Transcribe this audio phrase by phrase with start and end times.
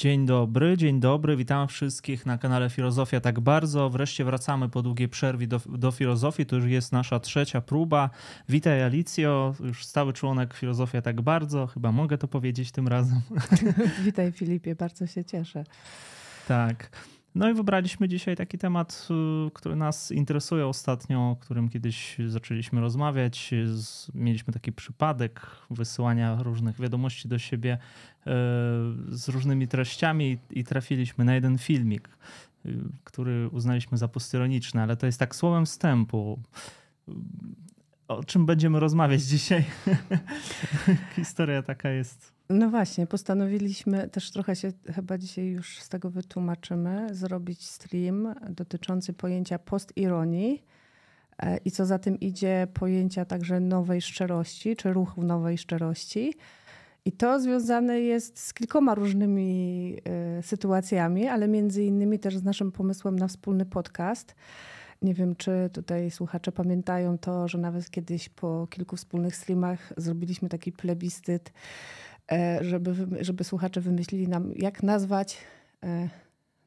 [0.00, 3.90] Dzień dobry, dzień dobry, witam wszystkich na kanale Filozofia Tak Bardzo.
[3.90, 8.10] Wreszcie wracamy po długiej przerwie do, do filozofii, to już jest nasza trzecia próba.
[8.48, 13.20] Witaj Alicjo, już stały członek Filozofia Tak Bardzo, chyba mogę to powiedzieć tym razem.
[14.04, 15.64] Witaj Filipie, bardzo się cieszę.
[16.48, 16.90] Tak.
[17.36, 19.08] No i wybraliśmy dzisiaj taki temat,
[19.46, 23.50] y, który nas interesuje ostatnio, o którym kiedyś zaczęliśmy rozmawiać.
[24.14, 25.40] Mieliśmy taki przypadek
[25.70, 28.30] wysyłania różnych wiadomości do siebie y,
[29.16, 32.08] z różnymi treściami i trafiliśmy na jeden filmik,
[32.66, 36.40] y, który uznaliśmy za postyroniczny, ale to jest tak słowem wstępu.
[38.08, 39.64] O czym będziemy rozmawiać dzisiaj?
[41.16, 47.14] Historia taka jest no właśnie, postanowiliśmy, też trochę się chyba dzisiaj już z tego wytłumaczymy,
[47.14, 50.64] zrobić stream dotyczący pojęcia postironii
[51.42, 56.34] e, i co za tym idzie pojęcia także nowej szczerości, czy ruchu nowej szczerości.
[57.04, 59.96] I to związane jest z kilkoma różnymi
[60.38, 64.34] y, sytuacjami, ale między innymi też z naszym pomysłem na wspólny podcast.
[65.02, 70.48] Nie wiem, czy tutaj słuchacze pamiętają to, że nawet kiedyś po kilku wspólnych streamach zrobiliśmy
[70.48, 71.52] taki plebiscyt
[72.15, 72.15] E,
[72.60, 75.38] żeby, żeby słuchacze wymyślili nam, jak nazwać
[75.84, 76.08] e,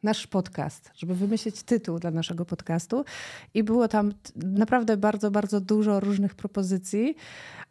[0.04, 3.06] nasz podcast, żeby wymyślić tytuł dla naszego podcastu.
[3.54, 7.16] I było tam naprawdę bardzo, bardzo dużo różnych propozycji,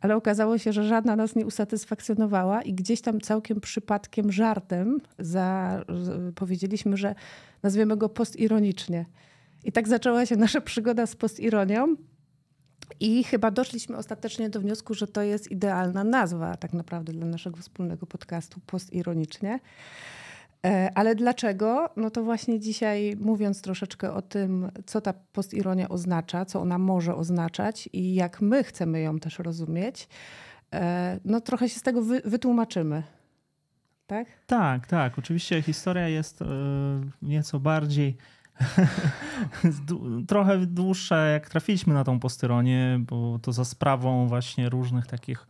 [0.01, 5.81] ale okazało się, że żadna nas nie usatysfakcjonowała i gdzieś tam całkiem przypadkiem, żartem za,
[6.35, 7.15] powiedzieliśmy, że
[7.63, 9.07] nazwiemy go postironicznie.
[9.65, 11.97] I tak zaczęła się nasza przygoda z postironią.
[13.01, 17.57] I chyba doszliśmy ostatecznie do wniosku, że to jest idealna nazwa tak naprawdę dla naszego
[17.57, 19.61] wspólnego podcastu postironicznie.
[20.67, 21.91] E, ale dlaczego?
[21.97, 27.15] No to właśnie dzisiaj mówiąc troszeczkę o tym, co ta postironia oznacza, co ona może
[27.15, 30.09] oznaczać i jak my chcemy ją też rozumieć,
[30.75, 33.03] e, no trochę się z tego wy, wytłumaczymy.
[34.07, 34.27] Tak?
[34.47, 35.19] Tak, tak.
[35.19, 36.47] Oczywiście historia jest e,
[37.23, 38.17] nieco bardziej
[40.29, 45.47] trochę dłuższe, jak trafiliśmy na tą postyronię, bo to za sprawą właśnie różnych takich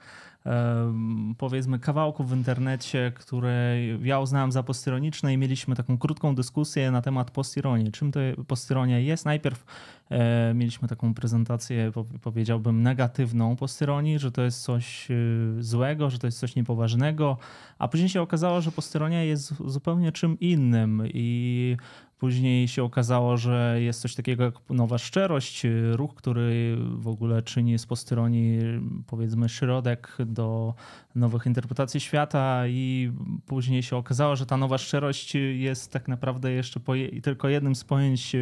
[1.39, 7.03] powiedzmy kawałków w internecie, które ja uznałem za postyroniczne i mieliśmy taką krótką dyskusję na
[7.03, 7.93] temat postironii.
[7.93, 9.25] Czym to postyronia jest?
[9.25, 9.65] Najpierw
[10.11, 11.93] e, mieliśmy taką prezentację,
[12.23, 15.15] powiedziałbym, negatywną postyronii, że to jest coś e,
[15.59, 17.37] złego, że to jest coś niepoważnego,
[17.79, 21.77] a później się okazało, że postyronia jest zupełnie czym innym i
[22.19, 27.79] Później się okazało, że jest coś takiego jak nowa szczerość, ruch, który w ogóle czyni
[27.79, 28.59] z postyronii
[29.07, 30.75] powiedzmy środek do
[31.15, 33.13] nowych interpretacji świata i
[33.47, 36.81] później się okazało, że ta nowa szczerość jest tak naprawdę jeszcze
[37.23, 38.37] tylko jednym z pojęć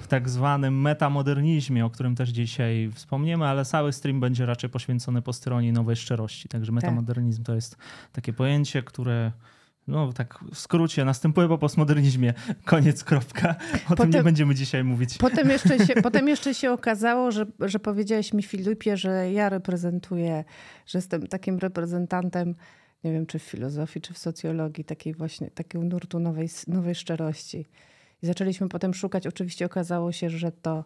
[0.00, 5.22] w tak zwanym metamodernizmie, o którym też dzisiaj wspomniemy, ale cały stream będzie raczej poświęcony
[5.22, 6.48] postyronii nowej szczerości.
[6.48, 6.74] Także tak.
[6.74, 7.76] metamodernizm to jest
[8.12, 9.32] takie pojęcie, które
[9.88, 12.34] no tak w skrócie, następuje po postmodernizmie.
[12.64, 13.56] Koniec, kropka.
[13.86, 15.18] O potem, tym nie będziemy dzisiaj mówić.
[15.18, 20.44] Potem jeszcze się, potem jeszcze się okazało, że, że powiedziałeś mi, Filipie, że ja reprezentuję,
[20.86, 22.54] że jestem takim reprezentantem,
[23.04, 27.68] nie wiem, czy w filozofii, czy w socjologii, takiej właśnie, takiego nurtu nowej, nowej szczerości.
[28.22, 29.26] I zaczęliśmy potem szukać.
[29.26, 30.84] Oczywiście okazało się, że to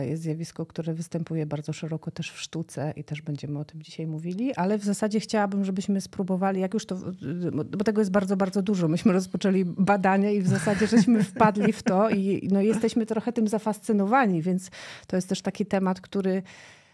[0.00, 4.06] jest zjawisko, które występuje bardzo szeroko też w sztuce i też będziemy o tym dzisiaj
[4.06, 6.96] mówili, ale w zasadzie chciałabym, żebyśmy spróbowali, jak już to,
[7.76, 8.88] bo tego jest bardzo, bardzo dużo.
[8.88, 13.48] Myśmy rozpoczęli badania i w zasadzie żeśmy wpadli w to i no, jesteśmy trochę tym
[13.48, 14.70] zafascynowani, więc
[15.06, 16.42] to jest też taki temat, który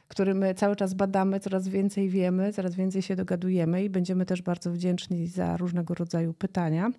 [0.08, 4.42] który my cały czas badamy, coraz więcej wiemy, coraz więcej się dogadujemy i będziemy też
[4.42, 6.90] bardzo wdzięczni za różnego rodzaju pytania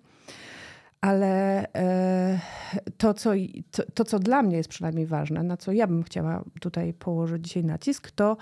[1.02, 2.40] ale e,
[2.96, 3.30] to co,
[3.70, 7.44] to, to, co dla mnie jest przynajmniej ważne, na co ja bym chciała tutaj położyć
[7.44, 8.36] dzisiaj nacisk, to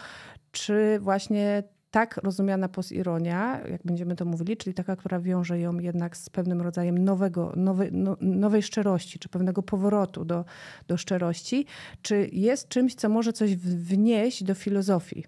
[0.53, 6.16] czy właśnie tak rozumiana postironia, jak będziemy to mówili, czyli taka, która wiąże ją jednak
[6.16, 10.44] z pewnym rodzajem nowego, nowej, no, nowej szczerości, czy pewnego powrotu do,
[10.88, 11.66] do szczerości,
[12.03, 15.25] czy jest czymś, co może coś wnieść do filozofii,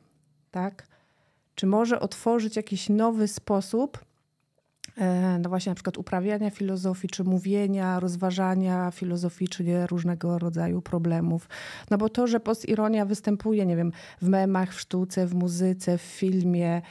[0.51, 0.87] tak?
[1.55, 4.05] Czy może otworzyć jakiś nowy sposób
[5.41, 11.49] no właśnie na przykład uprawiania filozofii, czy mówienia, rozważania filozoficznie różnego rodzaju problemów.
[11.91, 13.93] No bo to, że postironia występuje, nie wiem,
[14.23, 16.83] w memach, w sztuce, w muzyce, w filmie,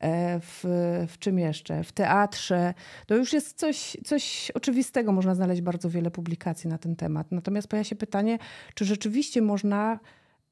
[0.00, 0.64] e, w,
[1.08, 1.84] w czym jeszcze?
[1.84, 2.74] W teatrze.
[3.06, 5.12] To już jest coś, coś oczywistego.
[5.12, 7.32] Można znaleźć bardzo wiele publikacji na ten temat.
[7.32, 8.38] Natomiast pojawia się pytanie,
[8.74, 9.98] czy rzeczywiście można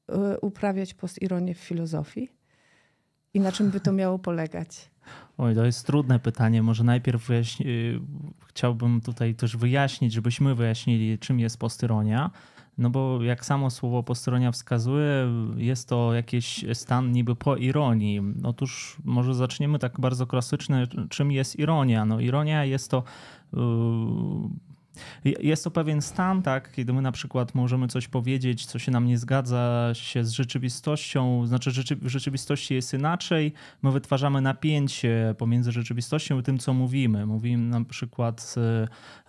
[0.09, 2.40] e, uprawiać postironię w filozofii?
[3.33, 4.91] I na czym by to miało polegać?
[5.37, 6.63] Oj, to jest trudne pytanie.
[6.63, 7.67] Może najpierw wyjaśni...
[7.67, 7.99] Y,
[8.45, 12.31] chciałbym tutaj też wyjaśnić, żebyśmy wyjaśnili, czym jest postyronia.
[12.77, 18.21] no bo jak samo słowo posteronia wskazuje, jest to jakiś stan niby po ironii.
[18.43, 22.05] Otóż może zaczniemy tak bardzo klasyczne, czym jest ironia.
[22.05, 23.03] No ironia jest to
[23.53, 23.59] yy,
[25.25, 29.05] jest to pewien stan, tak, kiedy my na przykład możemy coś powiedzieć, co się nam
[29.05, 31.71] nie zgadza się z rzeczywistością, znaczy
[32.01, 37.25] w rzeczywistości jest inaczej, my wytwarzamy napięcie pomiędzy rzeczywistością i tym, co mówimy.
[37.25, 38.55] Mówimy na przykład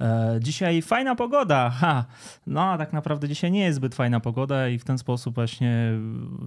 [0.01, 2.05] e, dzisiaj fajna pogoda, ha,
[2.47, 5.93] no a tak naprawdę dzisiaj nie jest zbyt fajna pogoda i w ten sposób właśnie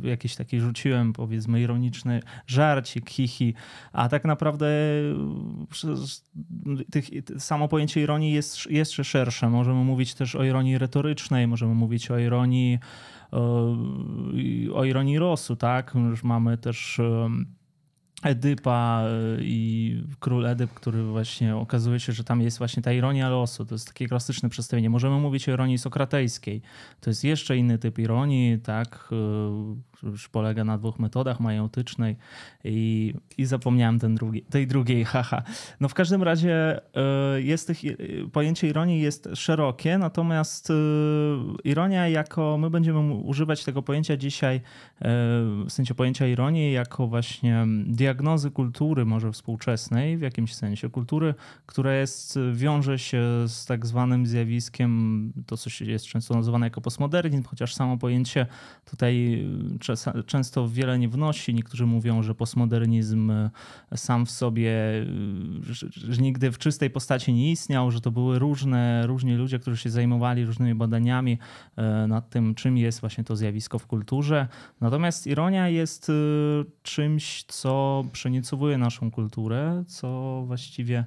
[0.04, 3.54] jakiś taki rzuciłem, powiedzmy, ironiczny żarcik, hihi,
[3.94, 4.68] a tak naprawdę
[6.92, 7.06] tych,
[7.38, 9.50] samo pojęcie ironii jest jeszcze szersze.
[9.50, 12.80] Możemy mówić też o ironii retorycznej, możemy mówić o ironii,
[13.32, 13.76] o,
[14.74, 15.94] o ironii Rosu, tak?
[16.10, 17.02] Już mamy też
[18.26, 23.30] Edypa e, i król Edyp, który właśnie okazuje się, że tam jest właśnie ta ironia
[23.30, 23.66] losu.
[23.66, 24.90] To jest takie klasyczne przedstawienie.
[24.90, 26.62] Możemy mówić o ironii sokratejskiej.
[27.02, 29.16] To jest jeszcze inny typ ironii, tak, e,
[30.06, 32.16] już polega na dwóch metodach majętycznej
[32.64, 35.44] i, i zapomniałem ten drugi, tej drugiej, haha.
[35.80, 37.78] No w każdym razie e, jest tych,
[38.32, 40.72] pojęcie ironii jest szerokie, natomiast
[41.64, 44.62] ironia jako, my będziemy używać tego pojęcia dzisiaj,
[45.66, 51.34] w sensie pojęcia ironii jako właśnie diagnozy kultury może współczesnej w jakimś sensie, kultury,
[51.66, 57.44] która jest, wiąże się z tak zwanym zjawiskiem, to co jest często nazywane jako postmodernizm,
[57.44, 58.46] chociaż samo pojęcie
[58.86, 59.46] tutaj
[60.26, 61.54] często wiele nie wnosi.
[61.54, 63.32] Niektórzy mówią, że postmodernizm
[63.96, 64.72] sam w sobie,
[65.92, 69.90] że nigdy w czystej postaci nie istniał, że to były różne, różni ludzie, którzy się
[69.90, 71.38] zajmowali różnymi badaniami
[71.76, 74.48] e, nad tym, czym jest właśnie to zjawisko w kulturze.
[74.82, 76.14] Natomiast ironia jest e,
[76.84, 81.06] czymś, co przenicowuje naszą kulturę, co właściwie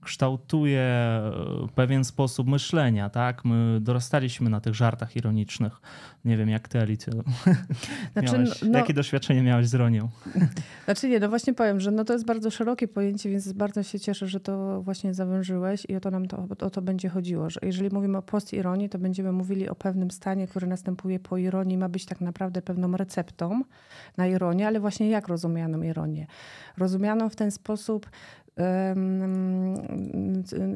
[0.00, 1.32] kształtuje e,
[1.74, 3.44] pewien sposób myślenia, tak?
[3.44, 5.80] My dorastaliśmy na tych żartach ironicznych.
[6.24, 7.12] Nie wiem, jak ty, Alicjo.
[8.12, 10.08] Znaczy, miałeś, no, jakie doświadczenie miałeś z ironią?
[10.84, 14.00] Znaczy nie, no właśnie powiem, że no to jest bardzo szerokie pojęcie, więc bardzo się
[14.00, 17.60] cieszę, że to właśnie zawężyłeś i o to nam to, o to będzie chodziło, że
[17.62, 21.88] jeżeli mówimy o post-ironii, to będziemy mówili o pewnym stanie, który następuje po ironii, ma
[21.88, 23.62] być tak naprawdę pewną receptą
[24.16, 26.26] na ironię, ale właśnie jak rozumianą ironię?
[26.78, 28.10] Rozumianą w ten sposób,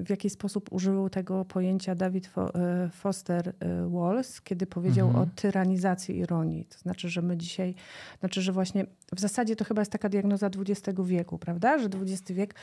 [0.05, 5.25] w jaki sposób użył tego pojęcia David e, Foster e, Wallace, kiedy powiedział mhm.
[5.25, 6.65] o tyranizacji ironii.
[6.65, 7.75] To znaczy, że my dzisiaj,
[8.21, 8.87] znaczy, że właśnie
[9.17, 11.79] w zasadzie to chyba jest taka diagnoza XX wieku, prawda?
[11.79, 12.55] Że XX wiek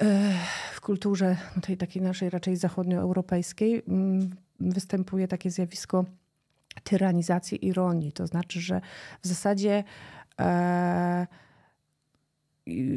[0.00, 0.32] e,
[0.72, 4.30] w kulturze tej takiej naszej raczej zachodnioeuropejskiej mm,
[4.60, 6.04] występuje takie zjawisko
[6.84, 8.12] tyranizacji ironii.
[8.12, 8.80] To znaczy, że
[9.22, 9.84] w zasadzie
[10.40, 11.26] e,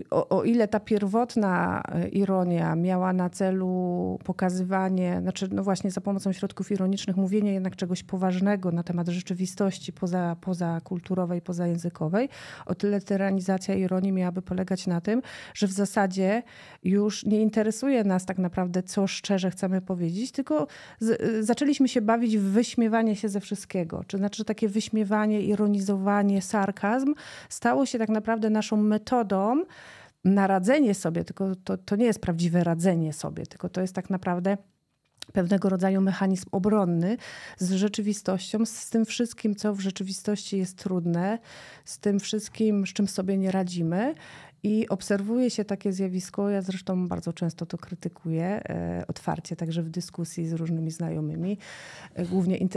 [0.09, 6.01] o, o, ile ta pierwotna e, ironia miała na celu pokazywanie, znaczy no właśnie za
[6.01, 12.29] pomocą środków ironicznych mówienie jednak czegoś poważnego na temat rzeczywistości poza, poza kulturowej, pozajęzykowej,
[12.65, 15.21] o tyle tyranizacja ironii miałaby polegać na tym,
[15.53, 16.43] że w zasadzie
[16.83, 20.67] już nie interesuje nas tak naprawdę, co szczerze chcemy powiedzieć, tylko
[20.99, 24.03] z, e, zaczęliśmy się bawić w wyśmiewanie się ze wszystkiego.
[24.07, 27.13] Czy znaczy takie wyśmiewanie, ironizowanie, sarkazm
[27.49, 29.60] stało się tak naprawdę naszą metodą
[30.23, 34.09] na radzenie sobie, tylko to, to nie jest prawdziwe radzenie sobie, tylko to jest tak
[34.09, 34.57] naprawdę
[35.33, 37.17] pewnego rodzaju mechanizm obronny
[37.57, 41.39] z rzeczywistością, z tym wszystkim, co w rzeczywistości jest trudne,
[41.85, 44.15] z tym wszystkim, z czym sobie nie radzimy.
[44.63, 49.89] I obserwuje się takie zjawisko, ja zresztą bardzo często to krytykuję e, otwarcie, także w
[49.89, 51.57] dyskusji z różnymi znajomymi,
[52.13, 52.67] e, głównie,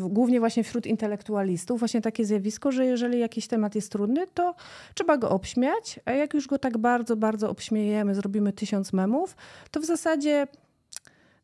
[0.00, 4.54] głównie właśnie wśród intelektualistów, właśnie takie zjawisko, że jeżeli jakiś temat jest trudny, to
[4.94, 9.36] trzeba go obśmiać, a jak już go tak bardzo, bardzo obśmiejemy, zrobimy tysiąc memów,
[9.70, 10.46] to w zasadzie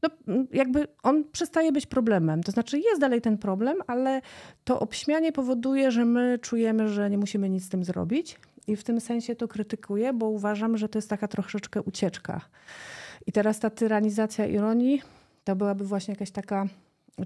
[0.03, 0.09] no,
[0.53, 2.43] jakby on przestaje być problemem.
[2.43, 4.21] To znaczy jest dalej ten problem, ale
[4.65, 8.39] to obśmianie powoduje, że my czujemy, że nie musimy nic z tym zrobić.
[8.69, 12.41] I w tym sensie to krytykuję, bo uważam, że to jest taka troszeczkę ucieczka.
[13.27, 15.03] I teraz ta tyranizacja ironii
[15.45, 16.67] to byłaby właśnie jakaś taka,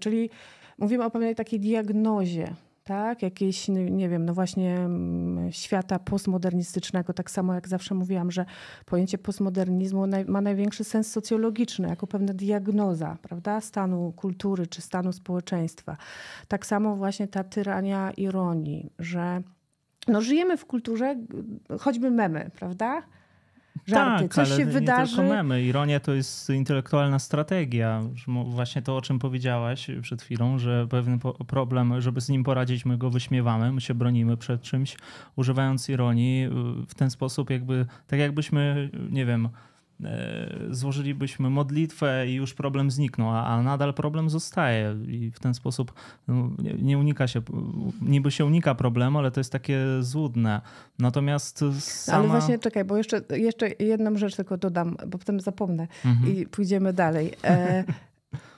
[0.00, 0.30] czyli
[0.78, 3.22] mówimy o pewnej takiej diagnozie, tak?
[3.22, 7.12] Jakiejś, nie wiem, no właśnie mm, świata postmodernistycznego.
[7.12, 8.44] Tak samo jak zawsze mówiłam, że
[8.86, 13.60] pojęcie postmodernizmu ma największy sens socjologiczny, jako pewna diagnoza, prawda?
[13.60, 15.96] Stanu kultury czy stanu społeczeństwa.
[16.48, 19.42] Tak samo właśnie ta tyrania ironii, że
[20.08, 21.16] no, żyjemy w kulturze,
[21.80, 23.02] choćby memy, prawda?
[23.86, 24.22] Żarty.
[24.24, 25.16] Tak, Coś ale się nie wydarzy.
[25.16, 25.62] tylko memy.
[25.62, 28.02] Ironia to jest intelektualna strategia.
[28.46, 32.98] Właśnie to, o czym powiedziałaś przed chwilą, że pewien problem, żeby z nim poradzić, my
[32.98, 34.96] go wyśmiewamy, my się bronimy przed czymś,
[35.36, 36.48] używając ironii
[36.88, 39.48] w ten sposób jakby, tak jakbyśmy, nie wiem,
[40.70, 45.92] złożylibyśmy modlitwę i już problem zniknął, a, a nadal problem zostaje i w ten sposób
[46.28, 47.42] no, nie, nie, unika się,
[48.02, 50.60] niby się unika problemu, ale to jest takie złudne.
[50.98, 52.18] Natomiast sama...
[52.18, 56.36] Ale właśnie czekaj, bo jeszcze, jeszcze jedną rzecz tylko dodam, bo potem zapomnę mhm.
[56.36, 57.32] i pójdziemy dalej.
[57.44, 57.84] E,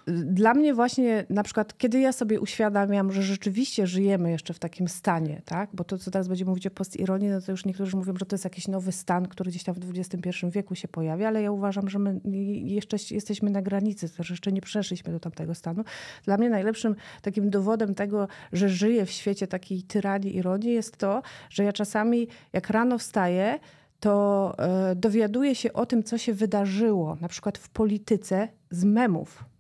[0.07, 4.89] dla mnie właśnie na przykład, kiedy ja sobie uświadamiam, że rzeczywiście żyjemy jeszcze w takim
[4.89, 5.71] stanie, tak?
[5.73, 8.35] bo to, co teraz będziemy mówić o postironii, no to już niektórzy mówią, że to
[8.35, 11.89] jest jakiś nowy stan, który gdzieś tam w XXI wieku się pojawia, ale ja uważam,
[11.89, 12.21] że my
[12.65, 15.85] jeszcze jesteśmy na granicy, to jeszcze nie przeszliśmy do tamtego stanu.
[16.25, 21.23] Dla mnie najlepszym takim dowodem tego, że żyję w świecie takiej tyranii ironii jest to,
[21.51, 23.59] że ja czasami jak rano wstaję,
[24.01, 29.54] to e, dowiaduję się o tym, co się wydarzyło, na przykład w polityce z memów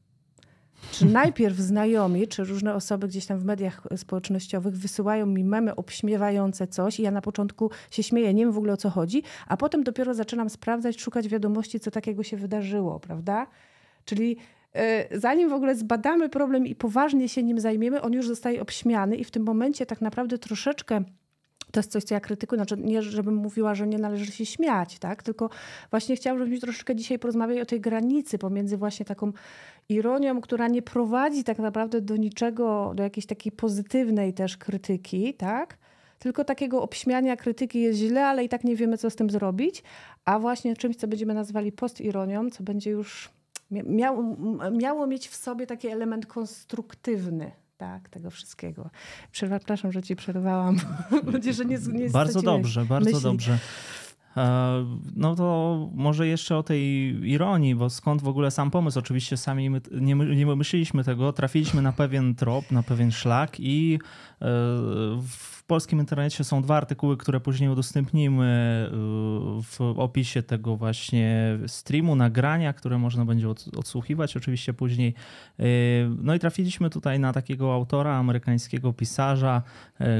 [0.92, 6.66] czy najpierw znajomi, czy różne osoby gdzieś tam w mediach społecznościowych wysyłają mi memy obśmiewające
[6.66, 9.56] coś i ja na początku się śmieję, nie wiem w ogóle o co chodzi, a
[9.56, 13.46] potem dopiero zaczynam sprawdzać, szukać wiadomości, co takiego się wydarzyło, prawda?
[14.04, 14.36] Czyli
[14.74, 19.16] e, zanim w ogóle zbadamy problem i poważnie się nim zajmiemy, on już zostaje obśmiany
[19.16, 21.04] i w tym momencie tak naprawdę troszeczkę
[21.74, 22.58] to jest coś, co ja krytykuję.
[22.58, 25.22] Znaczy, nie, żebym mówiła, że nie należy się śmiać, tak?
[25.22, 25.50] Tylko
[25.90, 29.32] właśnie chciałam, żebyśmy troszeczkę dzisiaj porozmawiali o tej granicy pomiędzy właśnie taką
[29.88, 35.78] ironią, która nie prowadzi tak naprawdę do niczego, do jakiejś takiej pozytywnej też krytyki, tak?
[36.18, 39.82] Tylko takiego obśmiania krytyki jest źle, ale i tak nie wiemy, co z tym zrobić.
[40.24, 43.30] A właśnie czymś, co będziemy nazwali postironią, co będzie już
[43.70, 44.36] miało,
[44.72, 48.90] miało mieć w sobie taki element konstruktywny, tak, tego wszystkiego.
[49.32, 50.76] Przepraszam, że ci przerwałam.
[51.52, 53.22] że nie, nie bardzo dobrze, bardzo myśli.
[53.22, 53.58] dobrze.
[54.36, 54.84] E,
[55.16, 56.80] no to może jeszcze o tej
[57.30, 58.98] ironii, bo skąd w ogóle sam pomysł?
[58.98, 63.98] Oczywiście sami nie, nie myśleliśmy tego, trafiliśmy na pewien trop, na pewien szlak i
[64.42, 64.46] e,
[65.64, 68.96] w polskim internecie są dwa artykuły, które później udostępnimy e,
[69.62, 75.14] w opisie tego właśnie streamu, nagrania, które można będzie odsłuchiwać oczywiście później.
[76.18, 79.62] No i trafiliśmy tutaj na takiego autora, amerykańskiego pisarza,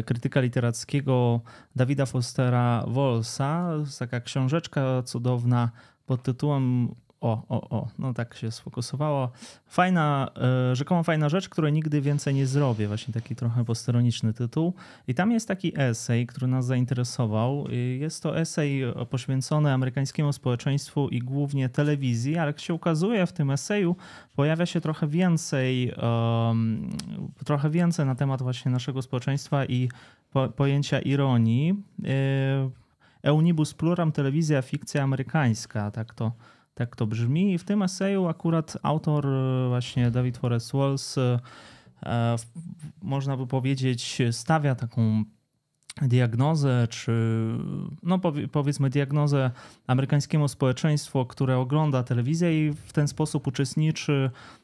[0.04, 1.40] krytyka literackiego
[1.76, 5.70] Dawida Fostera Wolsa, taka książeczka cudowna
[6.06, 6.94] pod tytułem
[7.25, 9.31] o, o, o, no tak się sfokusowało.
[9.66, 10.31] Fajna,
[10.71, 12.88] e, rzekomo fajna rzecz, której nigdy więcej nie zrobię.
[12.88, 14.75] Właśnie taki trochę posteroniczny tytuł.
[15.09, 17.66] I tam jest taki esej, który nas zainteresował.
[17.99, 23.50] Jest to esej poświęcony amerykańskiemu społeczeństwu i głównie telewizji, ale jak się ukazuje w tym
[23.50, 23.97] eseju,
[24.37, 26.90] pojawia się trochę więcej, um,
[27.45, 29.88] trochę więcej na temat właśnie naszego społeczeństwa i
[30.33, 31.75] po, pojęcia ironii.
[31.99, 32.09] Yy,
[33.23, 36.33] Eunibus pluram, telewizja, fikcja amerykańska, tak to,
[36.75, 37.52] tak to brzmi.
[37.52, 41.38] I w tym eseju akurat autor e, właśnie David Forrest Walls e,
[43.02, 45.25] można by powiedzieć stawia taką
[46.02, 47.12] diagnozę, czy
[48.02, 48.21] no
[48.52, 49.50] powiedzmy diagnozę
[49.87, 54.31] amerykańskiemu społeczeństwu, które ogląda telewizję i w ten sposób uczestniczy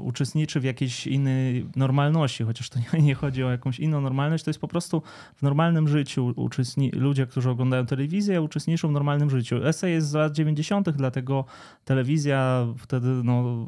[0.00, 4.50] uczestniczy w jakiejś innej normalności, chociaż to nie, nie, chodzi o jakąś inną normalność, to
[4.50, 5.02] jest po prostu
[5.36, 9.66] w normalnym życiu uczestni- ludzie, którzy oglądają telewizję, uczestniczą w normalnym życiu.
[9.66, 11.44] Esej jest z lat 90., dlatego
[11.84, 13.66] telewizja wtedy no,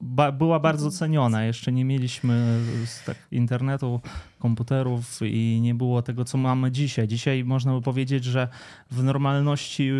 [0.00, 1.44] ba- była bardzo ceniona.
[1.44, 2.60] Jeszcze nie mieliśmy
[3.06, 4.00] tak, internetu,
[4.38, 7.08] komputerów i nie było tego, co mamy dzisiaj.
[7.08, 8.48] Dzisiaj można by powiedzieć, że
[8.90, 9.90] w normalności,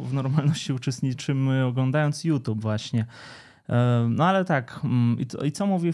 [0.00, 3.06] w normalności uczestniczymy oglądając YouTube właśnie.
[4.08, 5.92] No ale tak, mm, i co mówi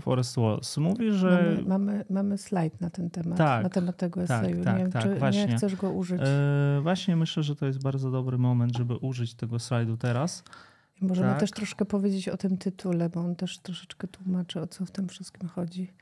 [0.00, 0.76] Forest Walls?
[0.76, 1.56] Mówi, że...
[1.56, 4.64] Mamy, mamy, mamy slajd na ten temat, tak, na temat tego tak, eseju.
[4.64, 5.46] Tak, nie wiem, tak, czy właśnie.
[5.46, 6.20] nie chcesz go użyć.
[6.82, 10.44] Właśnie myślę, że to jest bardzo dobry moment, żeby użyć tego slajdu teraz.
[11.02, 11.40] I możemy tak.
[11.40, 15.08] też troszkę powiedzieć o tym tytule, bo on też troszeczkę tłumaczy, o co w tym
[15.08, 15.92] wszystkim chodzi.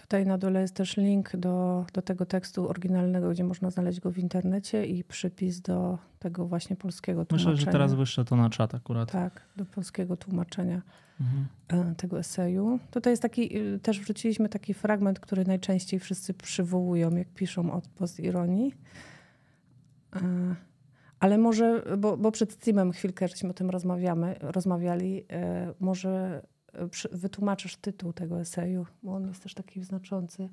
[0.00, 4.10] Tutaj na dole jest też link do, do tego tekstu oryginalnego, gdzie można znaleźć go
[4.10, 7.52] w internecie i przypis do tego właśnie polskiego tłumaczenia.
[7.52, 9.12] Myślę, że teraz wyszło to na czat akurat.
[9.12, 10.82] Tak, do polskiego tłumaczenia
[11.20, 11.46] mhm.
[11.68, 12.78] E, tego eseju.
[12.90, 17.88] Tutaj jest taki, y, też wrzuciliśmy taki fragment, który najczęściej wszyscy przywołują, jak piszą od
[17.88, 18.74] postironii.
[20.16, 20.20] E,
[21.20, 26.42] ale może, bo, bo przed Steamem chwilkę żeśmy o tym rozmawiamy, rozmawiali, e, może
[27.12, 30.48] wytłumaczysz tytuł tego eseju, bo on jest też taki znaczący.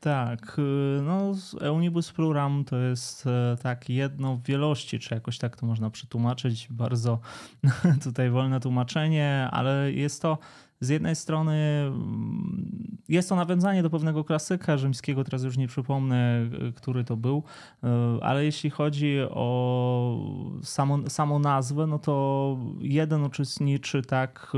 [0.00, 5.56] Tak, y, no Eunibus Pluram to jest e, tak jedno w wielości, czy jakoś tak
[5.56, 6.68] to można przetłumaczyć.
[6.70, 7.20] Bardzo
[8.04, 10.38] tutaj wolne tłumaczenie, ale jest to
[10.80, 11.54] z jednej strony
[11.86, 17.16] mm, jest to nawiązanie do pewnego klasyka rzymskiego, teraz już nie przypomnę, y, który to
[17.16, 17.42] był,
[17.84, 17.86] y,
[18.22, 24.52] ale jeśli chodzi o samą, samą nazwę, no to jeden uczestniczy tak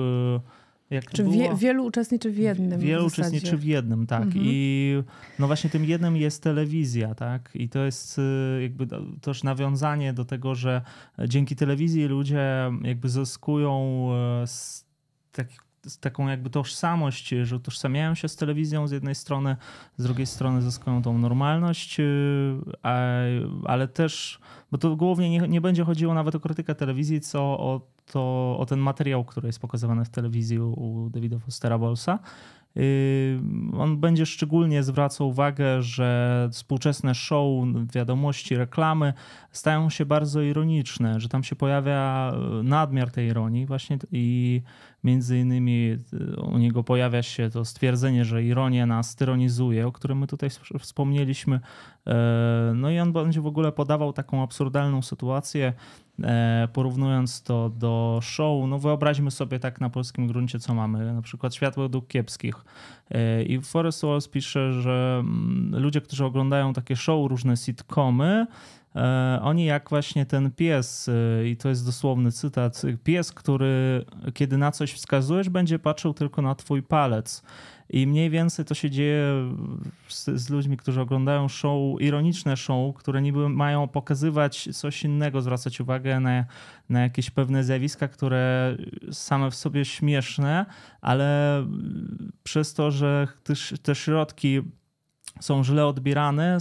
[0.91, 1.57] Jak Czy było...
[1.57, 2.81] wielu uczestniczy w jednym?
[2.81, 4.23] Wielu w uczestniczy w jednym, tak.
[4.23, 4.45] Mhm.
[4.45, 5.03] I
[5.39, 7.51] no właśnie tym jednym jest telewizja, tak.
[7.55, 8.21] I to jest
[8.63, 8.87] jakby
[9.21, 10.83] też nawiązanie do tego, że
[11.29, 14.09] dzięki telewizji ludzie jakby zyskują
[14.47, 14.85] z
[15.33, 19.57] takich taką jakby tożsamość, że utożsamiają się z telewizją z jednej strony,
[19.97, 22.05] z drugiej strony zyskują tą normalność, y,
[23.65, 24.41] ale też,
[24.73, 27.81] bo to głównie nie, nie będzie chodziło nawet o krytykę telewizji, co o,
[28.13, 32.19] to, o ten materiał, który jest pokazywany w telewizji u, u Davida Fostera Bolsa.
[32.77, 33.41] Y,
[33.79, 39.13] on będzie szczególnie zwracał uwagę, że współczesne show, wiadomości, reklamy
[39.51, 44.63] stają się bardzo ironiczne, że tam się pojawia nadmiar tej ironii właśnie i
[45.05, 50.19] Między innymi y, u niego pojawia się to stwierdzenie, że ironia nas tyronizuje, o którym
[50.19, 51.61] my tutaj wspomnieliśmy.
[52.07, 55.73] E, no i on będzie w ogóle podawał taką absurdalną sytuację,
[56.23, 58.69] e, porównując to do show.
[58.69, 61.13] No wyobraźmy sobie tak na polskim gruncie, co mamy.
[61.13, 62.65] Na przykład Światło dróg kiepskich.
[63.11, 68.82] E, I Forrest Walls pisze, że mm, ludzie, którzy oglądają takie show, różne sitcomy, E,
[69.43, 74.71] oni jak właśnie ten pies, e, i to jest dosłowny cytat, pies, który kiedy na
[74.71, 77.43] coś wskazujesz, będzie patrzył tylko na twój palec.
[77.91, 79.55] I mniej więcej to się dzieje
[80.09, 85.81] z, z, ludźmi, którzy oglądają show, ironiczne show, które niby mają pokazywać coś innego, zwracać
[85.81, 86.45] uwagę na,
[86.89, 88.77] na jakieś pewne zjawiska, które
[89.11, 90.67] same w sobie śmieszne,
[91.01, 91.67] ale
[92.43, 94.61] przez to, że te, te środki
[95.41, 96.59] są źle odbierane,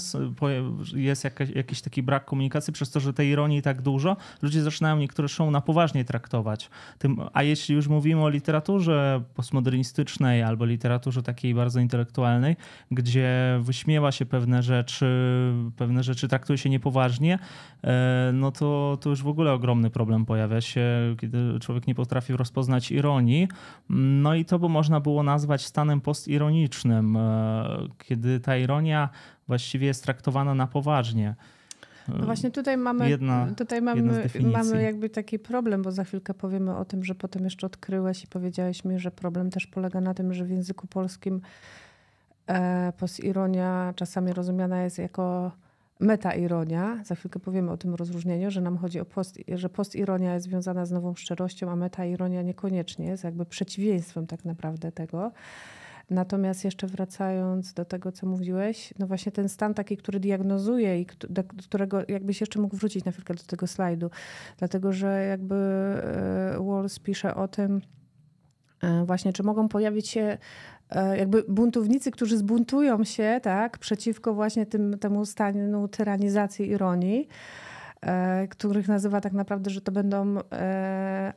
[0.94, 4.98] jest jakaś, jakiś taki brak komunikacji przez to, że tej ironii tak dużo, ludzie zaczynają
[4.98, 6.70] niektóre show na poważnie traktować.
[6.98, 12.56] Tym, a jeśli już mówimy o literaturze postmodernistycznej albo literaturze takiej bardzo intelektualnej,
[12.92, 15.06] gdzie wyśmiewa się pewne rzeczy,
[15.78, 17.40] pewne rzeczy traktuje się niepoważnie,
[17.84, 22.34] e, no to, to już w ogóle ogromny problem pojawia się, kiedy człowiek nie potrafi
[22.34, 23.48] rozpoznać ironii.
[23.90, 29.10] No i to by można było nazwać stanem postironicznym, e, kiedy ta ironia
[29.48, 31.36] właściwie jest traktowana na poważnie.
[32.08, 36.76] No właśnie tutaj mamy, jedna, tutaj mamy, mamy jakby taki problem, bo za chwilkę powiemy
[36.76, 40.34] o tym, że potem jeszcze odkryłeś i powiedziałeś mi, że problem też polega na tym,
[40.34, 41.42] że w języku polskim
[42.48, 45.52] e, postironia czasami rozumiana jest jako
[46.00, 47.04] metaironia.
[47.04, 50.86] Za chwilkę powiemy o tym rozróżnieniu, że nam chodzi o post, że postironia jest związana
[50.86, 55.32] z nową szczerością, a metaironia niekoniecznie jest jakby przeciwieństwem tak naprawdę tego.
[56.10, 61.06] Natomiast jeszcze wracając do tego, co mówiłeś, no właśnie ten stan taki, który diagnozuje i
[61.30, 64.10] do którego jakbyś jeszcze mógł wrócić na chwilkę do tego slajdu,
[64.58, 67.82] dlatego że jakby e, Walls pisze o tym,
[68.84, 70.38] e, właśnie, czy mogą pojawić się
[70.90, 77.28] e, jakby buntownicy, którzy zbuntują się tak, przeciwko właśnie tym, temu stanu tyranizacji ironii,
[78.50, 80.38] których nazywa tak naprawdę, że to będą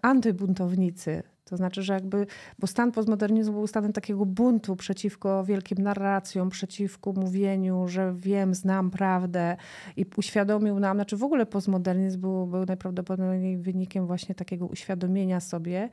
[0.03, 2.27] antybuntownicy, to znaczy, że jakby,
[2.59, 8.90] bo stan postmodernizmu był stanem takiego buntu przeciwko wielkim narracjom, przeciwko mówieniu, że wiem, znam
[8.90, 9.57] prawdę
[9.96, 15.88] i uświadomił nam, znaczy w ogóle postmodernizm był, był najprawdopodobniej wynikiem właśnie takiego uświadomienia sobie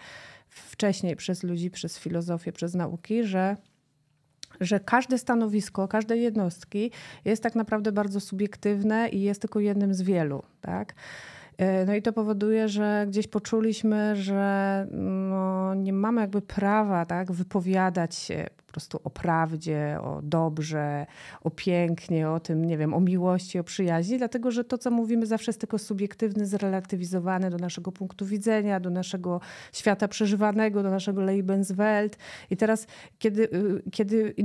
[0.49, 3.57] wcześniej przez ludzi, przez filozofię, przez nauki, że
[4.61, 6.91] że każde stanowisko, każde jednostki
[7.25, 10.43] jest tak naprawdę bardzo subiektywne i jest tylko jednym z wielu.
[10.61, 10.93] Tak?
[11.57, 17.31] E, no i to powoduje, że gdzieś poczuliśmy, że no, nie mamy jakby prawa tak,
[17.31, 21.05] wypowiadać się prostu o prawdzie, o dobrze,
[21.43, 25.25] o pięknie, o tym, nie wiem, o miłości, o przyjaźni, dlatego że to, co mówimy,
[25.25, 29.41] zawsze jest tylko subiektywne, zrelatywizowane do naszego punktu widzenia, do naszego
[29.73, 32.17] świata przeżywanego, do naszego Lebenswelt.
[32.49, 32.87] I teraz,
[33.19, 34.35] kiedy, y, kiedy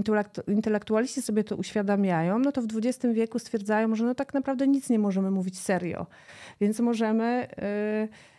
[0.47, 4.91] intelektualiści sobie to uświadamiają, no to w XX wieku stwierdzają, że no tak naprawdę nic
[4.91, 6.07] nie możemy mówić serio.
[6.61, 7.49] Więc możemy.
[8.03, 8.36] Yy,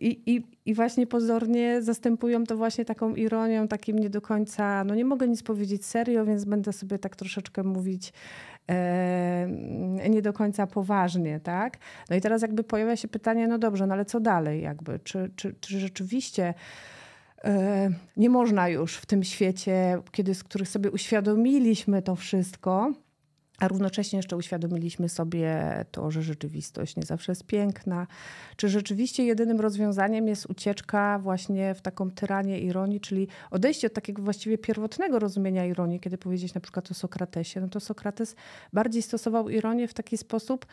[0.00, 4.94] i, i, I właśnie pozornie zastępują to właśnie taką ironią, takim nie do końca, no
[4.94, 8.12] nie mogę nic powiedzieć serio, więc będę sobie tak troszeczkę mówić
[8.70, 9.48] e,
[10.10, 11.78] nie do końca poważnie, tak?
[12.10, 14.98] No i teraz jakby pojawia się pytanie, no dobrze, no ale co dalej jakby?
[15.04, 16.54] Czy, czy, czy rzeczywiście
[17.44, 22.92] e, nie można już w tym świecie, kiedy z których sobie uświadomiliśmy to wszystko,
[23.58, 28.06] a równocześnie jeszcze uświadomiliśmy sobie to, że rzeczywistość nie zawsze jest piękna.
[28.56, 34.22] Czy rzeczywiście jedynym rozwiązaniem jest ucieczka właśnie w taką tyranię ironii, czyli odejście od takiego
[34.22, 38.36] właściwie pierwotnego rozumienia ironii, kiedy powiedzieć na przykład o Sokratesie, no to Sokrates
[38.72, 40.66] bardziej stosował ironię w taki sposób,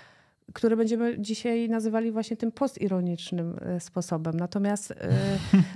[0.54, 4.38] które będziemy dzisiaj nazywali właśnie tym postironicznym e, sposobem.
[4.38, 4.94] Natomiast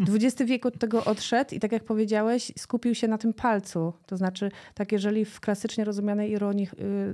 [0.10, 3.93] XX e, wiek od tego odszedł i tak jak powiedziałeś, skupił się na tym palcu.
[4.05, 6.67] To znaczy, tak jeżeli w klasycznie rozumianej ironii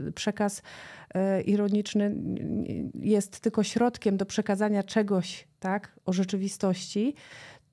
[0.07, 0.61] e, przekaz
[1.45, 2.15] ironiczny
[2.93, 7.15] jest tylko środkiem do przekazania czegoś tak, o rzeczywistości,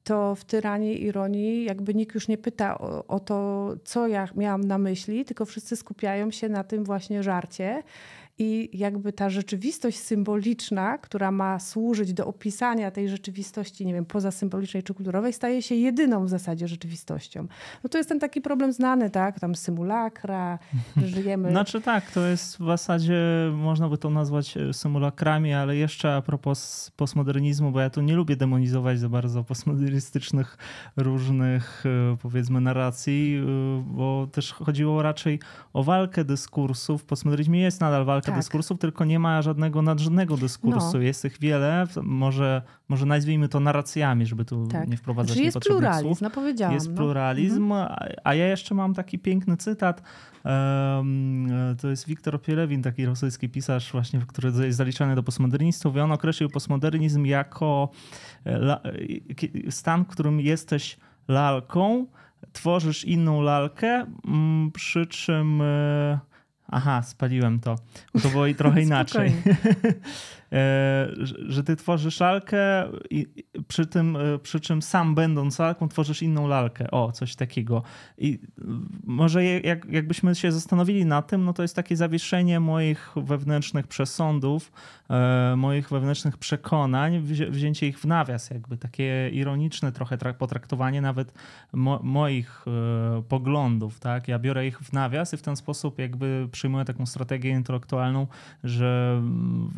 [0.04, 4.64] to w tyranie ironii jakby nikt już nie pyta o, o, to, co ja miałam
[4.64, 7.82] na myśli, tylko wszyscy skupiają się na tym właśnie żarcie.
[8.38, 14.82] I jakby ta rzeczywistość symboliczna, która ma służyć do opisania tej rzeczywistości, nie wiem, pozasymbolicznej
[14.82, 17.46] czy kulturowej, staje się jedyną w zasadzie rzeczywistością.
[17.84, 19.40] No to jest ten taki problem znany, tak?
[19.40, 20.58] Tam symulakra,
[20.96, 21.50] że żyjemy...
[21.50, 23.20] Znaczy tak, to jest w zasadzie,
[23.54, 28.14] można by to nazwać e, symulakrami, ale jeszcze a propos postmodernizmu, bo ja tu nie
[28.14, 30.58] lubię demonizować za bardzo postmodernistycznych
[30.96, 35.40] różnych, e, powiedzmy, narracji, e, bo też chodziło raczej
[35.72, 36.98] o walkę dyskursu.
[36.98, 38.40] W postmodernizmie jest nadal walka tak.
[38.40, 40.90] dyskursów, tylko nie ma żadnego nadrzędnego dyskursu.
[40.94, 41.00] No.
[41.00, 44.88] Jest ich wiele, może, może nazwijmy to narracjami, żeby tu tak.
[44.88, 46.20] nie wprowadzać znaczy jest pluralizm, słów.
[46.20, 46.74] no powiedziałam.
[46.74, 46.96] Jest no.
[46.96, 47.96] pluralizm, mhm.
[48.24, 50.02] a ja jeszcze mam taki piękny cytat.
[51.80, 56.12] To jest Wiktor Opielewin, taki rosyjski pisarz właśnie, który jest zaliczany do postmodernistów i on
[56.12, 57.90] określił postmodernizm jako
[58.46, 58.80] e,
[59.70, 62.06] stan, w którym jesteś lalką,
[62.52, 64.06] tworzysz inną lalkę,
[64.72, 66.18] przy czym e,
[66.72, 67.76] Aha, spaliłem to.
[68.22, 69.32] To było i trochę inaczej.
[70.52, 71.08] E,
[71.48, 73.26] że ty tworzysz lalkę i
[73.68, 76.90] przy, tym, e, przy czym sam będąc lalką tworzysz inną lalkę.
[76.90, 77.82] O, coś takiego.
[78.18, 78.38] I
[79.04, 84.72] może jak, jakbyśmy się zastanowili na tym, no to jest takie zawieszenie moich wewnętrznych przesądów,
[85.10, 91.34] e, moich wewnętrznych przekonań, wzięcie ich w nawias, jakby takie ironiczne trochę potraktowanie nawet
[91.72, 92.64] mo moich
[93.28, 94.28] poglądów, tak?
[94.28, 98.26] Ja biorę ich w nawias i w ten sposób jakby przyjmuję taką strategię intelektualną,
[98.64, 99.22] że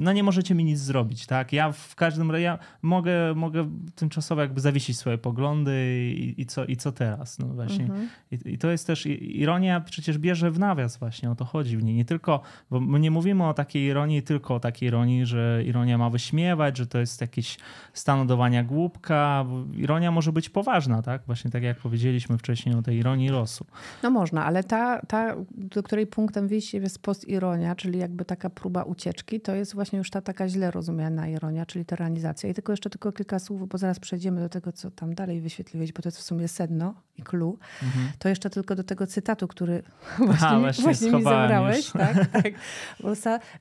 [0.00, 1.52] no nie możecie mi nic zrobić, tak?
[1.52, 5.72] Ja w każdym razie ja mogę, mogę tymczasowo jakby zawiesić swoje poglądy
[6.16, 7.84] i, i, co, i co teraz, no właśnie.
[7.84, 8.08] Mhm.
[8.30, 11.84] I, I, to jest też, ironia przecież bierze w nawias właśnie, o to chodzi w
[11.84, 11.94] niej.
[11.94, 15.98] Nie tylko, bo my nie mówimy o takiej ironii, tylko o takiej ironii, że ironia
[15.98, 17.58] ma wyśmiewać, że to jest jakiś
[17.92, 19.46] stanodowania głupka.
[19.74, 21.22] Ironia może być poważna, tak?
[21.26, 23.66] Właśnie tak jak powiedzieliśmy wcześniej o tej ironii losu.
[24.02, 28.82] No można, ale ta, ta do której punktem wyjścia jest postironia, czyli jakby taka próba
[28.82, 32.50] ucieczki, to jest właśnie już ta taka źle rozumiana ironia, czyli tyranizacja.
[32.50, 35.92] I tylko jeszcze tylko kilka słów, bo zaraz przejdziemy do tego, co tam dalej wyświetliłeś,
[35.92, 37.58] bo to jest w sumie sedno i clue.
[37.82, 38.08] Mhm.
[38.18, 39.82] To jeszcze tylko do tego cytatu, który
[40.18, 41.90] właśnie, Aha, właśnie, właśnie mi zabrałeś.
[42.04, 42.52] Tak, tak.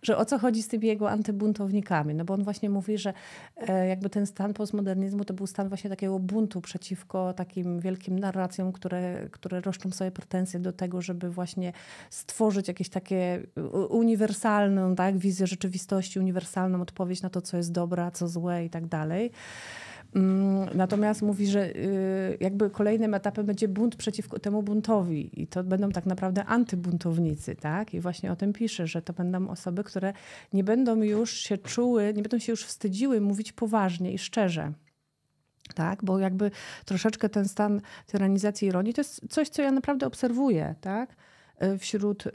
[0.01, 2.15] że o co chodzi z tymi jego antybuntownikami.
[2.15, 3.13] No bo on właśnie mówi, że
[3.57, 8.71] e, jakby ten stan postmodernizmu to był stan właśnie takiego buntu przeciwko takim wielkim narracjom,
[8.71, 11.73] które, które roszczą sobie pretensje do tego, żeby właśnie
[12.09, 13.43] stworzyć jakieś takie
[13.89, 18.85] uniwersalną tak, wizję rzeczywistości, uniwersalną odpowiedź na to, co jest dobre, co złe i tak
[18.85, 19.31] dalej.
[20.15, 25.63] Mm, natomiast mówi, że y, jakby kolejnym etapem będzie bunt przeciwko temu buntowi i to
[25.63, 27.93] będą tak naprawdę antybuntownicy, tak?
[27.93, 30.13] I właśnie o tym pisze, że to będą osoby, które
[30.53, 34.73] nie będą już się czuły, nie będą się już wstydziły mówić poważnie i szczerze.
[35.75, 36.51] Tak, bo jakby
[36.85, 41.15] troszeczkę ten stan tyranizacji ironii to jest coś, co ja naprawdę obserwuję, tak?
[41.63, 42.31] Y, wśród, y,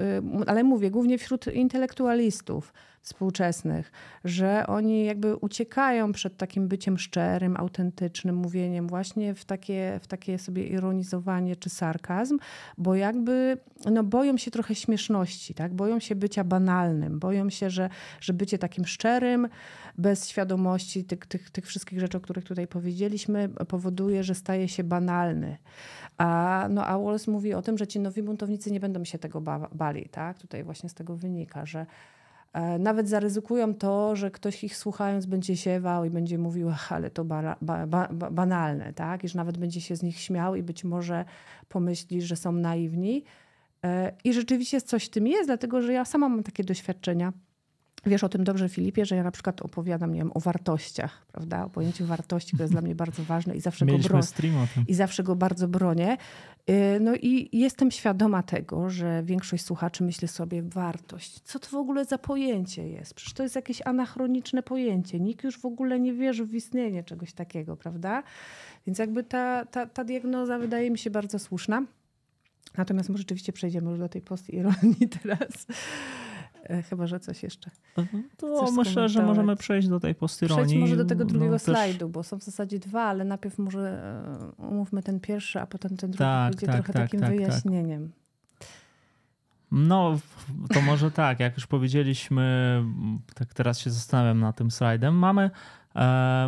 [0.47, 3.93] ale mówię, głównie wśród intelektualistów współczesnych,
[4.25, 10.39] że oni jakby uciekają przed takim byciem szczerym, autentycznym, mówieniem właśnie w takie, w takie
[10.39, 12.39] sobie ironizowanie czy sarkazm,
[12.79, 13.59] bo jakby
[13.93, 15.75] no, boją się trochę śmieszności, tak?
[15.75, 19.49] boją się bycia banalnym, boją się, że, że bycie takim szczerym,
[19.99, 24.85] bez świadomości tych, tych, tych wszystkich rzeczy, o których tutaj powiedzieliśmy, powoduje, że staje się
[24.85, 25.57] banalny.
[26.19, 29.41] A, no, a Wallace mówi o tym, że ci nowi buntownicy nie będą się tego
[29.41, 30.09] ba bali.
[30.09, 30.39] Tak?
[30.39, 31.87] Tutaj właśnie z tego wynika, że
[32.79, 37.57] nawet zaryzykują to, że ktoś ich słuchając będzie siewał i będzie mówił, ale to ba
[37.61, 39.25] ba ba banalne, tak?
[39.25, 41.25] I że nawet będzie się z nich śmiał i być może
[41.69, 43.25] pomyśli, że są naiwni.
[43.85, 47.33] E, I rzeczywiście coś w tym jest, dlatego że ja sama mam takie doświadczenia
[48.09, 51.65] Wiesz o tym dobrze, Filipie, że ja na przykład opowiadam, nie wiem, o wartościach, prawda?
[51.65, 54.23] O pojęciu wartości, które jest dla mnie bardzo ważne i zawsze Mieliśmy go bronię.
[54.23, 54.85] stream o tym.
[54.89, 56.17] I zawsze go bardzo bronię.
[56.71, 61.41] Y, no i jestem świadoma tego, że większość słuchaczy myśli sobie wartość.
[61.41, 63.15] Co to w ogóle za pojęcie jest?
[63.15, 65.21] Przecież to jest jakieś anachroniczne pojęcie.
[65.21, 68.23] Nikt już w ogóle nie wierzy w istnienie czegoś takiego, prawda?
[68.87, 71.83] Więc jakby ta, ta, ta diagnoza wydaje mi się bardzo słuszna.
[72.77, 75.67] Natomiast może rzeczywiście przejdziemy już do tej post-ironii teraz.
[76.69, 77.71] E, chyba, że coś jeszcze.
[77.97, 78.29] Mhm.
[78.37, 80.65] To myślę, że możemy przejść do tej postyronii.
[80.65, 82.09] Przejść może do tego drugiego no, slajdu, też...
[82.09, 84.03] bo są w zasadzie dwa, ale najpierw może
[84.59, 87.29] e, umówmy ten pierwszy, a potem ten drugi tak, będzie tak, trochę tak, takim tak,
[87.29, 87.39] tak.
[87.39, 88.13] wyjaśnieniem.
[89.73, 90.19] No,
[90.75, 92.83] to może tak, jak już powiedzieliśmy,
[93.35, 95.51] tak teraz się zastanawiam nad tym slajdem, mamy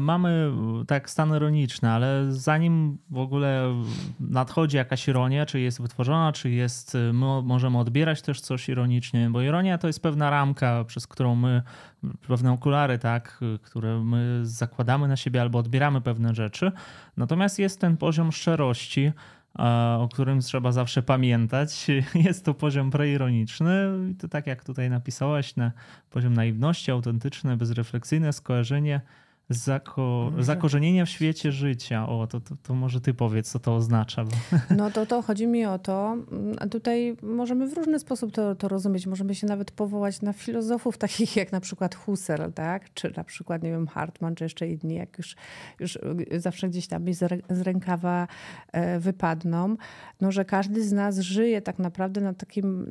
[0.00, 0.52] mamy
[0.86, 3.74] tak stan ironiczny, ale zanim w ogóle
[4.20, 9.42] nadchodzi jakaś ironia, czy jest wytworzona, czy jest, my możemy odbierać też coś ironicznie, bo
[9.42, 11.62] ironia to jest pewna ramka, przez którą my,
[12.28, 16.72] pewne okulary, tak, które my zakładamy na siebie albo odbieramy pewne rzeczy.
[17.16, 19.12] Natomiast jest ten poziom szczerości,
[19.58, 19.62] e,
[19.98, 21.86] o którym trzeba zawsze pamiętać.
[22.14, 23.86] Jest to poziom preironiczny,
[24.18, 25.72] to tak jak tutaj napisałeś, na
[26.10, 29.00] poziom naiwności, autentyczne, bezrefleksyjne skojarzenie
[29.50, 32.08] Zako zakorzenienia w świecie życia.
[32.08, 34.24] O, to, to, to, może ty powiedz, co to oznacza.
[34.76, 36.16] No to, to chodzi mi o to,
[36.58, 39.06] a tutaj możemy w różny sposób to, to rozumieć.
[39.06, 42.94] Możemy się nawet powołać na filozofów takich jak na przykład Husserl, tak?
[42.94, 45.36] czy na przykład, nie wiem, Hartman, czy jeszcze inni, jak już,
[45.80, 45.98] już
[46.36, 48.28] zawsze gdzieś tam mi z rękawa
[48.72, 49.76] e, wypadną,
[50.20, 52.86] no, że każdy z nas żyje tak naprawdę na takim,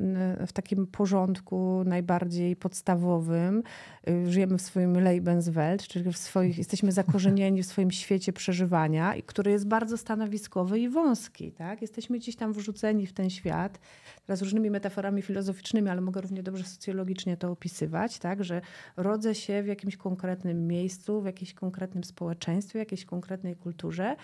[0.46, 3.62] w takim porządku najbardziej podstawowym.
[4.08, 9.50] Y, żyjemy w swoim Lebenswelt, czyli w swoim jesteśmy zakorzenieni w swoim świecie przeżywania, który
[9.50, 11.52] jest bardzo stanowiskowy i wąski.
[11.52, 11.82] Tak?
[11.82, 13.80] Jesteśmy gdzieś tam wrzuceni w ten świat,
[14.26, 18.44] teraz różnymi metaforami filozoficznymi, ale mogę równie dobrze socjologicznie to opisywać, tak?
[18.44, 18.60] że
[18.96, 24.16] rodzę się w jakimś konkretnym miejscu, w jakimś konkretnym społeczeństwie, w jakiejś konkretnej kulturze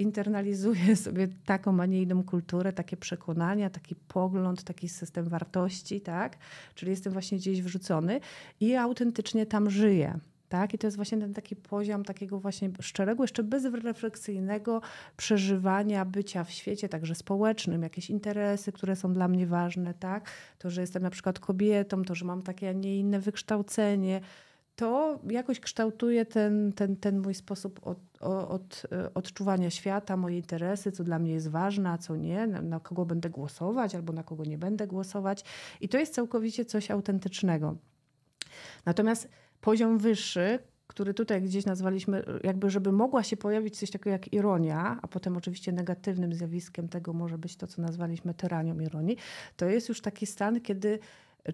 [0.00, 6.38] internalizuję sobie taką, a nie inną kulturę, takie przekonania, taki pogląd, taki system wartości, tak?
[6.74, 8.20] Czyli jestem właśnie gdzieś wrzucony
[8.60, 10.18] i autentycznie tam żyję.
[10.50, 10.74] Tak?
[10.74, 14.80] I to jest właśnie ten taki poziom takiego właśnie szczerego, jeszcze bezrefleksyjnego
[15.16, 20.30] przeżywania bycia w świecie, także społecznym, jakieś interesy, które są dla mnie ważne, tak?
[20.58, 24.20] To, że jestem na przykład kobietą, to, że mam takie, a nie inne wykształcenie,
[24.76, 27.98] to jakoś kształtuje ten, ten, ten mój sposób od,
[28.48, 28.82] od,
[29.14, 33.06] odczuwania świata, moje interesy, co dla mnie jest ważne, a co nie, na, na kogo
[33.06, 35.44] będę głosować albo na kogo nie będę głosować.
[35.80, 37.76] I to jest całkowicie coś autentycznego.
[38.86, 39.28] Natomiast
[39.60, 44.98] poziom wyższy, który tutaj gdzieś nazwaliśmy, jakby żeby mogła się pojawić coś takiego jak ironia,
[45.02, 49.16] a potem oczywiście negatywnym zjawiskiem tego może być to, co nazwaliśmy tyranią ironii,
[49.56, 50.98] to jest już taki stan, kiedy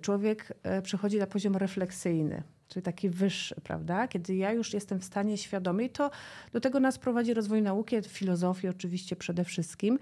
[0.00, 4.08] człowiek e, przechodzi na poziom refleksyjny, czyli taki wyższy, prawda?
[4.08, 6.10] Kiedy ja już jestem w stanie świadomie i to
[6.52, 9.98] do tego nas prowadzi rozwój nauki, filozofii oczywiście przede wszystkim,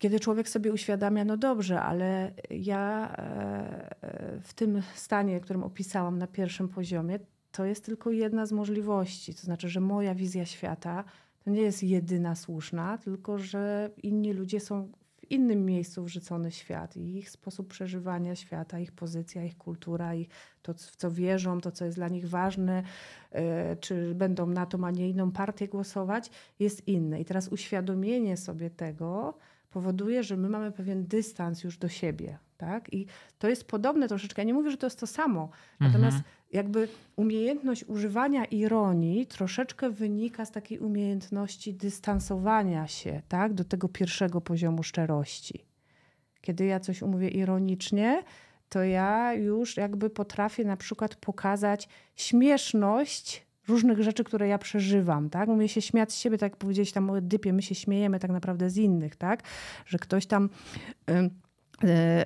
[0.00, 6.18] kiedy człowiek sobie uświadamia, no dobrze, ale ja e, e, w tym stanie, którym opisałam
[6.18, 7.18] na pierwszym poziomie,
[7.52, 9.34] to jest tylko jedna z możliwości.
[9.34, 11.04] To znaczy, że moja wizja świata
[11.44, 16.96] to nie jest jedyna słuszna, tylko że inni ludzie są w innym miejscu wrzucony świat
[16.96, 20.28] i ich sposób przeżywania świata, ich pozycja, ich kultura, ich
[20.62, 22.82] to, w co wierzą, to, co jest dla nich ważne,
[23.32, 27.20] e, czy będą na tą, a nie inną partię głosować, jest inne.
[27.20, 29.34] I teraz uświadomienie sobie tego,
[29.70, 32.38] powoduje, że my mamy pewien dystans już do siebie.
[32.56, 32.92] Tak?
[32.92, 33.06] I
[33.38, 34.42] to jest podobne troszeczkę.
[34.42, 35.50] Ja nie mówię, że to jest to samo.
[35.80, 36.34] Natomiast mhm.
[36.52, 43.54] jakby umiejętność używania ironii troszeczkę wynika z takiej umiejętności dystansowania się tak?
[43.54, 45.64] do tego pierwszego poziomu szczerości.
[46.40, 48.22] Kiedy ja coś umówię ironicznie,
[48.68, 55.48] to ja już jakby potrafię na przykład pokazać śmieszność różnych rzeczy, które ja przeżywam, tak?
[55.48, 58.30] Umie się śmiać z siebie, tak jak powiedziałeś tam o Edypie, my się śmiejemy tak
[58.30, 59.42] naprawdę z innych, tak?
[59.86, 60.48] Że ktoś tam...
[61.10, 61.50] Y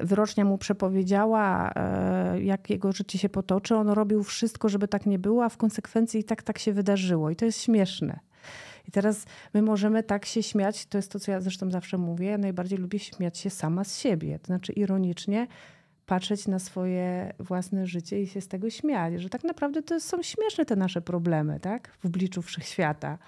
[0.01, 3.77] wyrocznia mu przepowiedziała, e, jak jego życie się potoczy.
[3.77, 7.31] On robił wszystko, żeby tak nie było, a w konsekwencji i tak tak się wydarzyło.
[7.31, 8.21] I to jest śmieszne.
[8.89, 12.27] I teraz my możemy tak się śmiać, to jest to, co ja zresztą zawsze mówię.
[12.27, 14.39] Ja najbardziej lubię śmiać się sama z siebie.
[14.39, 15.47] To znaczy ironicznie
[16.07, 20.23] patrzeć na swoje własne życie i się z tego śmiać, że tak naprawdę to są
[20.23, 21.89] śmieszne te nasze problemy, tak?
[22.03, 23.19] W obliczu wszechświata.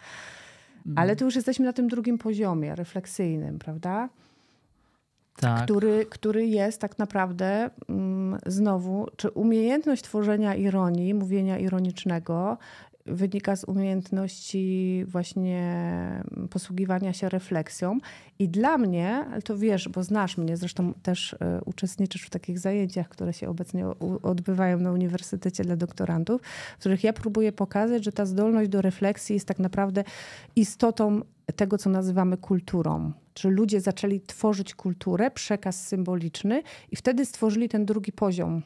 [0.76, 0.98] Mhm.
[0.98, 4.08] Ale tu już jesteśmy na tym drugim poziomie, refleksyjnym, prawda?
[5.36, 5.64] Tak.
[5.64, 12.58] Który, który jest tak naprawdę mm, znowu, czy umiejętność tworzenia ironii, mówienia ironicznego
[13.06, 15.62] wynika z umiejętności właśnie
[16.50, 17.98] posługiwania się refleksją.
[18.38, 23.08] I dla mnie, to wiesz, bo znasz mnie, zresztą też e, uczestniczysz w takich zajęciach,
[23.08, 23.86] które się obecnie
[24.22, 26.42] odbywają na Uniwersytecie dla doktorantów,
[26.76, 30.04] w których ja próbuję pokazać, że ta zdolność do refleksji jest tak naprawdę
[30.56, 31.20] istotą
[31.56, 33.12] tego, co nazywamy kulturą.
[33.34, 38.62] Czyli ludzie zaczęli tworzyć kulturę, przekaz symboliczny i wtedy stworzyli ten drugi poziom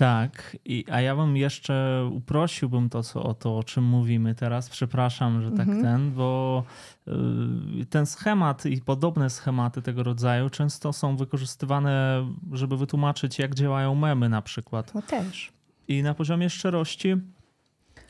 [0.00, 4.70] tak, I, a ja bym jeszcze uprosiłbym to co, o to, o czym mówimy teraz.
[4.70, 5.82] Przepraszam, że tak mhm.
[5.82, 6.64] ten, bo
[7.82, 13.94] y, ten schemat i podobne schematy tego rodzaju często są wykorzystywane, żeby wytłumaczyć, jak działają
[13.94, 14.92] memy na przykład.
[14.92, 15.52] To też.
[15.88, 17.16] I na poziomie szczerości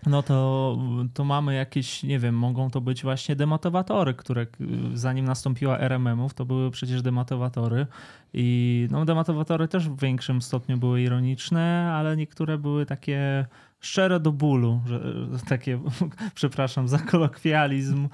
[0.07, 0.79] no to,
[1.15, 4.47] to mamy jakieś, nie wiem, mogą to być właśnie demotywatory, które
[4.95, 7.87] zanim nastąpiła RMM-ów, to były przecież demotywatory.
[8.35, 13.47] I no, demotywatory też w większym stopniu były ironiczne, ale niektóre były takie
[13.81, 15.01] szczere do bólu, że,
[15.49, 15.81] takie,
[16.35, 18.09] przepraszam za kolokwializm.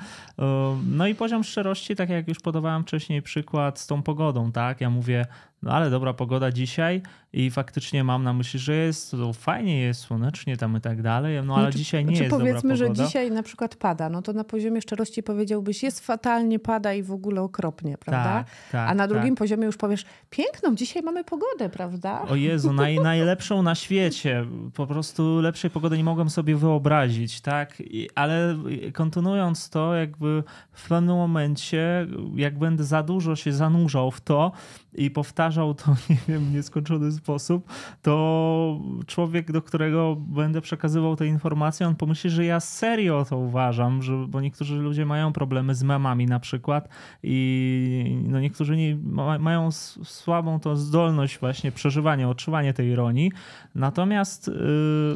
[0.91, 4.81] No i poziom szczerości, tak jak już podawałem wcześniej przykład z tą pogodą, tak?
[4.81, 5.27] Ja mówię,
[5.63, 7.03] no ale dobra pogoda dzisiaj
[7.33, 11.43] i faktycznie mam na myśli, że jest to fajnie, jest słonecznie tam i tak dalej,
[11.45, 13.03] no ale znaczy, dzisiaj nie znaczy jest powiedzmy, dobra pogoda.
[13.03, 17.03] że dzisiaj na przykład pada, no to na poziomie szczerości powiedziałbyś, jest fatalnie, pada i
[17.03, 18.25] w ogóle okropnie, prawda?
[18.25, 19.39] Tak, tak, A na drugim tak.
[19.39, 22.23] poziomie już powiesz, piękną, dzisiaj mamy pogodę, prawda?
[22.23, 24.47] O Jezu, naj, najlepszą na świecie.
[24.75, 27.81] Po prostu lepszej pogody nie mogłem sobie wyobrazić, tak?
[27.81, 28.59] I, ale
[28.93, 30.43] kontynuując to, jakby
[30.73, 34.53] w pewnym momencie, jak będę za dużo się zanurzał w to
[34.95, 37.69] i powtarzał to, nie wiem, nieskończony sposób,
[38.03, 44.03] to człowiek, do którego będę przekazywał te informacje, on pomyśli, że ja serio to uważam,
[44.03, 46.89] że, bo niektórzy ludzie mają problemy z memami na przykład
[47.23, 49.73] i no niektórzy nie, ma, mają
[50.05, 53.33] słabą tą zdolność właśnie przeżywania, odczuwania tej ironii.
[53.75, 54.55] Natomiast yy,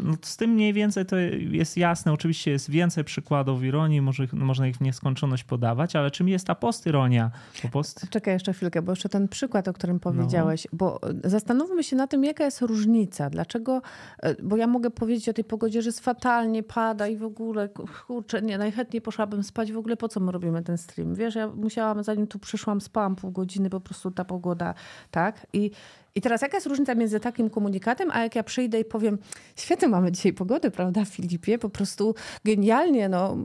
[0.02, 1.16] no, z tym mniej więcej to
[1.50, 2.12] jest jasne.
[2.12, 6.54] Oczywiście jest więcej przykładów ironii, może, można ich w nieskończoność podawać, ale czym jest ta
[6.54, 7.30] postironia?
[7.72, 8.06] Post...
[8.10, 10.76] Czekaj jeszcze chwilkę, bo jeszcze ten przykład, o którym powiedziałeś, no.
[10.78, 13.30] bo zastanówmy się na tym, jaka jest różnica.
[13.30, 13.82] Dlaczego?
[14.22, 17.68] E, bo ja mogę powiedzieć o tej pogodzie, że jest fatalnie, pada i w ogóle,
[18.06, 19.72] kurczę, nie, najchętniej poszłabym spać.
[19.72, 21.14] W ogóle po co my robimy ten stream?
[21.14, 24.74] Wiesz, ja musiałam, zanim tu przyszłam, spałam pół godziny, po prostu ta pogoda,
[25.10, 25.46] tak?
[25.52, 25.70] I
[26.14, 29.18] i teraz jaka jest różnica między takim komunikatem, a jak ja przyjdę i powiem,
[29.56, 31.58] świetnie mamy dzisiaj pogodę, prawda, Filipie?
[31.58, 33.36] Po prostu genialnie, no,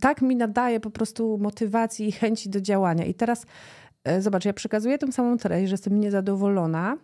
[0.00, 3.04] tak mi nadaje po prostu motywacji i chęci do działania.
[3.04, 3.46] I teraz
[4.04, 6.96] e, zobacz, ja przekazuję tę samą treść, że jestem niezadowolona,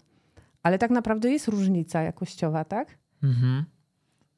[0.63, 2.99] ale tak naprawdę jest różnica jakościowa, tak?
[3.23, 3.65] Mhm.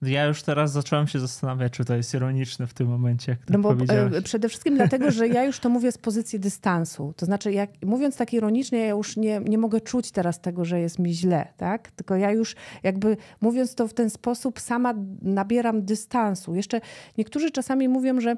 [0.02, 3.58] Ja już teraz zacząłem się zastanawiać, czy to jest ironiczne w tym momencie, jak no
[3.58, 7.14] bo e, Przede wszystkim dlatego, że ja już to mówię z pozycji dystansu.
[7.16, 10.80] To znaczy, jak, mówiąc tak ironicznie, ja już nie, nie mogę czuć teraz tego, że
[10.80, 11.90] jest mi źle, tak?
[11.90, 16.54] Tylko ja już jakby mówiąc to w ten sposób, sama nabieram dystansu.
[16.54, 16.80] Jeszcze
[17.18, 18.36] niektórzy czasami mówią, że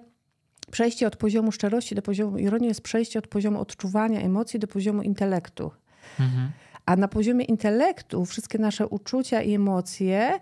[0.70, 5.03] przejście od poziomu szczerości do poziomu ironii jest przejście od poziomu odczuwania emocji do poziomu
[5.03, 5.70] intelektu.
[6.20, 6.51] Mhm.
[6.87, 10.38] A na poziomie intelektu wszystkie nasze uczucia i emocje,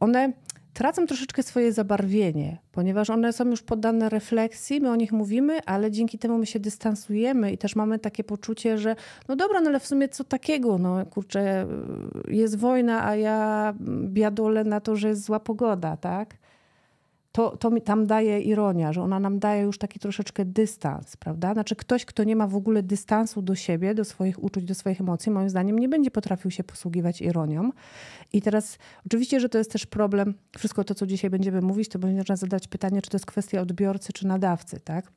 [0.00, 0.32] one
[0.72, 5.90] tracą troszeczkę swoje zabarwienie, ponieważ one są już poddane refleksji, my o nich mówimy, ale
[5.90, 8.96] dzięki temu my się dystansujemy i też mamy takie poczucie, że
[9.28, 11.66] no dobra, no ale w sumie co takiego, no kurczę,
[12.28, 16.41] jest wojna, a ja biadolę na to, że jest zła pogoda, tak?
[17.32, 21.52] To, to mi tam daje ironia, że ona nam daje już taki troszeczkę dystans, prawda?
[21.52, 25.00] Znaczy ktoś, kto nie ma w ogóle dystansu do siebie, do swoich uczuć, do swoich
[25.00, 27.70] emocji, moim zdaniem nie będzie potrafił się posługiwać ironią.
[28.32, 31.98] I teraz oczywiście, że to jest też problem, wszystko to, co dzisiaj będziemy mówić, to
[31.98, 35.12] będzie można zadać pytanie, czy to jest kwestia odbiorcy, czy nadawcy, tak?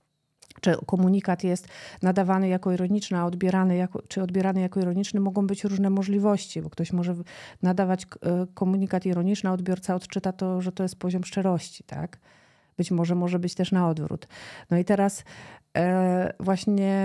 [0.62, 1.68] Czy komunikat jest
[2.02, 6.70] nadawany jako ironiczny, a odbierany jako, czy odbierany jako ironiczny, mogą być różne możliwości, bo
[6.70, 7.16] ktoś może
[7.62, 8.08] nadawać e,
[8.54, 12.20] komunikat ironiczny, a odbiorca odczyta to, że to jest poziom szczerości, tak?
[12.78, 14.28] Być może może być też na odwrót.
[14.72, 15.24] No i teraz
[15.78, 16.96] e, właśnie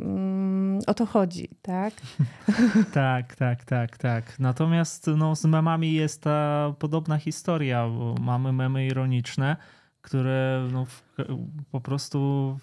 [0.00, 1.94] mm, o to chodzi, tak?
[2.92, 4.38] tak, tak, tak, tak.
[4.38, 9.56] Natomiast no, z memami jest ta podobna historia, bo mamy memy ironiczne,
[10.02, 10.86] które no,
[11.70, 12.58] po prostu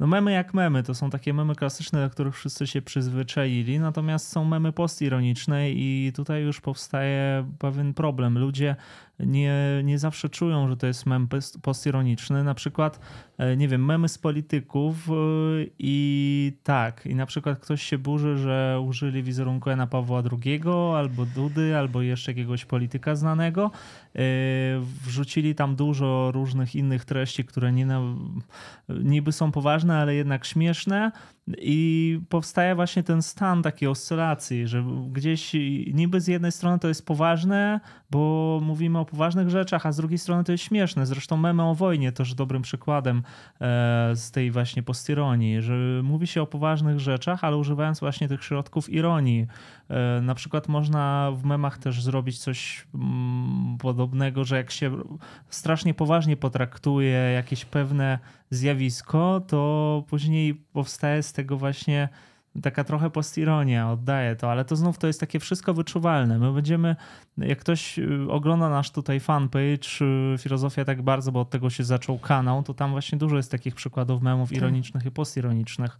[0.00, 4.28] no memy jak memy, to są takie memy klasyczne, do których wszyscy się przyzwyczaili, natomiast
[4.28, 8.38] są memy postironiczne i tutaj już powstaje pewien problem.
[8.38, 8.76] Ludzie
[9.18, 11.28] nie, nie zawsze czują, że to jest mem
[11.62, 12.44] postironiczny.
[12.44, 13.00] Na przykład,
[13.38, 15.12] e, nie wiem, memy z polityków e,
[15.78, 20.60] i tak, i na przykład ktoś się burzy, że użyli wizerunku Jana Pawła II
[20.96, 23.70] albo Dudy, albo jeszcze jakiegoś polityka znanego.
[24.16, 24.20] E,
[25.06, 28.00] wrzucili tam dużo różnych innych treści, które nie na,
[28.88, 31.12] niby są poważne, ale jednak śmieszne
[31.58, 35.52] i powstaje właśnie ten stan takiej oscylacji, że gdzieś
[35.92, 37.80] niby z jednej strony to jest poważne,
[38.14, 41.06] bo mówimy o poważnych rzeczach, a z drugiej strony to jest śmieszne.
[41.06, 43.22] Zresztą memy o wojnie też dobrym przykładem
[43.60, 48.44] e, z tej właśnie postironii, że mówi się o poważnych rzeczach, ale używając właśnie tych
[48.44, 49.46] środków ironii.
[49.88, 54.96] E, na przykład można w memach też zrobić coś mm, podobnego, że jak się
[55.48, 58.18] strasznie poważnie potraktuje jakieś pewne
[58.50, 62.08] zjawisko, to później powstaje z tego właśnie
[62.62, 66.38] taka trochę postironia, oddaję to, ale to znów to jest takie wszystko wyczuwalne.
[66.38, 66.96] My będziemy,
[67.38, 71.84] jak ktoś y, ogląda nasz tutaj fanpage y, Filozofia tak bardzo, bo od tego się
[71.84, 74.58] zaczął kanał, to tam właśnie dużo jest takich przykładów memów tak.
[74.58, 75.98] ironicznych i postironicznych.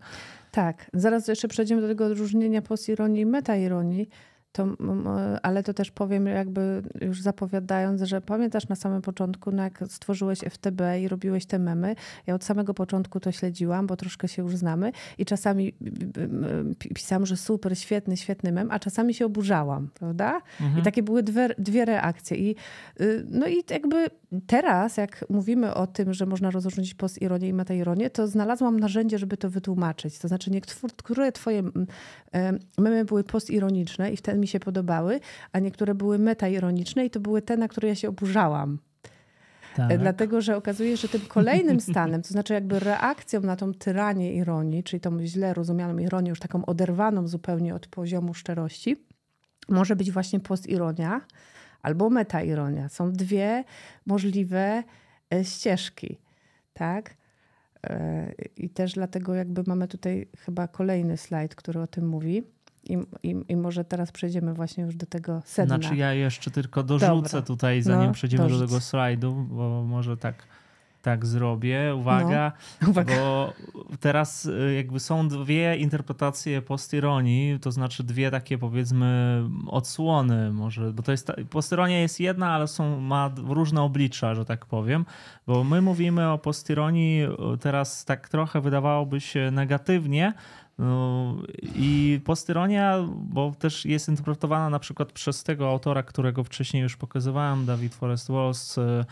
[0.51, 4.09] Tak, zaraz jeszcze przejdziemy do tego odróżnienia postironii i metaironii.
[4.55, 4.67] To,
[5.43, 10.39] ale to też powiem jakby już zapowiadając, że pamiętasz na samym początku, no jak stworzyłeś
[10.39, 14.57] FTB i robiłeś te memy, ja od samego początku to śledziłam, bo troszkę się już
[14.57, 15.75] znamy i czasami
[16.95, 20.41] pisałam, że super, świetny, świetny mem, a czasami się oburzałam, prawda?
[20.61, 20.81] Mhm.
[20.81, 22.37] I takie były dwie, dwie reakcje.
[22.37, 22.57] I,
[23.01, 24.07] y, no i jakby
[24.47, 29.37] teraz, jak mówimy o tym, że można rozróżnić post-ironię i metaironię, to znalazłam narzędzie, żeby
[29.37, 30.19] to wytłumaczyć.
[30.19, 31.63] To znaczy niektóre twoje
[32.79, 35.21] memy były postironiczne i wtedy mi się podobały,
[35.53, 38.79] a niektóre były metaironiczne i to były te, na które ja się oburzałam.
[39.77, 39.91] Tak.
[39.91, 43.75] E, dlatego, że okazuje się, że tym kolejnym stanem, to znaczy jakby reakcją na tą
[43.75, 48.97] tyranię ironii, czyli tą źle rozumianą ironię, już taką oderwaną zupełnie od poziomu szczerości,
[49.69, 51.21] może być właśnie postironia
[51.83, 52.89] albo metaironia.
[52.89, 53.65] Są dwie
[54.07, 54.83] możliwe
[55.35, 56.19] e, ścieżki,
[56.73, 57.15] tak?
[57.87, 62.43] E, I też dlatego jakby mamy tutaj chyba kolejny slajd, który o tym mówi.
[62.89, 65.77] I, i, I, może teraz przejdziemy właśnie już do tego sedna.
[65.77, 67.43] Znaczy ja jeszcze tylko dorzucę Dobra.
[67.43, 68.61] tutaj, zanim no, przejdziemy dorzuć.
[68.61, 70.47] do tego slajdu, bo może tak
[71.05, 71.95] tak zrobię.
[71.97, 73.53] Uwaga, no, uwaga, bo
[74.01, 81.03] teraz y, jakby są dwie interpretacje postironii, to znaczy dwie takie powiedzmy odsłony może, bo
[81.03, 85.05] to jest, postironia jest jedna, ale są, ma różne oblicza, że tak powiem,
[85.47, 90.33] bo my mówimy o postironii y, teraz tak trochę wydawałoby się negatywnie,
[91.75, 97.67] I postyronia, bo też jest interpretowana na przykład przez tego autora, którego wcześniej już pokazywałem,
[97.67, 99.05] David Forrest Wallace,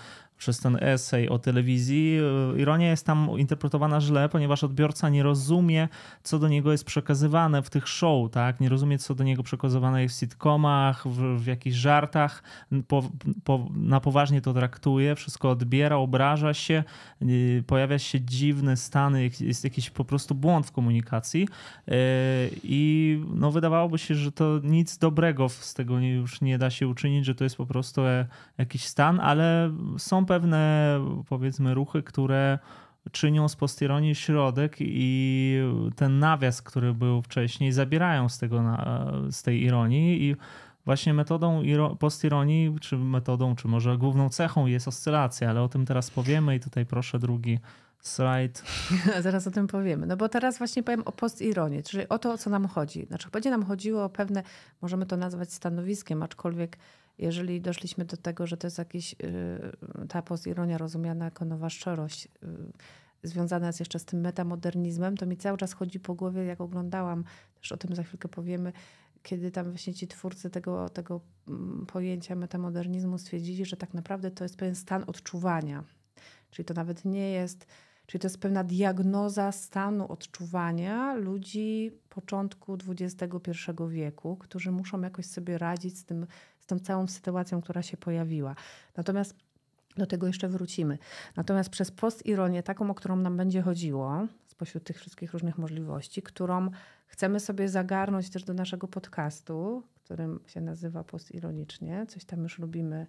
[0.42, 2.18] przez ten esej o telewizji.
[2.56, 5.88] Ironia jest tam interpretowana źle, ponieważ odbiorca nie rozumie,
[6.22, 8.60] co do niego jest przekazywane w tych show, tak?
[8.60, 12.42] Nie rozumie, co do niego przekazywane jest w sitcomach, w, w jakichś żartach.
[12.88, 13.10] Po,
[13.44, 16.84] po, na poważnie to traktuje, wszystko odbiera, obraża się,
[17.22, 21.92] y, pojawia się dziwny stan, jest jakiś po prostu błąd w komunikacji y,
[22.62, 27.26] i no wydawałoby się, że to nic dobrego z tego już nie da się uczynić,
[27.26, 28.26] że to jest po prostu e,
[28.58, 32.58] jakiś stan, ale są pewne, powiedzmy, ruchy, które
[33.10, 35.58] czynią z postironii środek i
[35.96, 38.62] ten nawias, który był wcześniej, zabierają z, tego,
[39.30, 40.36] z tej ironii i
[40.84, 41.62] właśnie metodą
[41.98, 46.60] postironii, czy metodą, czy może główną cechą jest oscylacja, ale o tym teraz powiemy i
[46.60, 47.58] tutaj proszę drugi
[48.00, 48.62] slajd.
[49.20, 50.06] Zaraz o tym powiemy.
[50.06, 53.06] No bo teraz właśnie powiem o postironii, czyli o to, o co nam chodzi.
[53.06, 54.42] Znaczy będzie nam chodziło o pewne,
[54.82, 56.78] możemy to nazwać stanowiskiem, aczkolwiek
[57.18, 62.26] jeżeli doszliśmy do tego, że to jest jakiś, y, ta postironia rozumiana jako nowa szczerość,
[62.26, 62.28] y,
[63.22, 67.24] związana jest jeszcze z tym metamodernizmem, to mi cały czas chodzi po głowie, jak oglądałam,
[67.60, 68.72] też o tym za chwilkę powiemy,
[69.22, 74.44] kiedy tam właśnie ci twórcy tego, tego mm, pojęcia metamodernizmu stwierdzili, że tak naprawdę to
[74.44, 75.84] jest pewien stan odczuwania.
[76.50, 77.66] Czyli to nawet nie jest,
[78.06, 83.50] czyli to jest pewna diagnoza stanu odczuwania ludzi początku XXI
[83.88, 86.26] wieku, którzy muszą jakoś sobie radzić z tym
[86.62, 88.54] z tą całą sytuacją, która się pojawiła.
[88.96, 89.34] Natomiast
[89.96, 90.98] do tego jeszcze wrócimy.
[91.36, 96.70] Natomiast przez postironię, taką, o którą nam będzie chodziło, spośród tych wszystkich różnych możliwości, którą
[97.06, 103.06] chcemy sobie zagarnąć też do naszego podcastu, którym się nazywa postironicznie, coś tam już robimy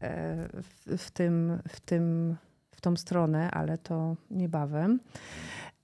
[0.00, 2.36] e, w, w, tym, w, tym,
[2.70, 5.00] w tą stronę, ale to niebawem.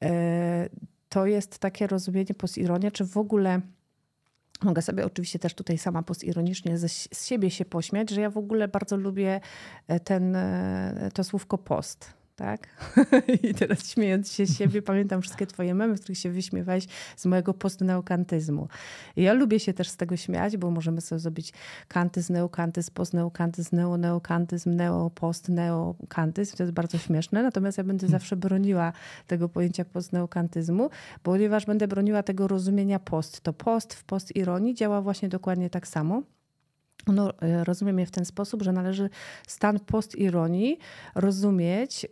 [0.03, 0.69] E,
[1.09, 3.61] to jest takie rozumienie postironia, czy w ogóle
[4.65, 8.69] Mogę sobie oczywiście też tutaj sama postironicznie z siebie się pośmiać, że ja w ogóle
[8.69, 9.41] bardzo lubię
[9.89, 12.69] e, ten, e, to słówko post tak?
[13.43, 17.55] I teraz śmiejąc się siebie, pamiętam wszystkie twoje memy, w których się wyśmiewałeś z mojego
[17.55, 18.69] postneokantyzmu.
[19.17, 21.53] I ja lubię się też z tego śmiać, bo możemy sobie zrobić
[21.89, 26.57] kantyzm, neokantyzm, postneokantyzm, neoneokantyzm, neopost, neokantyzm.
[26.57, 28.21] To jest bardzo śmieszne, natomiast ja będę hmm.
[28.21, 28.93] zawsze broniła
[29.27, 30.91] tego pojęcia postneokantyzmu,
[31.23, 33.41] ponieważ będę broniła tego rozumienia post.
[33.41, 36.23] To post w post ironii działa właśnie dokładnie tak samo.
[37.07, 37.33] No,
[37.65, 39.11] rozumiem je w ten sposób, że należy
[39.47, 40.79] stan postironii
[41.15, 42.07] rozumieć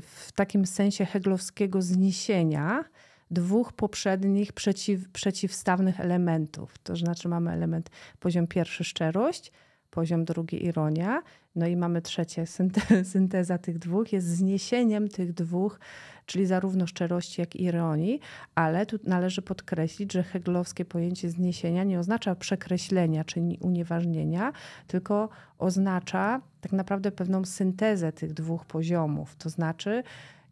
[0.00, 2.84] w takim sensie heglowskiego zniesienia
[3.30, 6.78] dwóch poprzednich przeciw, przeciwstawnych elementów.
[6.78, 9.52] To znaczy mamy element poziom pierwszy szczerość,
[9.90, 11.22] poziom drugi ironia,
[11.56, 12.44] no i mamy trzecie
[13.12, 15.78] synteza tych dwóch, jest zniesieniem tych dwóch
[16.26, 18.20] czyli zarówno szczerości, jak i ironii,
[18.54, 24.52] ale tu należy podkreślić, że heglowskie pojęcie zniesienia nie oznacza przekreślenia czy unieważnienia,
[24.86, 25.28] tylko
[25.58, 29.36] oznacza tak naprawdę pewną syntezę tych dwóch poziomów.
[29.36, 30.02] To znaczy,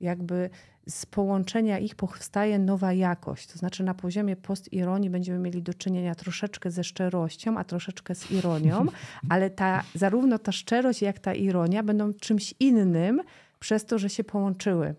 [0.01, 0.51] jakby
[0.89, 3.47] z połączenia ich powstaje nowa jakość.
[3.47, 8.30] To znaczy na poziomie postironii będziemy mieli do czynienia troszeczkę ze szczerością, a troszeczkę z
[8.30, 8.87] ironią,
[9.28, 13.22] ale ta, zarówno ta szczerość, jak ta ironia będą czymś innym
[13.61, 14.95] przez to, że się połączyły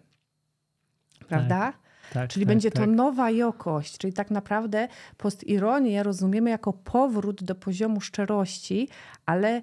[1.28, 1.60] prawda?
[1.60, 1.86] Tak.
[2.14, 2.90] Tak, czyli tak, będzie to tak.
[2.90, 8.90] nowa jakość, czyli tak naprawdę postironię rozumiemy jako powrót do poziomu szczerości,
[9.26, 9.62] ale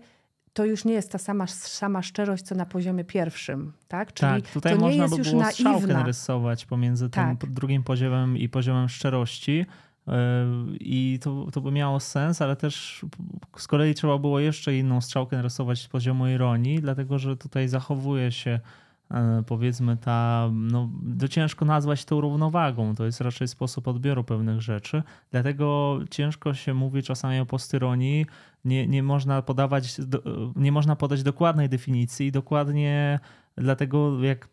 [0.53, 3.73] to już nie jest ta sama, sama szczerość, co na poziomie pierwszym.
[3.89, 7.41] Tak, Czyli tak tutaj można by było strzałkę narysować pomiędzy tak.
[7.41, 9.67] tym drugim poziomem i poziomem szczerości.
[10.09, 10.47] E,
[10.81, 13.05] I to, to by miało sens, ale też
[13.57, 18.33] z kolei trzeba było jeszcze inną strzałkę narysować z poziomu ironii, dlatego że tutaj zachowuje
[18.33, 18.61] się
[19.47, 20.89] powiedzmy ta, no
[21.21, 26.75] to ciężko nazwać to równowagą, to jest raczej sposób odbioru pewnych rzeczy, dlatego ciężko się
[26.75, 28.27] mówi czasami o postyronii,
[28.65, 29.97] nie, nie można podawać,
[30.57, 33.21] nie można podać dokładnej definicji, dokładnie
[33.57, 34.49] Dlatego jak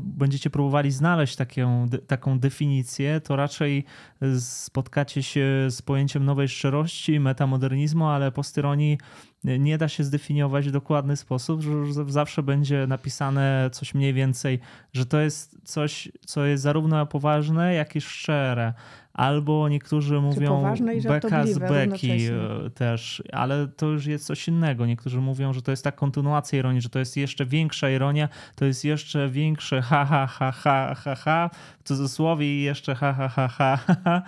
[0.00, 3.84] będziecie próbowali znaleźć taką, taką definicję, to raczej
[4.38, 8.98] spotkacie się z pojęciem nowej szczerości, metamodernizmu, ale po styronii
[9.44, 14.60] nie da się zdefiniować w dokładny sposób, że zawsze będzie napisane coś mniej więcej,
[14.92, 18.74] że to jest coś, co jest zarówno poważne, jak i szczere.
[19.20, 20.74] Albo niektórzy mówią
[21.08, 22.18] beka z beki
[22.74, 24.86] też, ale to już jest coś innego.
[24.86, 28.64] Niektórzy mówią, że to jest ta kontynuacja ironii, że to jest jeszcze większa ironia, to
[28.64, 31.50] jest jeszcze większe ha ha ha ha ha ha
[31.80, 34.22] w cudzysłowie i jeszcze ha ha ha ha ha.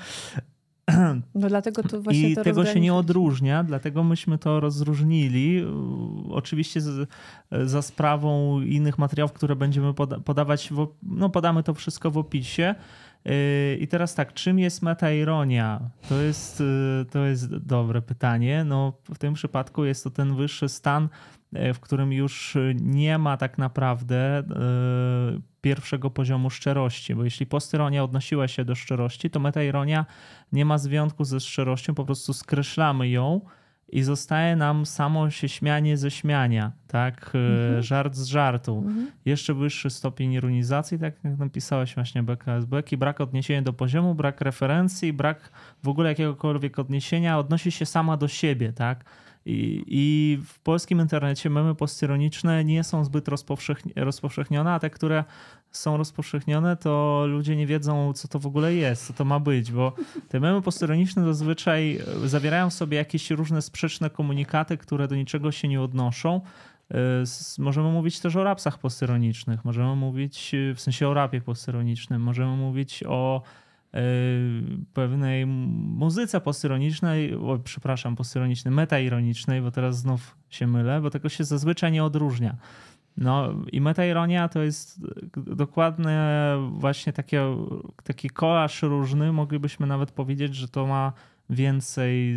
[1.35, 5.65] No dlatego to właśnie I to tego się nie odróżnia, dlatego myśmy to rozróżnili.
[6.31, 7.09] Oczywiście z,
[7.51, 12.75] za sprawą innych materiałów, które będziemy poda podawać, w, no podamy to wszystko w opisie.
[13.25, 15.81] Yy, I teraz tak, czym jest metaironia?
[16.09, 18.65] To jest, yy, to jest dobre pytanie.
[18.65, 21.09] No, w tym przypadku jest to ten wyższy stan,
[21.53, 24.43] yy, w którym już nie ma tak naprawdę
[25.61, 30.07] pierwszego poziomu szczerości, bo jeśli postyronia odnosiła się do szczerości, to metaironia
[30.53, 33.41] nie ma związku ze szczerością, po prostu skreślamy ją
[33.93, 37.33] i zostaje nam samo się śmianie ze śmiania, tak?
[37.35, 37.83] Mhm.
[37.83, 38.79] Żart z żartu.
[38.79, 39.11] Mhm.
[39.25, 44.41] Jeszcze wyższy stopień ironizacji, tak jak napisałeś właśnie BKSB, i brak odniesienia do poziomu, brak
[44.41, 45.51] referencji, brak
[45.83, 49.05] w ogóle jakiegokolwiek odniesienia, odnosi się sama do siebie, tak?
[49.47, 53.29] I, I, w polskim internecie memy postyroniczne nie są zbyt
[53.97, 55.25] rozpowszechnione, a te, które
[55.71, 59.73] są rozpowszechnione, to ludzie nie wiedzą, co to w ogóle jest, co to ma być,
[59.73, 59.93] bo
[60.29, 65.69] te memy postyroniczne zazwyczaj zawierają w sobie jakieś różne sprzeczne komunikaty, które do niczego się
[65.69, 66.41] nie odnoszą.
[66.91, 67.25] E,
[67.59, 73.05] możemy mówić też o rapsach postyronicznych, możemy mówić w sensie o rapie postyronicznym, możemy mówić
[73.07, 73.72] o e,
[74.93, 81.45] pewnej muzyce postyronicznej, o, przepraszam, postyronicznej, metaironicznej, bo teraz znów się mylę, bo tego się
[81.45, 82.57] zazwyczaj nie odróżnia.
[83.17, 85.01] No i metaironia to jest
[85.37, 86.21] dokładnie
[86.71, 87.57] właśnie takie,
[88.05, 89.33] taki kolaż różny.
[89.33, 91.13] Moglibyśmy nawet powiedzieć, że to ma
[91.51, 92.37] więcej,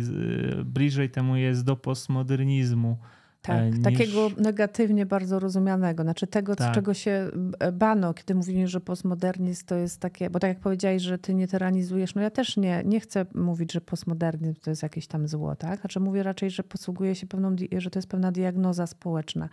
[0.64, 2.98] bliżej temu jest do postmodernizmu.
[3.46, 3.82] Tak, e, niż...
[3.82, 6.02] takiego negatywnie bardzo rozumianego.
[6.02, 6.74] Znaczy tego, tak.
[6.74, 7.30] czego się
[7.72, 11.48] bano, kiedy mówili, że postmodernizm to jest takie, bo tak jak powiedziałeś, że ty nie
[11.48, 15.56] tyranizujesz, no ja też nie, nie chcę mówić, że postmodernizm to jest jakieś tam zło,
[15.56, 15.80] tak?
[15.80, 19.48] Znaczy mówię raczej, że posługuje się pewną, że to jest pewna diagnoza społeczna,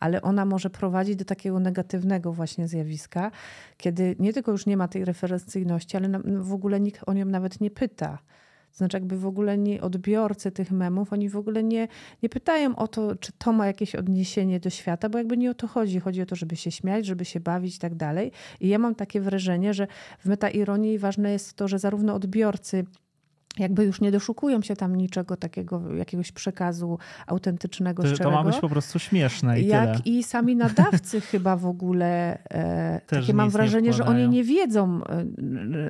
[0.00, 3.30] ale ona może prowadzić do takiego negatywnego właśnie zjawiska,
[3.76, 7.60] kiedy nie tylko już nie ma tej referencyjności, ale w ogóle nikt o nią nawet
[7.60, 8.18] nie pyta.
[8.74, 11.88] Znaczy jakby w ogóle nie odbiorcy tych memów, oni w ogóle nie,
[12.22, 15.54] nie pytają o to, czy to ma jakieś odniesienie do świata, bo jakby nie o
[15.54, 16.00] to chodzi.
[16.00, 18.32] Chodzi o to, żeby się śmiać, żeby się bawić i tak dalej.
[18.60, 19.86] I ja mam takie wrażenie, że
[20.18, 22.84] w metaironii ważne jest to, że zarówno odbiorcy
[23.58, 28.36] jakby już nie doszukują się tam niczego takiego, jakiegoś przekazu autentycznego, to, szczerego.
[28.36, 30.00] To ma być po prostu śmieszne i Jak tyle.
[30.04, 35.00] i sami nadawcy chyba w ogóle e, takie mam wrażenie, że oni nie wiedzą,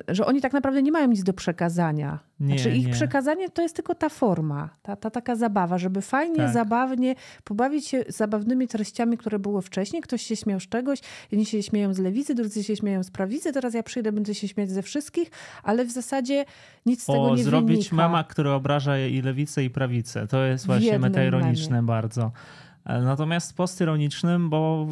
[0.07, 2.19] e, że oni tak naprawdę nie mają nic do przekazania.
[2.39, 2.93] Nie, znaczy ich nie.
[2.93, 6.53] przekazanie to jest tylko ta forma, ta, ta taka zabawa, żeby fajnie, tak.
[6.53, 10.01] zabawnie pobawić się zabawnymi treściami, które były wcześniej.
[10.01, 10.99] Ktoś się śmiał z czegoś,
[11.31, 14.47] jedni się śmieją z lewicy, drudzy się śmieją z prawicy, teraz ja przyjdę, będę się
[14.47, 15.31] śmiać ze wszystkich,
[15.63, 16.45] ale w zasadzie
[16.85, 20.27] nic z tego nie zrobić mama, który obraża i lewicę i prawicę.
[20.27, 22.31] To jest właśnie metaironiczne bardzo.
[22.85, 24.87] E, natomiast postyronicznym, bo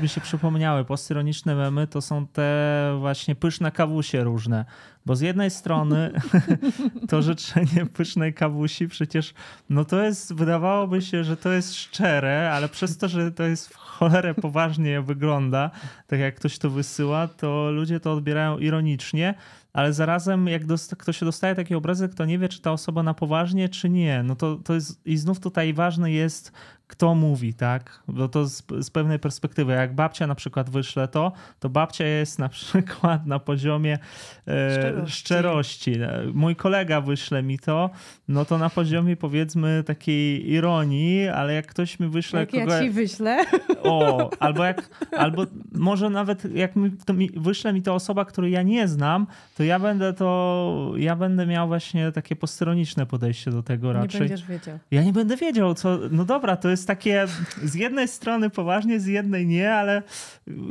[0.00, 4.64] by się przypomniały, postyroniczne memy to są te właśnie pyszne kawusie różne.
[5.06, 6.10] Bo z jednej strony
[7.08, 9.34] to życzenie pysznej kawusi przecież,
[9.70, 13.68] no to jest, wydawałoby się, że to jest szczere, ale przez to, że to jest
[13.68, 15.70] w cholerę poważnie wygląda,
[16.06, 19.34] tak jak ktoś to wysyła, to ludzie to odbierają ironicznie,
[19.72, 20.62] ale zarazem jak
[20.98, 24.22] ktoś się dostaje taki obrazek, to nie wie, czy ta osoba na poważnie, czy nie.
[24.22, 26.52] No to, to jest, i znów tutaj ważne jest
[26.88, 28.02] kto mówi, tak?
[28.08, 29.72] Bo to z, z, pewnej perspektywy.
[29.72, 33.98] Jak babcia na przykład wyśle to, to babcia jest na przykład na poziomie
[34.46, 35.16] e, szczerości.
[35.18, 35.92] szczerości.
[36.34, 37.90] Mój kolega wyśle mi to,
[38.28, 42.40] no to na poziomie powiedzmy takiej ironii, ale jak ktoś mi wyśle...
[42.40, 42.72] Jak kogo...
[42.72, 43.44] ja ci wyślę.
[43.90, 48.52] O, albo jak, albo może nawet jak mi, to mi, wyśle mi to osoba, której
[48.52, 49.26] ja nie znam,
[49.56, 54.20] to ja będę to, ja będę miał właśnie takie postroniczne podejście do tego raczej.
[54.20, 54.78] Nie będziesz wiedział.
[54.90, 57.26] Ja nie będę wiedział, co, no dobra, to jest takie
[57.64, 60.02] z jednej strony poważnie, z jednej nie, ale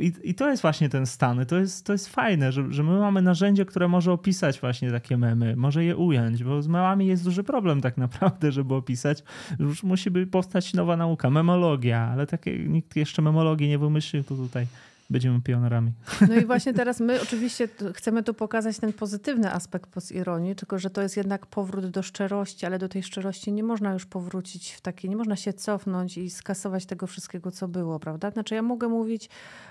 [0.00, 1.46] i, i to jest właśnie ten stan.
[1.46, 5.16] To jest, to jest fajne, że, że my mamy narzędzie, które może opisać właśnie takie
[5.16, 9.22] memy, może je ująć, bo z memami jest duży problem tak naprawdę, żeby opisać.
[9.58, 14.34] Już musi by powstać nowa nauka, memologia, ale takie, nikt jeszcze memologii nie wymyślił, to
[14.34, 14.66] tutaj
[15.10, 15.92] będziemy pionerami.
[16.28, 20.90] No i właśnie teraz my oczywiście chcemy tu pokazać ten pozytywny aspekt postironii, tylko że
[20.90, 24.80] to jest jednak powrót do szczerości, ale do tej szczerości nie można już powrócić w
[24.80, 28.30] takie, nie można się cofnąć i skasować tego wszystkiego, co było, prawda?
[28.30, 29.28] Znaczy ja mogę mówić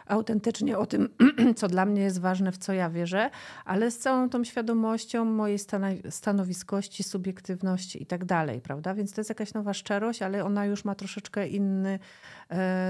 [0.08, 1.10] autentycznie o tym,
[1.58, 3.30] co dla mnie jest ważne, w co ja wierzę,
[3.66, 5.58] ale z całą tą świadomością mojej
[6.10, 8.94] stanowiskości, subiektywności i tak dalej, prawda?
[8.94, 12.00] Więc to jest jakaś nowa szczerość, ale ona już ma troszeczkę inny,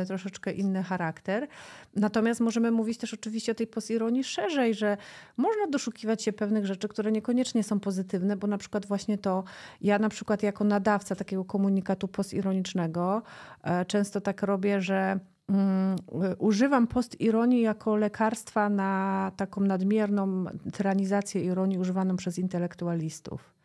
[0.08, 1.48] troszeczkę inny charakter.
[1.96, 4.98] Natomiast możemy mówić też oczywiście o tej postironii szerzej, że
[5.38, 9.44] można doszukiwać się pewnych rzeczy, które niekoniecznie są pozytywne, bo na przykład właśnie to,
[9.82, 13.22] ja na przykład jako nadawca takiego komunikatu postironicznego
[13.64, 15.96] e, często tak robię, że mm,
[16.38, 23.57] używam postironii jako lekarstwa na taką nadmierną tyranizację ironii używaną przez intelektualistów.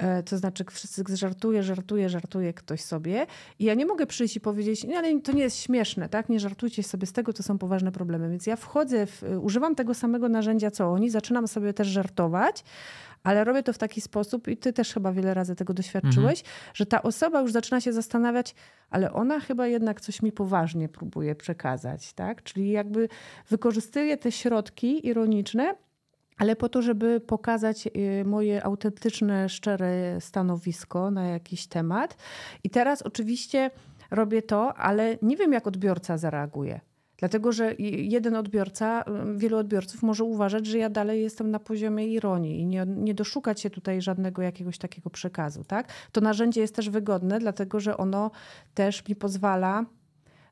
[0.00, 3.26] E, to znaczy wszyscy żartuje, żartuje, żartuje ktoś sobie
[3.58, 6.28] i ja nie mogę przyjść i powiedzieć, nie, ale to nie jest śmieszne, tak?
[6.28, 8.30] Nie żartujcie sobie z tego, to są poważne problemy.
[8.30, 12.64] Więc ja wchodzę, w, używam tego samego narzędzia co oni, zaczynam sobie też żartować,
[13.22, 16.56] ale robię to w taki sposób i ty też chyba wiele razy tego doświadczyłeś, mhm.
[16.74, 18.54] że ta osoba już zaczyna się zastanawiać,
[18.90, 22.42] ale ona chyba jednak coś mi poważnie próbuje przekazać, tak?
[22.42, 23.08] Czyli jakby
[23.48, 25.74] wykorzystuje te środki ironiczne,
[26.40, 32.16] ale po to, żeby pokazać y, moje autentyczne, szczere stanowisko na jakiś temat.
[32.64, 33.70] I teraz oczywiście
[34.10, 36.80] robię to, ale nie wiem, jak odbiorca zareaguje.
[37.16, 42.06] Dlatego, że jeden odbiorca, y, wielu odbiorców może uważać, że ja dalej jestem na poziomie
[42.08, 45.64] ironii i nie, nie doszukać się tutaj żadnego jakiegoś takiego przekazu.
[45.64, 45.92] Tak?
[46.12, 48.30] To narzędzie jest też wygodne, dlatego że ono
[48.74, 49.84] też mi pozwala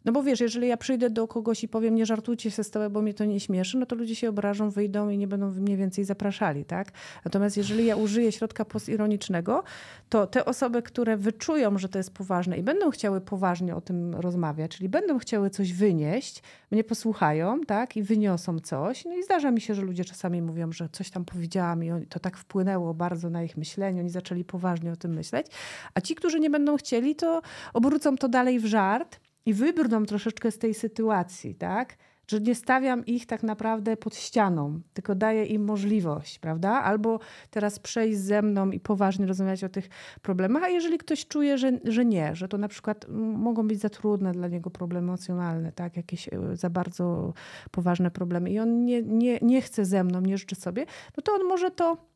[0.09, 2.91] no bo wiesz, jeżeli ja przyjdę do kogoś i powiem, nie żartujcie się z tego,
[2.91, 5.77] bo mnie to nie śmieszy, no to ludzie się obrażą, wyjdą i nie będą mnie
[5.77, 6.93] więcej zapraszali, tak?
[7.25, 9.65] Natomiast jeżeli ja użyję środka postironicznego,
[10.09, 14.15] to te osoby, które wyczują, że to jest poważne i będą chciały poważnie o tym
[14.15, 17.97] rozmawiać, czyli będą chciały coś wynieść, mnie posłuchają, tak?
[17.97, 19.05] I wyniosą coś.
[19.05, 22.21] No i zdarza mi się, że ludzie czasami mówią, że coś tam powiedziałam i to
[22.21, 25.47] tak wpłynęło bardzo na ich myślenie, oni zaczęli poważnie o tym myśleć.
[25.95, 27.43] A ci, którzy nie będą chcieli, to
[27.75, 31.97] obrócą to dalej w żart i wybrną troszeczkę z tej sytuacji, tak?
[32.31, 36.71] Że nie stawiam ich tak naprawdę pod ścianą, tylko daję im możliwość, prawda?
[36.71, 37.21] Albo
[37.51, 39.89] teraz przejść ze mną i poważnie rozmawiać o tych
[40.23, 43.89] problemach, a jeżeli ktoś czuje, że, że nie, że to na przykład mogą być za
[43.89, 45.97] trudne dla niego problemy emocjonalne, tak?
[45.97, 47.33] Jakieś e, za bardzo
[47.71, 50.87] poważne problemy i on nie, nie, nie chce ze mną, nie życzy sobie,
[51.17, 52.09] no to on może to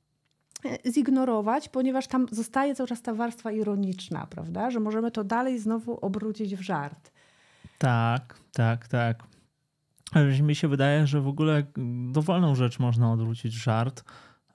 [0.86, 4.70] zignorować, ponieważ tam zostaje cały czas ta warstwa ironiczna, prawda?
[4.70, 7.12] Że możemy to dalej znowu obrócić w żart.
[7.78, 9.22] Tak, tak, tak.
[10.42, 11.62] Mi się wydaje, że w ogóle
[12.12, 14.04] dowolną rzecz można odwrócić żart.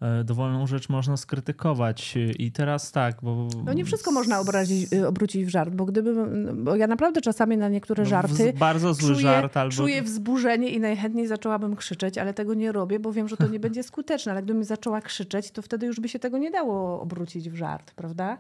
[0.02, 2.16] E, dowolną rzecz można skrytykować.
[2.40, 3.48] I teraz tak, bo.
[3.66, 6.14] No nie wszystko można obrazić, y, obrócić w żart, bo gdyby.
[6.54, 8.54] Bo ja naprawdę czasami na niektóre no, żarty.
[8.60, 9.76] Bardzo zły czuję, żart albo.
[9.76, 13.60] Czuję wzburzenie i najchętniej zaczęłabym krzyczeć, ale tego nie robię, bo wiem, że to nie
[13.68, 14.32] będzie skuteczne.
[14.32, 17.92] Ale gdybym zaczęła krzyczeć, to wtedy już by się tego nie dało obrócić w żart,
[17.92, 18.38] prawda?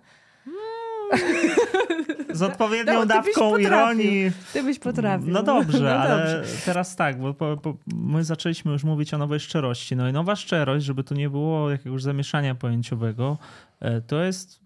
[2.33, 4.31] Z odpowiednią no, dawką ironii.
[4.53, 5.29] Ty byś potrafił.
[5.31, 6.55] No dobrze, no ale dobrze.
[6.65, 9.95] teraz tak, bo po, po, my zaczęliśmy już mówić o nowej szczerości.
[9.95, 13.37] No i nowa szczerość, żeby tu nie było jakiegoś zamieszania pojęciowego,
[13.79, 14.59] e, to jest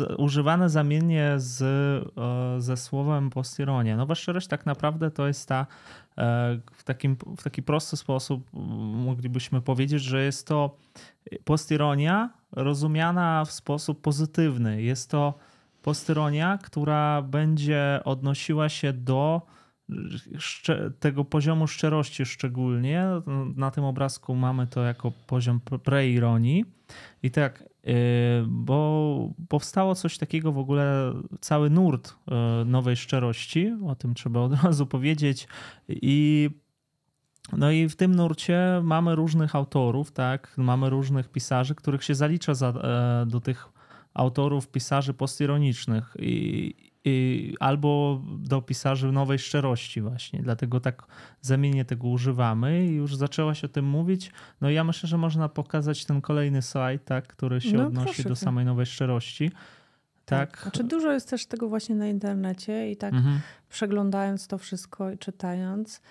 [0.00, 3.96] e, używane zamiennie z, e, ze słowem postironie.
[3.96, 5.66] Nowa szczerość tak naprawdę to jest ta
[6.72, 8.48] w, takim, w taki prosty sposób
[8.92, 10.76] moglibyśmy powiedzieć, że jest to
[11.44, 14.82] postironia rozumiana w sposób pozytywny.
[14.82, 15.34] Jest to
[15.82, 19.42] postyronia, która będzie odnosiła się do
[21.00, 23.06] tego poziomu szczerości szczególnie.
[23.56, 26.64] Na tym obrazku mamy to jako poziom preironii.
[27.22, 27.92] I tak, y,
[28.48, 34.64] bo powstało coś takiego w ogóle, cały nurt y, nowej szczerości, o tym trzeba od
[34.64, 35.48] razu powiedzieć.
[35.88, 36.50] I
[37.52, 40.54] No i w tym nurcie mamy różnych autorów, tak?
[40.56, 43.68] Mamy różnych pisarzy, których się zalicza za, e, do tych
[44.14, 46.74] autorów, pisarzy postironicznych i,
[47.04, 50.42] i, albo do pisarzy nowej szczerości właśnie.
[50.42, 51.06] Dlatego tak
[51.40, 54.32] zamiennie tego używamy i już zaczęła się o tym mówić.
[54.60, 58.24] No i ja myślę, że można pokazać ten kolejny slajd, tak, który się No, odnosi
[58.24, 59.50] do samej nowej szczerości.
[60.24, 60.58] Tak.
[60.62, 63.40] Znaczy dużo jest też tego właśnie na internecie i tak Mhm.
[63.68, 66.02] przeglądając to wszystko i czytając,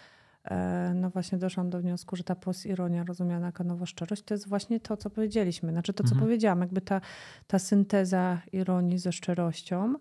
[0.95, 4.79] no właśnie doszłam do wniosku, że ta postironia rozumiana jako nowa szczerość to jest właśnie
[4.79, 5.71] to, co powiedzieliśmy.
[5.71, 6.21] Znaczy to, co Mhm.
[6.21, 7.01] powiedziałam, jakby ta,
[7.47, 9.95] ta synteza ironii ze szczerością,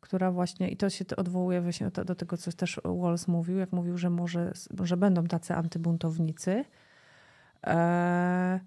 [0.00, 3.72] która właśnie, i to się odwołuje właśnie do, do tego, co też Walls mówił, jak
[3.72, 6.64] mówił, że może, że będą tacy antybuntownicy,
[7.66, 8.60] e,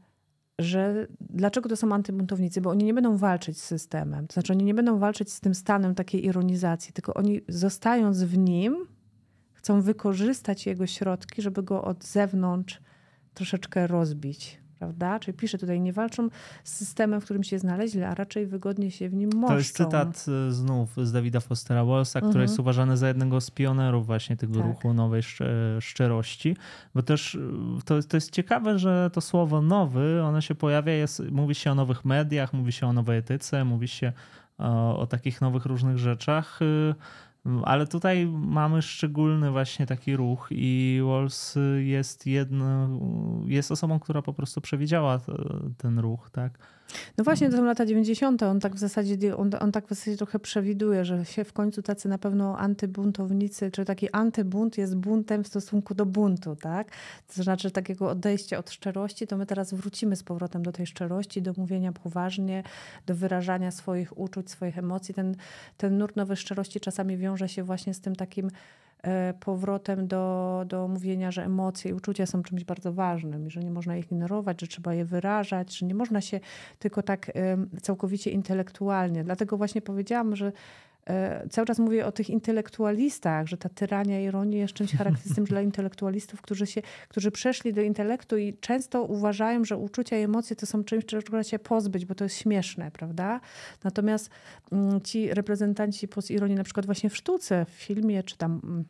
[0.60, 2.62] że dlaczego to są antybuntownicy?
[2.62, 4.28] Bo oni nie będą walczyć z systemem.
[4.28, 8.38] To znaczy oni nie będą walczyć z tym stanem takiej ironizacji, tylko oni zostając w
[8.38, 8.88] nim,
[9.62, 12.80] chcą wykorzystać jego środki, żeby go od zewnątrz
[13.34, 14.62] troszeczkę rozbić.
[14.80, 15.20] Prawda?
[15.20, 16.30] Czyli pisze tutaj, nie walczą
[16.64, 19.54] z systemem, w którym się znaleźli, a raczej wygodnie się w nim moszczą.
[19.54, 22.42] To jest cytat y, znów z Davida Fostera Wallsa, który Mhm.
[22.44, 24.66] jest uważany za jednego z pionerów właśnie tego Tak.
[24.68, 26.56] ruchu nowej szcz- szczerości.
[26.96, 27.40] Bo też y,
[27.86, 31.76] to, to jest ciekawe, że to słowo nowy, ono się pojawia, jest, mówi się o
[31.76, 34.14] nowych mediach, mówi się o nowej etyce, mówi się
[34.58, 36.60] o, o takich nowych różnych rzeczach.
[37.64, 42.90] Ale tutaj mamy szczególny właśnie taki ruch i Walls jest jedno,
[43.46, 45.20] jest osobą, która po prostu przewidziała
[45.78, 46.60] ten ruch, tak?
[47.18, 48.44] No właśnie, to są lata 90.
[48.44, 51.82] On tak w zasadzie, on, on tak w zasadzie trochę przewiduje, że się w końcu
[51.82, 56.92] tacy na pewno antybuntownicy, czy taki antybunt jest buntem w stosunku do buntu, tak?
[57.36, 61.42] To znaczy takiego odejścia od szczerości, to my teraz wrócimy z powrotem do tej szczerości,
[61.42, 62.64] do mówienia poważnie,
[63.06, 65.14] do wyrażania swoich uczuć, swoich emocji.
[65.14, 65.36] Ten,
[65.78, 68.52] ten nurt nowej szczerości czasami wiąże się właśnie z tym takim
[69.40, 73.72] powrotem do, do mówienia, że emocje i uczucia są czymś bardzo ważnym i że nie
[73.72, 76.40] można ich ignorować, że trzeba je wyrażać, że nie można się
[76.80, 77.32] tylko tak
[77.82, 79.24] całkowicie intelektualnie.
[79.24, 80.52] Dlatego właśnie powiedziałam, że e,
[81.50, 86.42] cały czas mówię o tych intelektualistach, że ta tyrania ironii jest czymś charakterystycznym dla intelektualistów,
[86.42, 90.84] którzy, się, którzy przeszli do intelektu i często uważają, że uczucia i emocje to są
[90.84, 93.40] czymś, czego trzeba się pozbyć, bo to jest śmieszne, prawda?
[93.84, 94.30] Natomiast
[94.72, 98.86] mm, ci reprezentanci postironii, na przykład właśnie w sztuce, w filmie, czy tam mm,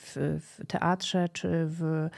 [0.00, 2.08] w, w teatrze, czy w,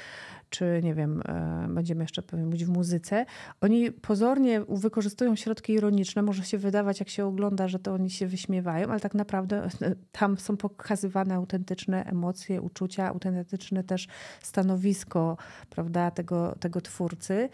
[0.51, 3.27] czy nie wiem, e, będziemy jeszcze pewnie mówić w muzyce,
[3.61, 6.23] oni pozornie wykorzystują środki ironiczne.
[6.23, 9.69] Może się wydawać, jak się ogląda, że to oni się wyśmiewają, ale tak naprawdę
[10.13, 14.09] tam są pokazywane autentyczne emocje, uczucia, autentyczne też
[14.43, 15.37] stanowisko
[15.71, 17.49] prawda, tego, tego twórcy.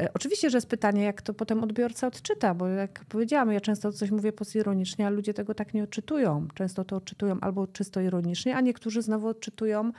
[0.00, 3.92] E, Oczywiście, że jest pytanie, jak to potem odbiorca odczyta, bo jak powiedziałam, ja często
[3.92, 6.48] coś mówię postironicznie, a ludzie tego tak nie odczytują.
[6.54, 9.92] Często to odczytują albo czysto ironicznie, a niektórzy znowu odczytują.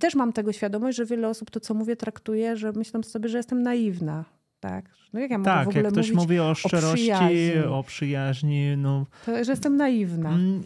[0.00, 3.36] Też mam tego świadomość, że wiele osób to, co mówię, traktuje, że myślę sobie, że
[3.36, 4.24] jestem naiwna.
[4.60, 7.58] Tak, no jak ja mogę w Tak, ogóle jak ktoś mówi o szczerości, przyjaźni.
[7.70, 10.28] o przyjaźni, no to, że jestem naiwna.
[10.30, 10.62] Mm,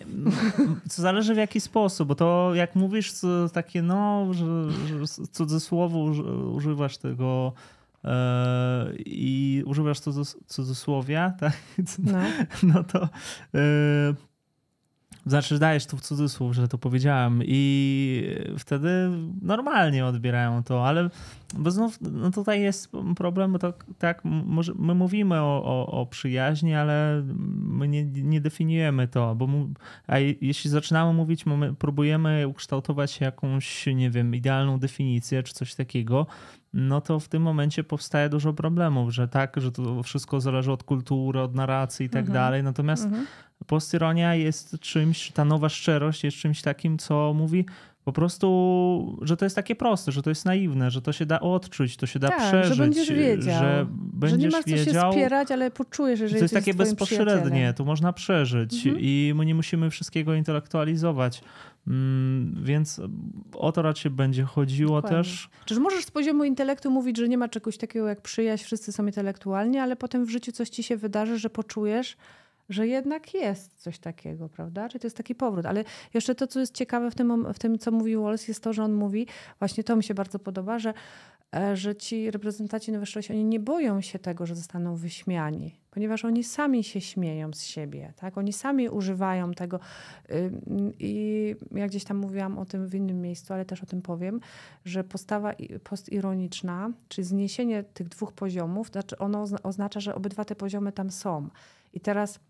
[0.96, 6.04] To zależy w jaki sposób, bo to jak mówisz co takie, no, że, że cudzysłowu
[6.04, 7.52] uży- używasz tego
[8.04, 11.52] e, i używasz cudzys- cudzysłowia, tak?
[11.98, 12.18] No.
[12.74, 13.08] No to e,
[15.26, 18.88] znaczy dajesz tu w cudzysłów, że to powiedziałem i wtedy
[19.42, 21.10] normalnie odbierają to, ale
[21.58, 26.06] bo znów no tutaj jest problem, bo to tak, może my mówimy o, o, o
[26.06, 27.22] przyjaźni, ale
[27.58, 29.68] my nie, nie definiujemy to, bo mu,
[30.06, 35.74] a je- jeśli zaczynamy mówić, mamy, próbujemy ukształtować jakąś, nie wiem, idealną definicję czy coś
[35.74, 36.26] takiego,
[36.74, 40.82] no to w tym momencie powstaje dużo problemów, że tak, że to wszystko zależy od
[40.82, 42.34] kultury, od narracji i tak Mhm.
[42.34, 42.62] dalej.
[42.62, 43.26] Natomiast Mhm.
[43.66, 47.64] postironia jest czymś, ta nowa szczerość jest czymś takim, co mówi
[48.04, 51.40] po prostu, że to jest takie proste, że to jest naiwne, że to się da
[51.40, 54.70] odczuć, to się da Tak, że przeżyć, będziesz wiedział, że Że będziesz nie masz co
[54.70, 55.12] wiedział.
[55.12, 58.96] się spierać, ale poczujesz, że to jest takie bezpośrednie, tu można przeżyć Mhm.
[59.04, 61.42] i my nie musimy wszystkiego intelektualizować.
[61.86, 63.00] Mm, Więc
[63.54, 65.18] o to raczej będzie chodziło Dokładnie.
[65.18, 65.48] też.
[65.64, 69.06] Czyż możesz z poziomu intelektu mówić, że nie ma czegoś takiego jak przyjaźń, wszyscy są
[69.06, 72.16] intelektualni, ale potem w życiu coś ci się wydarzy, że poczujesz,
[72.68, 74.88] że jednak jest coś takiego, prawda?
[74.88, 75.66] Czyli to jest taki powrót.
[75.66, 75.84] Ale
[76.14, 78.84] jeszcze to, co jest ciekawe w tym, w tym co mówi Wallace, jest to, że
[78.84, 79.26] on mówi,
[79.58, 80.94] właśnie to mi się bardzo podoba, że,
[81.56, 86.24] e, że ci reprezentanci nowej szczerości, oni nie boją się tego, że zostaną wyśmiani, ponieważ
[86.24, 88.38] oni sami się śmieją z siebie, tak?
[88.38, 89.80] Oni sami używają tego.
[90.98, 94.40] I ja gdzieś tam mówiłam o tym w innym miejscu, ale też o tym powiem,
[94.84, 95.52] że postawa
[95.84, 101.10] postironiczna, czyli zniesienie tych dwóch poziomów, znaczy ono ozna- oznacza, że obydwa te poziomy tam
[101.10, 101.48] są.
[101.94, 102.40] I teraz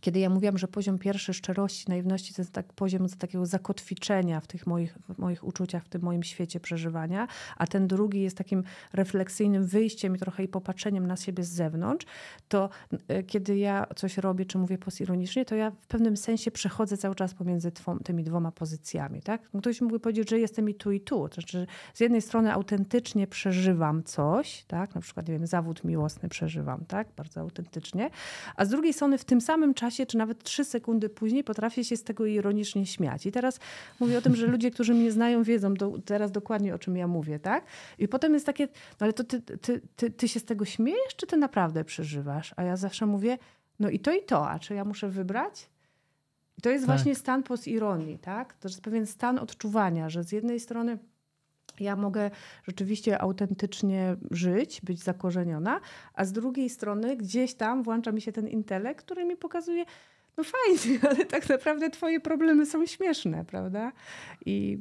[0.00, 4.46] kiedy ja mówiłam, że poziom pierwszy szczerości, naiwności to jest tak poziom takiego zakotwiczenia w
[4.46, 8.64] tych moich, w moich uczuciach, w tym moim świecie przeżywania, a ten drugi jest takim
[8.92, 12.06] refleksyjnym wyjściem i trochę i popatrzeniem na siebie z zewnątrz,
[12.48, 12.68] to
[13.08, 17.14] e, kiedy ja coś robię, czy mówię postironicznie, to ja w pewnym sensie przechodzę cały
[17.14, 17.72] czas pomiędzy
[18.04, 19.22] tymi dwoma pozycjami.
[19.22, 19.50] Tak?
[19.58, 21.28] Ktoś mógłby powiedzieć, że jestem i tu, i tu.
[21.28, 24.94] To znaczy, z jednej strony autentycznie przeżywam coś, tak?
[24.94, 27.08] na przykład, nie wiem, zawód miłosny przeżywam, tak?
[27.16, 28.10] bardzo autentycznie,
[28.56, 31.84] a z drugiej strony w tym samym czasie czasie, czy nawet trzy sekundy później potrafię
[31.84, 33.26] się z tego ironicznie śmiać.
[33.26, 33.60] I teraz
[34.00, 37.06] mówię o tym, że ludzie, którzy mnie znają, wiedzą do, teraz dokładnie o czym ja
[37.06, 37.64] mówię, tak?
[37.98, 41.16] I potem jest takie, no ale to ty, ty, ty, ty się z tego śmiejesz,
[41.16, 42.54] czy ty naprawdę przeżywasz?
[42.56, 43.38] A ja zawsze mówię,
[43.80, 45.70] no i to i to, a czy ja muszę wybrać?
[46.58, 46.96] I to jest tak.
[46.96, 48.54] właśnie stan post-ironii, tak?
[48.54, 50.98] To jest pewien stan odczuwania, że z jednej strony
[51.82, 52.30] ja mogę
[52.64, 55.80] rzeczywiście autentycznie żyć, być zakorzeniona,
[56.14, 59.84] a z drugiej strony gdzieś tam włącza mi się ten intelekt, który mi pokazuje,
[60.36, 63.92] no fajnie, ale tak naprawdę twoje problemy są śmieszne, prawda?
[64.46, 64.78] I,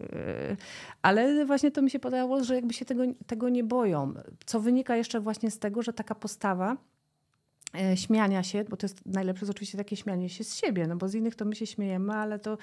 [0.00, 0.56] yy,
[1.02, 4.14] ale właśnie to mi się podobało, że jakby się tego, tego nie boją.
[4.46, 6.76] Co wynika jeszcze właśnie z tego, że taka postawa
[7.94, 11.08] śmiania się, bo to jest najlepsze jest oczywiście takie śmianie się z siebie, no bo
[11.08, 12.58] z innych to my się śmiejemy, ale to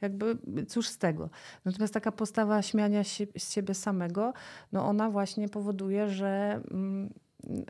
[0.00, 0.38] jakby
[0.68, 1.30] cóż z tego.
[1.64, 4.32] Natomiast taka postawa śmiania się z siebie samego,
[4.72, 7.10] no ona właśnie powoduje, że mm,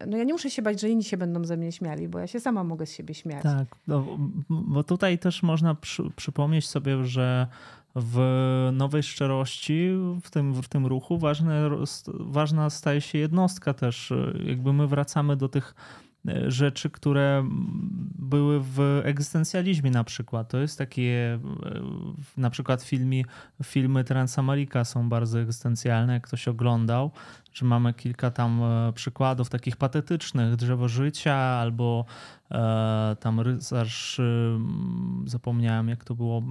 [0.07, 2.27] no ja nie muszę się bać, że inni się będą ze mnie śmiali, bo ja
[2.27, 3.43] się sama mogę z siebie śmiać.
[3.43, 4.19] Tak, no,
[4.49, 7.47] bo tutaj też można przy, przypomnieć sobie, że
[7.97, 8.19] w
[8.73, 9.91] nowej szczerości,
[10.23, 11.71] w tym, w tym ruchu ważne,
[12.07, 14.13] ważna staje się jednostka też.
[14.45, 16.08] Jakby my wracamy do tych E,
[16.47, 17.49] rzeczy, które
[18.19, 20.49] były w egzystencjalizmie na przykład.
[20.49, 21.41] To jest takie, e,
[22.37, 23.23] na przykład filmy,
[23.65, 27.11] filmy Transamerika są bardzo egzystencjalne, jak ktoś oglądał,
[27.53, 32.05] że mamy kilka tam e, przykładów takich patetycznych, drzewo życia albo
[32.51, 34.21] e, tam rycerz,
[35.25, 36.43] zapomniałem jak to było,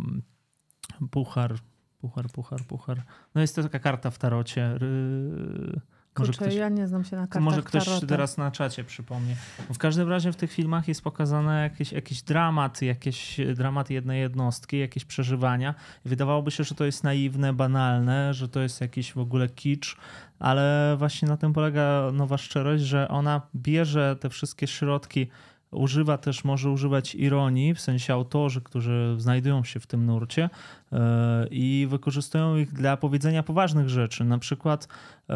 [1.12, 1.56] puchar,
[2.00, 3.04] puchar, puchar, puchar.
[3.36, 4.78] No jest to taka karta w tarocie.
[4.78, 8.08] Ry może Kurczę, ktoś, ja nie znam się na kartach Może ktoś tarota.
[8.08, 9.36] teraz na czacie przypomni.
[9.74, 14.80] W każdym razie w tych filmach jest pokazane jakiś, jakiś dramat, jakieś dramat jednej jednostki,
[14.80, 15.76] jakieś przeżywania.
[16.06, 19.98] Wydawałoby się, że to jest naiwne, banalne, że to jest jakiś w ogóle kicz,
[20.40, 25.28] ale właśnie na tym polega nowa szczerość, że ona bierze te wszystkie środki
[25.72, 30.50] używa też, może używać ironii, w sensie autorzy, którzy znajdują się w tym nurcie
[30.92, 34.24] e, i wykorzystują ich dla powiedzenia poważnych rzeczy.
[34.24, 34.88] Na przykład
[35.30, 35.36] e,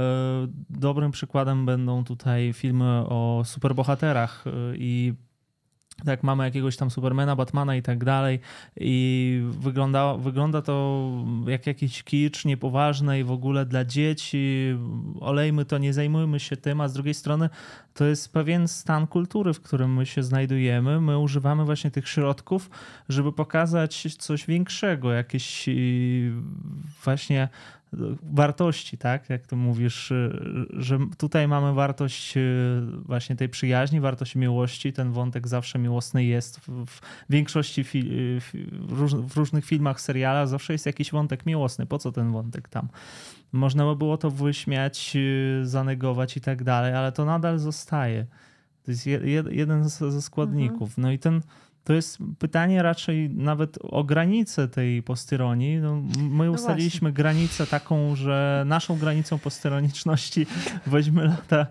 [0.70, 5.14] dobrym przykładem będą tutaj filmy o superbohaterach e, i
[6.06, 8.40] tak mamy jakiegoś tam Supermana, Batmana i tak dalej.
[8.78, 11.08] I wygląda, wygląda to
[11.48, 14.76] jak jakiś kicz niepoważny i w ogóle dla dzieci.
[15.20, 17.50] Olejmy to, nie zajmujmy się tym, a z drugiej strony
[17.94, 21.02] to jest pewien stan kultury, w którym my się znajdujemy.
[21.02, 22.70] My używamy właśnie tych środków,
[23.10, 25.70] żeby pokazać coś większego, jakieś
[27.04, 27.50] właśnie
[28.24, 29.30] wartości, tak?
[29.30, 34.94] Jak to mówisz, y, że tutaj mamy wartość y, właśnie tej przyjaźni, wartość miłości.
[34.94, 36.60] Ten wątek zawsze miłosny jest.
[36.68, 38.42] W większości y,
[39.28, 41.86] w różnych filmach, serialach zawsze jest jakiś wątek miłosny.
[41.86, 42.88] Po co ten wątek tam?
[43.52, 45.18] Można by było to wyśmiać,
[45.64, 48.26] zanegować i tak dalej, ale to nadal zostaje.
[48.84, 49.06] To jest
[49.50, 50.90] jeden ze składników.
[50.90, 50.94] Mhm.
[50.98, 51.42] No i ten
[51.84, 55.78] to jest pytanie raczej nawet o granicę tej postyronii.
[55.78, 60.46] No, my no ustaliliśmy no granicę taką, że naszą granicą postyroniczności
[60.88, 61.68] weźmy lata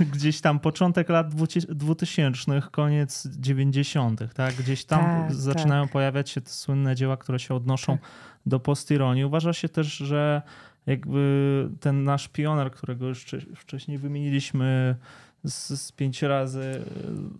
[0.00, 1.34] gdzieś tam początek lat
[1.68, 4.54] 2000, koniec 90., tak?
[4.54, 5.92] Gdzieś tam tak, zaczynają tak.
[5.92, 8.10] pojawiać się te słynne dzieła, które się odnoszą tak.
[8.46, 9.24] do postyronii.
[9.24, 10.42] Uważa się też, że
[10.86, 14.96] jakby ten nasz pioner, którego już wcześniej wymieniliśmy
[15.44, 16.84] z, z pięć razy,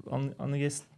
[0.06, 0.89] on, on jest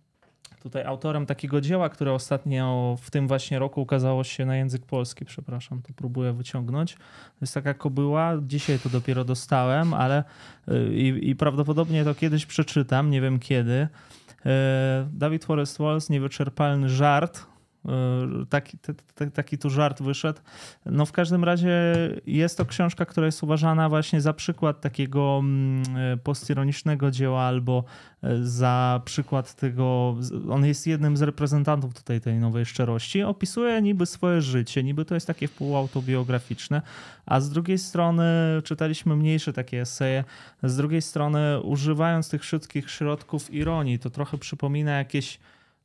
[0.62, 5.24] tutaj autorem takiego dzieła, które ostatnio w tym właśnie roku ukazało się na język polski,
[5.24, 6.94] przepraszam, to próbuję wyciągnąć.
[6.94, 10.24] To jest taka kobyła, dzisiaj to dopiero dostałem, ale
[10.68, 13.72] y, i, i prawdopodobnie to kiedyś przeczytam, nie wiem kiedy.
[13.72, 13.88] Y,
[15.12, 17.51] Dawid Forrest Wallace, niewyczerpalny żart,
[17.88, 18.78] E, taki,
[19.34, 20.40] taki tu żart wyszedł.
[20.86, 21.72] No w każdym razie
[22.26, 27.84] jest to książka, która jest uważana właśnie za przykład takiego mm, e, postironicznego dzieła albo
[28.22, 30.16] e, za przykład tego,
[30.50, 33.22] on jest jednym z reprezentantów tutaj tej nowej szczerości.
[33.22, 36.82] Opisuje niby swoje życie, niby to jest takie półautobiograficzne,
[37.26, 38.24] a z drugiej strony
[38.64, 40.24] czytaliśmy mniejsze takie eseje,
[40.62, 45.38] z drugiej strony używając tych wszystkich środków ironii, to trochę przypomina jakieś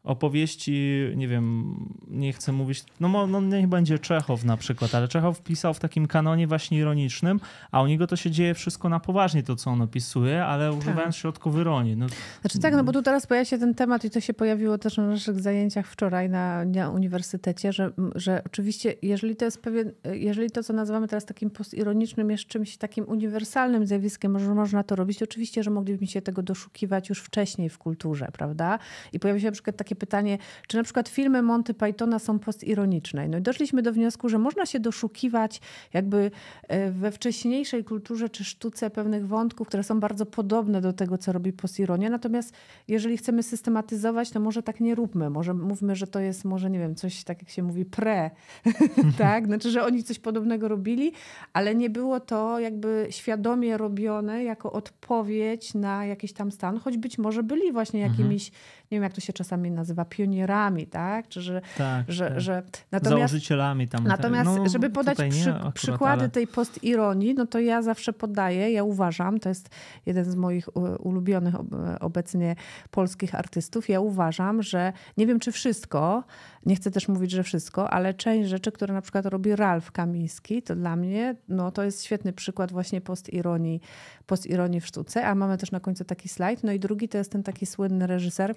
[0.07, 1.75] opowieści, nie wiem,
[2.07, 6.07] nie chcę mówić, no, no niech będzie Czechow na przykład, ale Czechow pisał w takim
[6.07, 7.39] kanonie właśnie ironicznym,
[7.71, 10.79] a u niego to się dzieje wszystko na poważnie, to co on opisuje, ale tak.
[10.79, 11.97] używając środków ironii.
[11.97, 12.07] No.
[12.41, 14.97] Znaczy tak, no bo tu teraz pojawia się ten temat i to się pojawiło też
[14.97, 20.51] na naszych zajęciach wczoraj na, na uniwersytecie, że, że oczywiście jeżeli to jest pewien, jeżeli
[20.51, 25.17] to co nazywamy teraz takim postironicznym jest czymś takim uniwersalnym zjawiskiem, że można to robić,
[25.17, 28.79] to oczywiście, że moglibyśmy się tego doszukiwać już wcześniej w kulturze, prawda?
[29.13, 30.37] I pojawia się na przykład takie pytanie,
[30.67, 33.27] czy na przykład filmy Monty Pythona są postironiczne.
[33.27, 35.61] No i doszliśmy do wniosku, że można się doszukiwać
[35.93, 36.31] jakby
[36.67, 41.31] e, we wcześniejszej kulturze czy sztuce pewnych wątków, które są bardzo podobne do tego, co
[41.31, 42.09] robi postironia.
[42.09, 42.53] Natomiast
[42.87, 45.29] jeżeli chcemy systematyzować, to może tak nie róbmy.
[45.29, 48.31] Może mówmy, że to jest może, nie wiem, coś tak jak się mówi pre,
[49.17, 49.45] tak?
[49.45, 51.11] Znaczy, że oni coś podobnego robili,
[51.53, 57.17] ale nie było to jakby świadomie robione jako odpowiedź na jakiś tam stan, choć być
[57.17, 58.13] może byli właśnie mhm.
[58.13, 58.51] jakimiś,
[58.91, 61.27] nie wiem jak to się czasami nazywa, pionierami, tak?
[61.27, 62.39] Czy że, tak, że, tak.
[62.39, 64.03] że natomiast, założycielami tam.
[64.03, 66.29] Natomiast, no, żeby podać przy, akurat, przykłady ale...
[66.29, 69.69] tej postironii, no to ja zawsze podaję, ja uważam, to jest
[70.05, 71.55] jeden z moich ulubionych
[71.99, 72.55] obecnie
[72.91, 76.23] polskich artystów, ja uważam, że nie wiem czy wszystko,
[76.65, 80.61] nie chcę też mówić, że wszystko, ale część rzeczy, które na przykład robi Ralf Kamiński,
[80.61, 83.81] to dla mnie no, to jest świetny przykład właśnie postironii,
[84.25, 86.63] postironii w sztuce, a mamy też na końcu taki slajd.
[86.63, 88.55] No i drugi to jest ten taki słynny reżyser,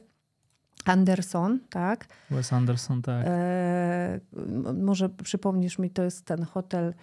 [0.88, 2.06] Anderson, tak?
[2.30, 3.26] Wes Anderson, tak.
[3.26, 4.20] E,
[4.74, 6.94] może przypomnisz mi, to jest ten hotel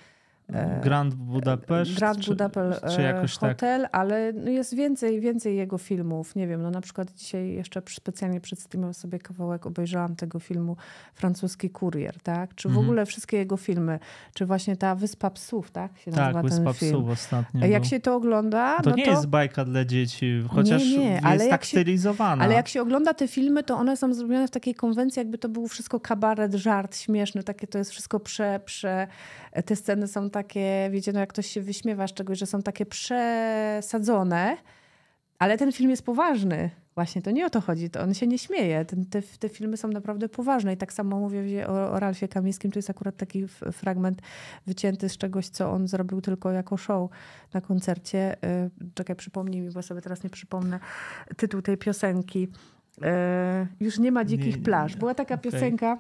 [0.84, 1.96] Grand Budapest?
[1.96, 3.50] Grand Budapest czy, czy jakoś tak?
[3.50, 3.90] Hotel, tak?
[3.96, 6.36] ale no jest więcej, więcej jego filmów.
[6.36, 10.76] Nie wiem, no na przykład dzisiaj jeszcze specjalnie przed streamem sobie kawałek obejrzałam tego filmu
[11.14, 12.56] Francuski Kurier, tak?
[12.56, 12.86] Czy w mhm.
[12.86, 14.00] ogóle wszystkie jego filmy,
[14.34, 15.98] czy właśnie ta Wyspa Psów, tak?
[15.98, 17.66] Się tak, Wyspa Psów ostatnio.
[17.66, 17.90] Jak był.
[17.90, 18.78] się to ogląda...
[18.78, 19.12] To no nie to...
[19.12, 22.44] jest bajka dla dzieci, chociaż nie, nie, jest tak stylizowana.
[22.44, 25.50] Ale jak się ogląda te filmy, to one są zrobione w takiej konwencji, jakby to
[25.50, 28.60] był wszystko kabaret, żart, śmieszny, takie to jest wszystko prze...
[28.66, 29.08] prze
[29.66, 32.86] te sceny są takie, wiecie, no jak ktoś się wyśmiewa z czegoś, że są takie
[32.86, 34.58] przesadzone,
[35.40, 36.70] ale ten film jest poważny.
[36.96, 38.86] Właśnie to nie o to chodzi, to on się nie śmieje.
[38.86, 42.72] Ten, te, te filmy są naprawdę poważne i tak samo mówię o, o Ralfie Kamińskim.
[42.72, 44.22] To jest akurat taki fragment
[44.68, 47.10] wycięty z czegoś, co on zrobił tylko jako show
[47.54, 48.36] na koncercie.
[48.36, 50.80] Y, czekaj, przypomnij mi, bo sobie teraz nie przypomnę
[51.38, 52.48] tytuł tej piosenki.
[52.98, 53.04] Y,
[53.80, 54.96] już nie ma dzikich nie, plaż.
[54.96, 55.52] Była taka okay.
[55.52, 55.98] piosenka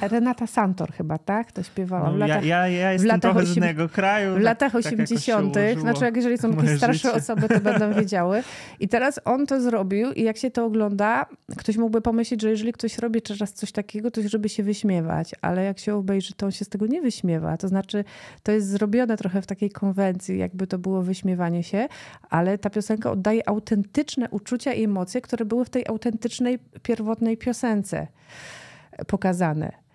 [0.00, 1.52] Renata Santor chyba, tak?
[1.52, 2.10] To śpiewała.
[2.10, 4.30] No, latach, ja, ja, ja jestem trochę 8, z innego kraju.
[4.30, 7.12] W tak, latach tak 80., znaczy jak jeżeli są jakieś starsze życie.
[7.12, 8.42] osoby, to będą wiedziały.
[8.80, 11.26] I teraz on to zrobił i jak się to ogląda,
[11.56, 15.34] ktoś mógłby pomyśleć, że jeżeli ktoś robi teraz coś takiego, to żeby się wyśmiewać.
[15.40, 17.56] Ale jak się obejrzy, to on się z tego nie wyśmiewa.
[17.56, 18.04] To znaczy,
[18.42, 21.88] to jest zrobione trochę w takiej konwencji, jakby to było wyśmiewanie się,
[22.30, 28.06] ale ta piosenka oddaje autentyczne uczucia i emocje, które były w tej autentycznej, pierwotnej piosence
[29.06, 29.86] pokazane.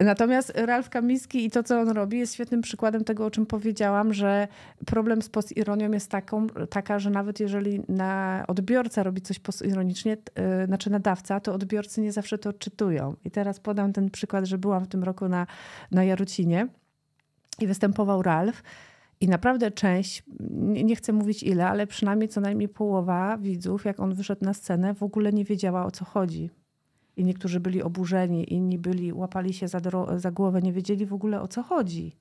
[0.00, 4.12] Natomiast Ralf Kamiński i to, co on robi, jest świetnym przykładem tego, o czym powiedziałam,
[4.12, 4.48] że
[4.86, 10.16] problem z postironią jest taką, taka, że nawet jeżeli na odbiorca robi coś postironicznie,
[10.60, 13.16] yy, znaczy nadawca, to odbiorcy nie zawsze to odczytują.
[13.24, 15.46] I teraz podam ten przykład, że byłam w tym roku na,
[15.90, 16.68] na Jarucinie
[17.60, 18.62] i występował Ralf.
[19.20, 20.22] I naprawdę część,
[20.84, 24.94] nie chcę mówić ile, ale przynajmniej co najmniej połowa widzów, jak on wyszedł na scenę,
[24.94, 26.50] w ogóle nie wiedziała o co chodzi
[27.18, 29.80] i niektórzy byli oburzeni, inni byli, łapali się za,
[30.16, 32.16] za głowę, nie wiedzieli w ogóle o co chodzi.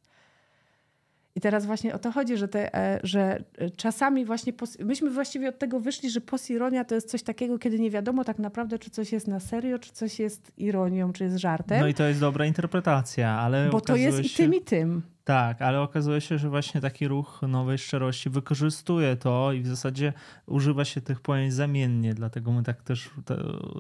[1.36, 3.44] I teraz właśnie o to chodzi, że, te, e, że
[3.76, 7.92] czasami właśnie, myśmy właściwie od tego wyszli, że posironia to jest coś takiego, kiedy nie
[7.92, 11.80] wiadomo tak naprawdę, czy coś jest na serio, czy coś jest ironią, czy jest żartem.
[11.80, 14.24] No i to jest dobra interpretacja, ale Bo to jest się...
[14.24, 15.02] i tym, i tym.
[15.28, 20.14] Tak, ale okazuje się, że właśnie taki ruch nowej szczerości wykorzystuje to i w zasadzie
[20.46, 23.36] używa się tych pojęć zamiennie, dlatego my tak też to,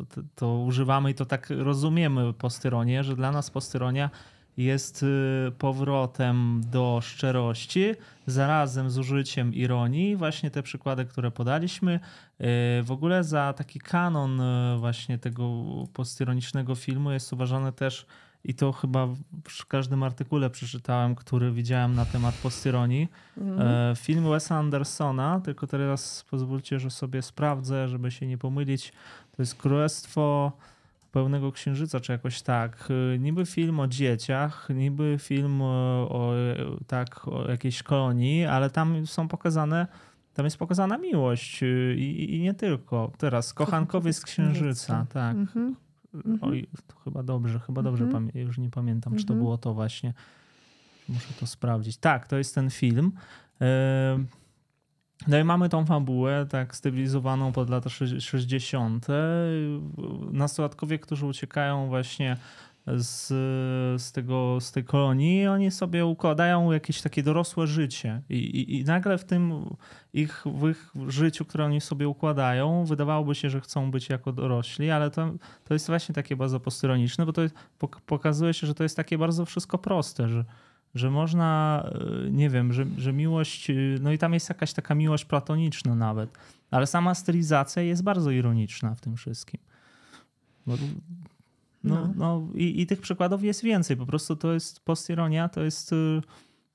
[0.09, 4.09] to, to używamy i to tak rozumiemy postyronie, że dla nas postyronia
[4.57, 7.91] jest y, powrotem do szczerości,
[8.25, 10.15] zarazem z użyciem ironii.
[10.15, 11.93] Właśnie te przykłady, które podaliśmy.
[11.95, 18.05] Y, w ogóle za taki kanon y, właśnie tego postyronicznego filmu jest uważany też
[18.43, 19.07] i to chyba
[19.43, 23.07] przy każdym artykule przeczytałem, który widziałem na temat postyronii.
[23.37, 23.95] Mm.
[23.95, 28.93] Film Wesa Andersona, tylko teraz pozwólcie, że sobie sprawdzę, żeby się nie pomylić.
[29.31, 30.51] To jest Królestwo
[31.11, 32.89] Pełnego Księżyca, czy jakoś tak.
[33.13, 36.33] E, niby film o dzieciach, niby film o, o
[36.87, 39.87] tak, o jakiejś kolonii, ale tam są pokazane
[40.33, 43.11] tam jest pokazana miłość e, i, i nie tylko.
[43.17, 45.37] Teraz kochankowie z Księżyca, tak.
[45.37, 45.73] -hmm.
[46.13, 46.39] Mhm.
[46.41, 48.31] Oj, to chyba dobrze, chyba dobrze, mhm.
[48.35, 49.39] już nie pamiętam, czy to mhm.
[49.39, 50.13] było to właśnie.
[51.09, 51.97] Muszę to sprawdzić.
[51.97, 53.11] Tak, to jest ten film.
[55.27, 57.89] No i mamy tą fabułę, tak stylizowaną pod lata
[58.19, 59.07] 60.
[60.31, 62.37] Nastolatkowie, którzy uciekają właśnie
[62.95, 63.27] z,
[64.01, 68.21] z, tego, z tej kolonii, oni sobie układają jakieś takie dorosłe życie.
[68.29, 69.65] I, i, i nagle w tym
[70.13, 74.91] ich, w ich życiu, które oni sobie układają, wydawałoby się, że chcą być jako dorośli,
[74.91, 75.33] ale to,
[75.63, 77.55] to jest właśnie takie bardzo postyroniczne, bo to jest,
[78.05, 80.45] pokazuje się, że to jest takie bardzo wszystko proste, że
[80.95, 81.83] że można,
[82.25, 85.95] e, nie wiem, że, że miłość, e, no i tam jest jakaś taka miłość platoniczna
[85.95, 86.37] nawet,
[86.71, 89.59] ale sama stylizacja jest bardzo ironiczna w tym wszystkim.
[90.65, 90.77] Bo,
[91.83, 92.13] no, no.
[92.17, 93.97] no i, i, tych przykładów jest więcej.
[93.97, 96.21] Po prostu to jest postironia, to jest e,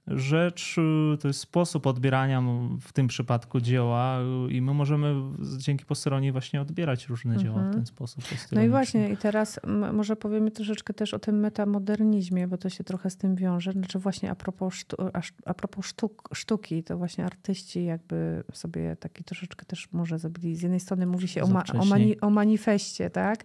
[0.06, 2.42] rzecz, y, to jest sposób odbierania
[2.80, 5.14] w tym przypadku dzieła y, i my możemy
[5.58, 7.74] dzięki po stronie właśnie odbierać różne dzieła w mhm.
[7.74, 8.24] ten sposób.
[8.52, 9.60] No i właśnie i teraz
[9.92, 13.72] może powiemy troszeczkę też o tym metamodernizmie, bo to się trochę z tym wiąże.
[13.72, 14.96] Znaczy właśnie a propos, sztu,
[15.44, 20.56] a propos sztuk, sztuki, to właśnie artyści jakby sobie taki troszeczkę też może zrobili.
[20.56, 23.44] Z jednej strony mówi się o, ma, o, mani, o manifestie, tak?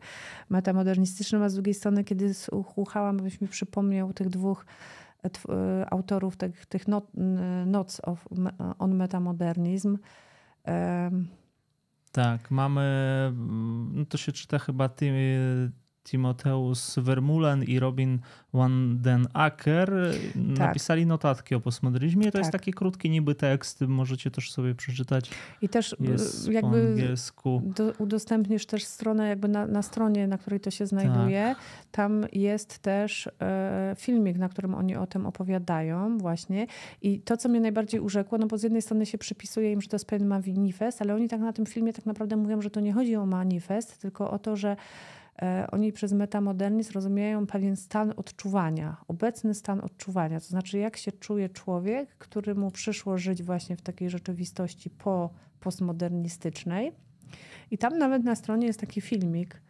[0.50, 4.66] Metamodernistycznym, a z drugiej strony kiedy słuchałam, byś mi przypomniał tych dwóch
[5.92, 7.06] autorów tych, tych not,
[7.66, 8.28] Notes of,
[8.80, 9.98] on Metamodernizm.
[12.12, 12.84] Tak, mamy,
[13.92, 15.16] no to się czyta chyba tym,
[16.08, 18.20] Timoteus Vermulen i Robin
[18.54, 19.92] Van den Acker
[20.34, 20.60] tak.
[20.60, 22.26] napisali notatki o postmodernyzmie.
[22.26, 22.40] To tak.
[22.40, 25.32] jest taki krótki niby tekst, możecie też sobie przeczytać.
[25.62, 27.62] I też jest jakby po angielsku.
[27.76, 31.56] Do, udostępnisz też stronę jakby na, na, stronie, na której to się znajduje.
[31.56, 31.64] Tak.
[31.92, 36.68] Tam jest też e, filmik, na którym oni o tym opowiadają właśnie.
[37.02, 39.88] I to, co mnie najbardziej urzekło, no bo z jednej strony się przypisuje im, że
[39.88, 42.80] to jest pewien manifest, ale oni tak na tym filmie tak naprawdę mówią, że to
[42.80, 44.76] nie chodzi o manifest, tylko o to, że
[45.72, 51.50] oni przez metamodernizm rozumieją pewien stan odczuwania, obecny stan odczuwania, to znaczy jak się czuje
[51.50, 55.30] człowiek, który mu przyszło żyć właśnie w takiej rzeczywistości po
[55.60, 56.92] postmodernistycznej.
[57.72, 59.62] I tam nawet na stronie jest taki filmik,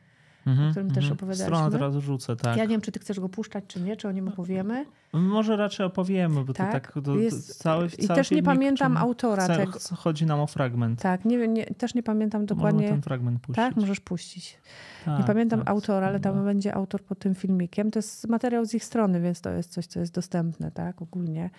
[0.48, 0.94] mm-hmm, o którym mm-hmm.
[0.94, 1.14] też mhm.
[1.14, 1.46] opowiadaliśmy.
[1.46, 2.58] Stronę teraz rzucę, tak.
[2.58, 4.86] Ja nie wiem, czy ty chcesz go puszczać, czy nie, czy o nim opowiemy.
[5.14, 6.68] Może raczej opowiemy, bo tak?
[6.68, 9.80] to tak to jest, cały, I też nie pamiętam autora tego.
[9.96, 11.02] Chodzi nam o fragment.
[11.02, 12.82] Tak, nie, nie, też nie pamiętam dokładnie.
[12.82, 13.56] Możemy ten fragment puścić.
[13.56, 14.60] Tak, możesz puścić.
[15.06, 17.92] Tak, nie pamiętam tak, autora, ale tam będzie autor pod tym filmikiem.
[17.92, 21.50] To jest materiał z ich strony, więc to jest coś, co jest dostępne, tak, ogólnie.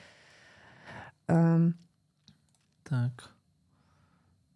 [1.28, 1.74] Um.
[2.84, 3.37] Tak.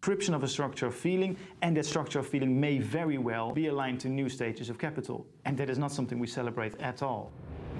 [0.03, 3.67] Description of a structure of feeling, and that structure of feeling may very well be
[3.67, 5.25] aligned to new stages of capital.
[5.45, 7.31] And that is not something we celebrate at all.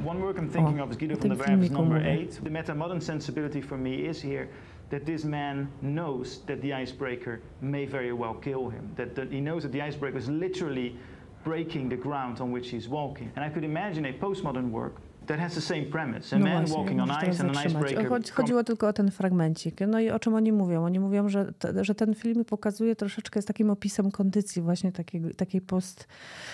[0.04, 2.40] One work I'm thinking oh, of is Guido van der Werf's number eight.
[2.42, 4.48] The meta-modern sensibility for me is here
[4.90, 8.90] that this man knows that the icebreaker may very well kill him.
[8.96, 10.96] That, that he knows that the icebreaker is literally
[11.44, 13.34] breaking the ground on which he's walking.
[13.36, 16.36] And I could imagine a postmodern work That has the same premise.
[16.36, 18.22] A no właśnie, walking on ice and an icebreaker.
[18.34, 19.82] Chodziło tylko o ten fragmencik.
[19.88, 20.86] No i o czym oni mówią?
[20.86, 25.62] Oni mówią, że, że ten film pokazuje troszeczkę z takim opisem kondycji właśnie takiej, takiej
[25.62, 26.08] post,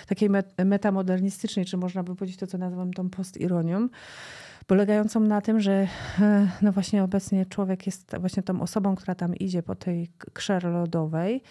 [0.07, 0.29] takiej
[0.65, 3.89] metamodernistycznej, czy można by powiedzieć to, co nazywam tą postironią
[4.69, 5.87] polegającą na tym, że
[6.21, 10.63] e, no właśnie obecnie człowiek jest właśnie tą osobą, która tam idzie po tej krzer
[10.63, 11.41] lodowej,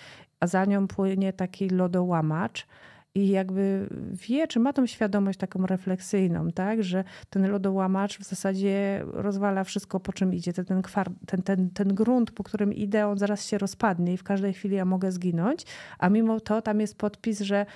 [0.41, 2.67] a za nią płynie taki lodołamacz,
[3.15, 9.03] i jakby wie, czy ma tą świadomość taką refleksyjną, tak, że ten lodołamacz w zasadzie
[9.13, 10.53] rozwala wszystko, po czym idzie.
[10.53, 10.83] Ten, ten,
[11.27, 14.77] ten, ten, ten grunt, po którym idę, on zaraz się rozpadnie i w każdej chwili
[14.77, 15.67] ja mogę zginąć,
[15.99, 17.67] a mimo to tam jest podpis, że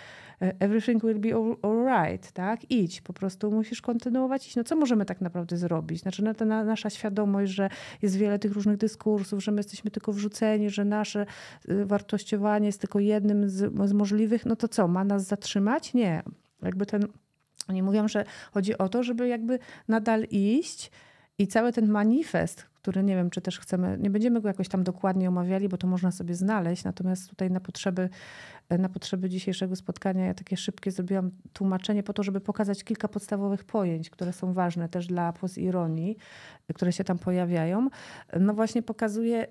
[0.42, 2.70] everything will be all right, tak?
[2.70, 4.56] Idź, po prostu musisz kontynuować iść.
[4.56, 6.00] No co możemy tak naprawdę zrobić?
[6.00, 7.70] Znaczy na, na, nasza świadomość, że
[8.02, 11.26] jest wiele tych różnych dyskursów, że my jesteśmy tylko wrzuceni, że nasze
[11.68, 15.94] y, wartościowanie jest tylko jednym z, z możliwych, no to co, ma nas zatrzymać?
[15.94, 16.22] Nie.
[16.62, 17.06] Jakby ten,
[17.68, 20.90] oni mówią, że chodzi o to, żeby jakby nadal iść
[21.38, 24.84] i cały ten manifest, który nie wiem, czy też chcemy, nie będziemy go jakoś tam
[24.84, 28.08] dokładnie omawiali, bo to można sobie znaleźć, natomiast tutaj na potrzeby,
[28.70, 33.64] na potrzeby dzisiejszego spotkania ja takie szybkie zrobiłam tłumaczenie po to, żeby pokazać kilka podstawowych
[33.64, 36.16] pojęć, które są ważne też dla postironii,
[36.74, 37.88] które się tam pojawiają.
[38.40, 39.46] No właśnie pokazuje,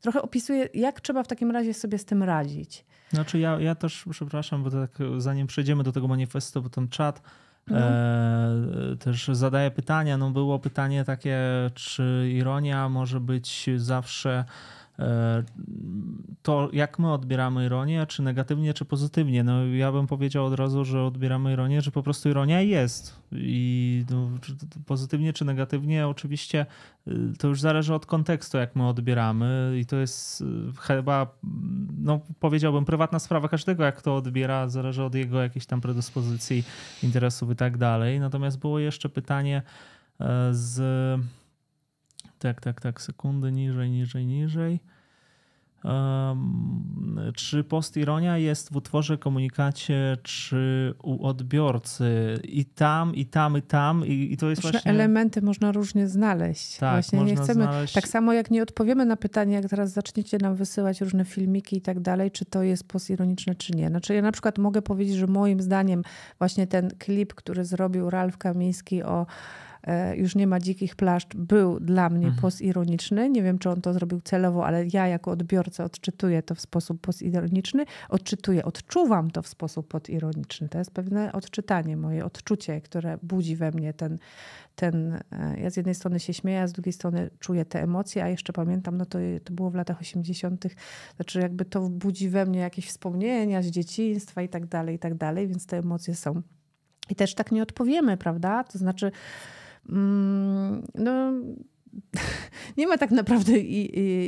[0.00, 2.86] trochę opisuje, jak trzeba w takim razie sobie z tym radzić.
[3.10, 7.22] Znaczy ja, ja też, przepraszam, bo tak zanim przejdziemy do tego manifestu, bo ten czat.
[7.70, 10.16] E, też zadaję pytania.
[10.16, 11.38] No było pytanie takie,
[11.74, 14.44] czy ironia może być zawsze
[16.42, 19.44] to jak my odbieramy ironię, czy negatywnie, czy pozytywnie.
[19.44, 23.20] No ja bym powiedział od razu, że odbieramy ironię, że po prostu ironia jest.
[23.32, 26.66] I no, czy pozytywnie, czy negatywnie, oczywiście
[27.08, 29.76] y, to już zależy od kontekstu, jak my odbieramy.
[29.80, 30.44] I to jest y,
[30.80, 31.26] chyba,
[31.98, 36.64] no powiedziałbym, prywatna sprawa każdego, jak to odbiera, zależy od jego jakiejś tam predyspozycji,
[37.02, 38.20] interesów i tak dalej.
[38.20, 39.62] Natomiast było jeszcze pytanie
[40.20, 40.80] e, z
[42.38, 43.00] Tak, tak, tak.
[43.00, 44.80] Sekundy niżej, niżej, niżej.
[47.34, 52.40] Czy postironia jest w utworze komunikacie, czy u odbiorcy?
[52.44, 54.06] I tam, i tam, i tam.
[54.06, 54.90] I, i to jest Różne właśnie...
[54.90, 56.76] elementy można różnie znaleźć.
[56.76, 57.64] Tak, właśnie nie chcemy.
[57.64, 57.94] znaleźć...
[57.94, 61.80] Tak samo jak nie odpowiemy na pytanie, jak teraz zaczniecie nam wysyłać różne filmiki i
[61.80, 63.88] tak dalej, czy to jest postironiczne, czy nie.
[63.88, 66.02] Znaczy ja na przykład mogę powiedzieć, że moim zdaniem
[66.38, 69.26] właśnie ten klip, który zrobił Ralf Kamiński o
[70.16, 72.42] już nie ma dzikich plaszcz, był dla mnie mhm.
[72.42, 73.30] postironiczny.
[73.30, 77.00] Nie wiem, czy on to zrobił celowo, ale ja jako odbiorca odczytuję to w sposób
[77.00, 77.84] postironiczny.
[78.08, 80.68] Odczytuję, odczuwam to w sposób postironiczny.
[80.68, 84.18] To jest pewne odczytanie, moje odczucie, które budzi we mnie ten,
[84.74, 85.18] ten...
[85.32, 88.28] E, ja z jednej strony się śmieję, a z drugiej strony czuję te emocje, a
[88.28, 90.64] jeszcze pamiętam, no to, to było w latach 80.,
[91.16, 95.14] znaczy jakby to budzi we mnie jakieś wspomnienia z dzieciństwa i tak dalej, i tak
[95.14, 96.42] dalej, więc te emocje są.
[97.10, 98.64] I też tak nie odpowiemy, prawda?
[98.64, 99.12] To znaczy
[100.94, 101.32] no,
[102.78, 103.52] nie ma tak naprawdę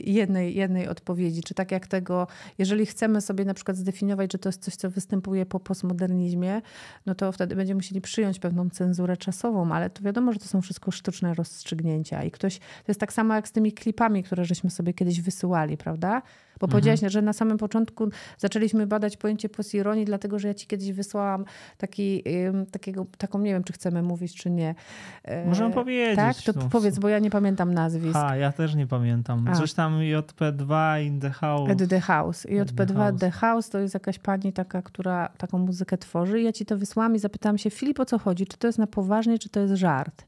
[0.04, 1.42] jednej, jednej odpowiedzi.
[1.42, 2.26] Czy tak jak tego,
[2.58, 6.62] jeżeli chcemy sobie na przykład zdefiniować, że to jest coś, co występuje po postmodernizmie,
[7.06, 10.62] no to wtedy będziemy musieli przyjąć pewną cenzurę czasową, ale to wiadomo, że to są
[10.62, 14.70] wszystko sztuczne rozstrzygnięcia i ktoś, to jest tak samo jak z tymi klipami, które żeśmy
[14.70, 16.22] sobie kiedyś wysyłali, prawda?
[16.60, 16.70] Bo mhm.
[16.70, 18.08] powiedziałaś, że na samym początku
[18.38, 21.44] zaczęliśmy badać pojęcie postironii, dlatego że ja ci kiedyś wysłałam
[21.78, 22.24] taki,
[22.70, 24.74] takiego, taką, nie wiem, czy chcemy mówić, czy nie.
[25.24, 26.16] E, Możemy powiedzieć.
[26.16, 26.36] Tak?
[26.36, 26.68] To no.
[26.70, 28.16] powiedz, bo ja nie pamiętam nazwisk.
[28.16, 29.48] A, ja też nie pamiętam.
[29.48, 29.54] A.
[29.54, 31.70] Coś tam JP2 in the house.
[31.70, 32.46] At the house.
[32.46, 33.20] JP2 the house.
[33.20, 36.40] the house to jest jakaś pani taka, która taką muzykę tworzy.
[36.40, 38.46] I ja ci to wysłałam i zapytałam się, Filip, o co chodzi?
[38.46, 40.24] Czy to jest na poważnie, czy to jest żart?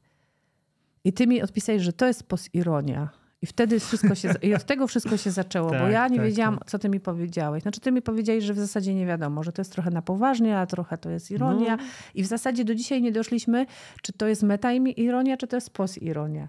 [1.05, 3.24] I ty mi odpisałeś, że to jest postironia.
[3.45, 6.27] I wtedy wszystko się, i od tego wszystko się zaczęło, tak, bo ja nie tak,
[6.27, 6.71] wiedziałam, tak.
[6.71, 7.63] co ty mi powiedziałeś.
[7.63, 10.59] Znaczy ty mi powiedziałeś, że w zasadzie nie wiadomo, że to jest trochę na poważnie,
[10.59, 11.77] a trochę to jest ironia.
[11.77, 11.83] No.
[12.15, 13.67] I w zasadzie do dzisiaj nie doszliśmy,
[14.03, 16.49] czy to jest meta-ironia, czy to jest post-ironia.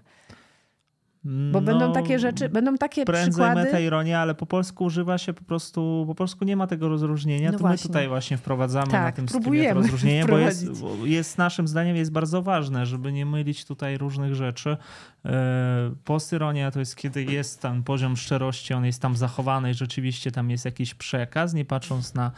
[1.26, 3.60] Bo no, będą takie rzeczy, będą takie prędzej przykłady.
[3.60, 7.52] meta ironia, ale po polsku używa się po prostu, po polsku nie ma tego rozróżnienia.
[7.52, 10.66] No to my tutaj właśnie wprowadzamy tak, na tym próbujemy to rozróżnienie, bo jest,
[11.04, 14.76] jest naszym zdaniem jest bardzo ważne, żeby nie mylić tutaj różnych rzeczy.
[15.24, 20.30] E, postyronia to jest kiedy jest tam poziom szczerości, on jest tam zachowany i rzeczywiście
[20.30, 22.30] tam jest jakiś przekaz, nie patrząc na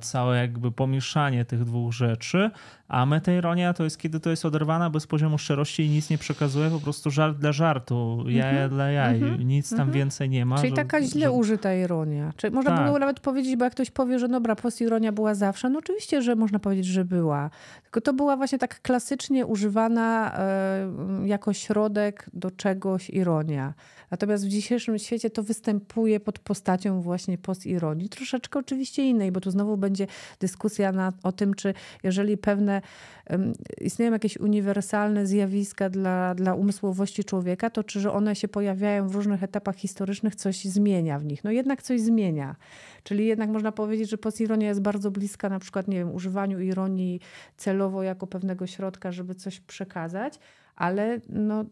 [0.00, 2.50] całe jakby pomieszanie tych dwóch rzeczy,
[2.88, 6.70] a metaironia to jest kiedy to jest oderwana bez poziomu szczerości i nic nie przekazuje,
[6.70, 8.70] po prostu żart dla żartu, jaja mm -hmm.
[8.70, 9.44] dla jaj, mm -hmm.
[9.44, 9.94] nic tam mm -hmm.
[9.94, 10.56] więcej nie ma.
[10.56, 11.30] Czyli że, taka źle że...
[11.30, 12.32] użyta ironia.
[12.36, 12.86] Czyli można tak.
[12.86, 16.36] było nawet powiedzieć, bo jak ktoś powie, że dobra, postironia była zawsze, no oczywiście, że
[16.36, 17.50] można powiedzieć, że była.
[17.82, 20.88] Tylko to była właśnie tak klasycznie używana e,
[21.24, 23.74] jako środek do czegoś ironia.
[24.14, 29.50] Natomiast w dzisiejszym świecie to występuje pod postacią właśnie postironii, troszeczkę oczywiście innej, bo tu
[29.50, 30.06] znowu będzie
[30.40, 32.82] dyskusja na, o tym, czy jeżeli pewne
[33.30, 39.08] um, istnieją jakieś uniwersalne zjawiska dla, dla umysłowości człowieka, to czy że one się pojawiają
[39.08, 41.44] w różnych etapach historycznych, coś zmienia w nich.
[41.44, 42.56] No jednak coś zmienia.
[43.02, 47.20] Czyli jednak można powiedzieć, że postironia jest bardzo bliska na przykład, nie wiem, używaniu ironii
[47.56, 50.38] celowo jako pewnego środka, żeby coś przekazać,
[50.76, 51.64] ale no,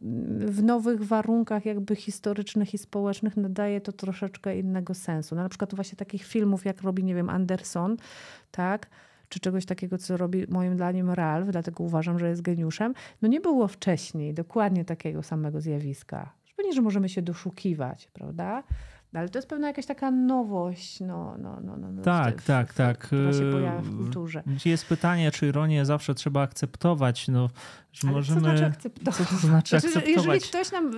[0.46, 5.34] w nowych warunkach jakby historycznych i społecznych nadaje to troszeczkę innego sensu.
[5.34, 7.96] No, na przykład właśnie takich filmów, jak robi, nie wiem, Anderson,
[8.50, 8.86] tak,
[9.28, 13.40] czy czegoś takiego, co robi moim zdaniem Ralph, dlatego uważam, że jest geniuszem, no nie
[13.40, 16.32] było wcześniej dokładnie takiego samego zjawiska.
[16.56, 18.62] Pewnie, że możemy się doszukiwać, prawda?
[19.12, 21.00] No, ale to jest pewna jakaś taka nowość.
[21.00, 22.98] No, no, no, no, no tak, w, tak, w, tak.
[22.98, 24.42] Która się pojawia w kulturze.
[24.64, 27.28] Jest pytanie, czy ironię zawsze trzeba akceptować.
[27.28, 27.50] No,
[27.92, 28.40] że ale możemy...
[28.40, 29.16] co znaczy akceptować?
[29.16, 30.08] Co to znaczy akceptować?
[30.08, 30.92] Jeżeli ktoś nam...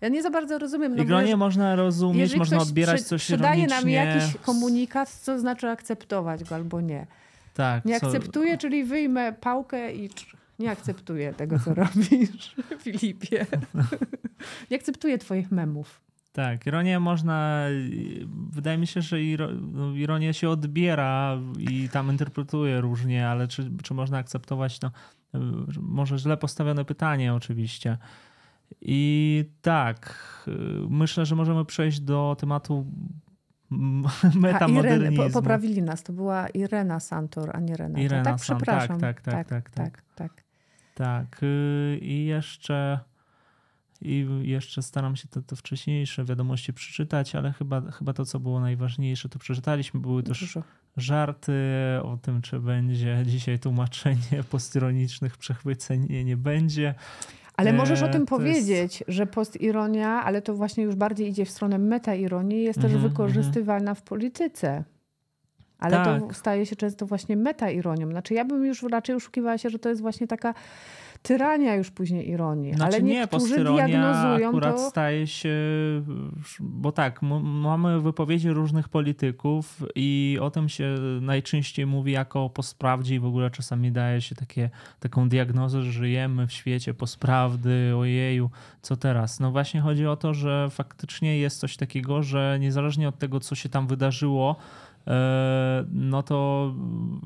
[0.00, 0.96] Ja nie za bardzo rozumiem.
[0.96, 4.04] No, ironię można rozumieć, można odbierać coś sprzedaje ironicznie.
[4.04, 7.06] nam jakiś komunikat, co znaczy akceptować go albo nie.
[7.54, 7.84] Tak.
[7.84, 8.06] Nie co...
[8.06, 10.10] akceptuję, czyli wyjmę pałkę i...
[10.58, 13.46] Nie akceptuję tego, co robisz, Filipie.
[14.70, 16.05] Nie akceptuję twoich memów.
[16.36, 17.64] Tak, ironię można,
[18.50, 19.18] wydaje mi się, że
[19.94, 24.90] ironię się odbiera i tam interpretuje różnie, ale czy, czy można akceptować, no
[25.80, 27.98] może źle postawione pytanie oczywiście.
[28.80, 30.16] I tak,
[30.88, 32.86] myślę, że możemy przejść do tematu
[34.34, 35.14] metamodernyzmu.
[35.14, 38.00] Irene, poprawili nas, to była Irena Santor, a nie Renata.
[38.00, 39.00] Irena tak, przepraszam.
[39.00, 40.44] Tak tak tak, tak, tak, tak, tak.
[40.94, 43.00] Tak, y, i jeszcze
[44.02, 48.60] i jeszcze staram się te, te wcześniejsze wiadomości przeczytać, ale chyba, chyba to, co było
[48.60, 50.00] najważniejsze, to przeczytaliśmy.
[50.00, 50.62] Były też Dużo.
[50.96, 51.52] żarty
[52.02, 56.06] o tym, czy będzie dzisiaj tłumaczenie postyronicznych przechwyceń.
[56.10, 56.94] Nie, nie będzie.
[57.56, 59.04] Ale możesz o e, tym powiedzieć, jest...
[59.08, 63.08] że postironia, ale to właśnie już bardziej idzie w stronę metaironii, jest też mm -hmm,
[63.08, 64.84] wykorzystywana w polityce.
[65.78, 66.20] Ale tak.
[66.20, 68.10] to staje się często właśnie metaironią.
[68.10, 70.54] Znaczy ja bym już raczej oszukiwała się, że to jest właśnie taka
[71.26, 72.74] tyrania już później ironii.
[72.74, 74.90] Znaczy ale nie, niektórzy diagnozują akurat to...
[74.90, 75.54] staje się,
[76.60, 83.14] bo tak, mamy wypowiedzi różnych polityków i o tym się najczęściej mówi jako po sprawdzie
[83.14, 84.70] i w ogóle czasami daje się takie,
[85.00, 88.50] taką diagnozę, że żyjemy w świecie postprawdy, ojeju,
[88.82, 89.40] co teraz?
[89.40, 93.54] No właśnie chodzi o to, że faktycznie jest coś takiego, że niezależnie od tego, co
[93.54, 94.56] się tam wydarzyło,
[95.92, 96.74] no to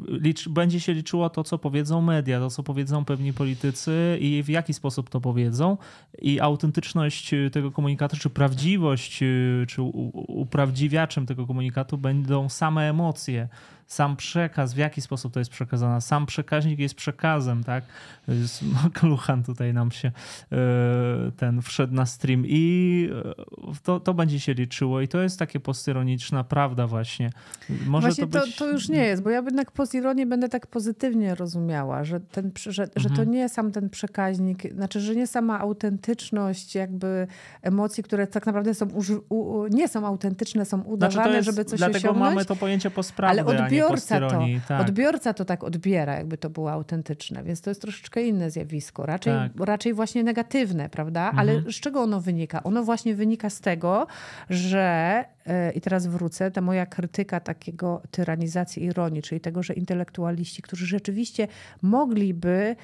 [0.08, 4.48] licz, będzie się liczyło to, co powiedzą media, to, co powiedzą pewni politycy i w
[4.48, 5.76] jaki sposób to powiedzą.
[6.22, 9.18] I autentyczność tego komunikatu, czy prawdziwość,
[9.68, 9.82] czy
[10.28, 13.48] uprawdziwiaczem tego komunikatu będą same emocje
[13.90, 16.00] sam przekaz, w jaki sposób to jest przekazane.
[16.00, 17.84] Sam przekaźnik jest przekazem, tak?
[18.94, 20.12] Kluchan tutaj nam się
[20.52, 20.56] e,
[21.36, 23.10] ten wszedł na stream i
[23.68, 27.30] e, to, to będzie się liczyło i to jest takie postyroniczna prawda właśnie.
[27.86, 28.56] Może właśnie to, być...
[28.56, 32.50] to, to, już nie jest, bo ja jednak postironię będę tak pozytywnie rozumiała, że, ten,
[32.56, 33.02] że, mhm.
[33.02, 33.30] że to mhm.
[33.30, 37.26] nie sam ten przekaźnik, znaczy, że nie sama autentyczność jakby
[37.62, 38.88] emocji, które tak naprawdę są
[39.28, 42.18] u, nie są autentyczne, są udawane, znaczy jest, żeby coś dlatego osiągnąć.
[42.18, 44.80] Dlatego mamy to pojęcie postprawdy, ale odbiór odbiorca to, tak.
[44.80, 49.32] odbiorca to tak odbiera, jakby to było autentyczne, więc to jest troszeczkę inne zjawisko, raczej,
[49.32, 49.52] tak.
[49.66, 51.28] raczej właśnie negatywne, prawda?
[51.28, 51.38] Mhm.
[51.38, 52.62] Ale z czego ono wynika?
[52.62, 54.06] Ono właśnie wynika z tego,
[54.50, 60.62] że yy, i teraz wrócę, ta moja krytyka takiego tyranizacji ironii, czyli tego, że intelektualiści,
[60.62, 61.48] którzy rzeczywiście
[61.82, 62.76] mogliby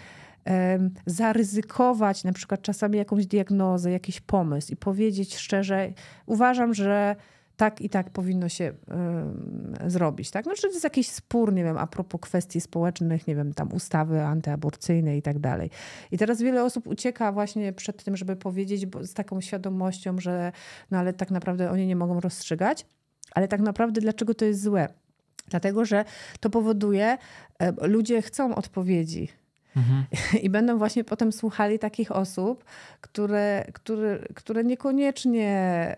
[1.07, 5.93] zaryzykować na przykład czasami jakąś diagnozę, jakiś pomysł i powiedzieć szczerze,
[6.27, 7.17] uważam, że
[7.57, 8.75] tak i tak powinno się
[9.87, 10.31] y, zrobić.
[10.31, 10.47] Tak?
[10.47, 13.73] No, czy to jest jakiś spór, nie wiem, a propos kwestii społecznych, nie wiem, tam
[13.73, 15.71] ustawy antyaborcyjne i tak dalej.
[16.11, 20.53] I teraz wiele osób ucieka właśnie przed tym, żeby powiedzieć z taką świadomością, że
[20.91, 22.87] no ale tak naprawdę oni nie mogą rozstrzygać.
[23.35, 24.89] Ale tak naprawdę dlaczego to jest złe?
[25.49, 26.05] Dlatego, że
[26.41, 27.19] to powoduje,
[27.63, 29.29] y, ludzie chcą odpowiedzi
[29.77, 30.05] Mhm.
[30.45, 32.65] I będą właśnie potem słuchali takich osób,
[33.01, 35.95] które, które, które niekoniecznie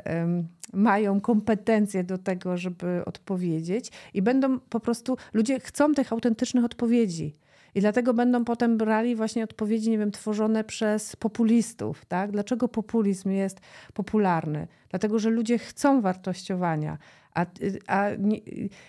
[0.72, 7.34] mają kompetencje do tego, żeby odpowiedzieć, i będą po prostu, ludzie chcą tych autentycznych odpowiedzi.
[7.74, 12.05] I dlatego będą potem brali właśnie odpowiedzi, nie wiem, tworzone przez populistów.
[12.05, 12.31] Tak?
[12.31, 13.61] Dlaczego populizm jest
[13.95, 14.69] popularny?
[14.90, 16.99] Dlatego, że ludzie chcą wartościowania.
[17.35, 17.47] A,
[17.86, 18.39] a nie,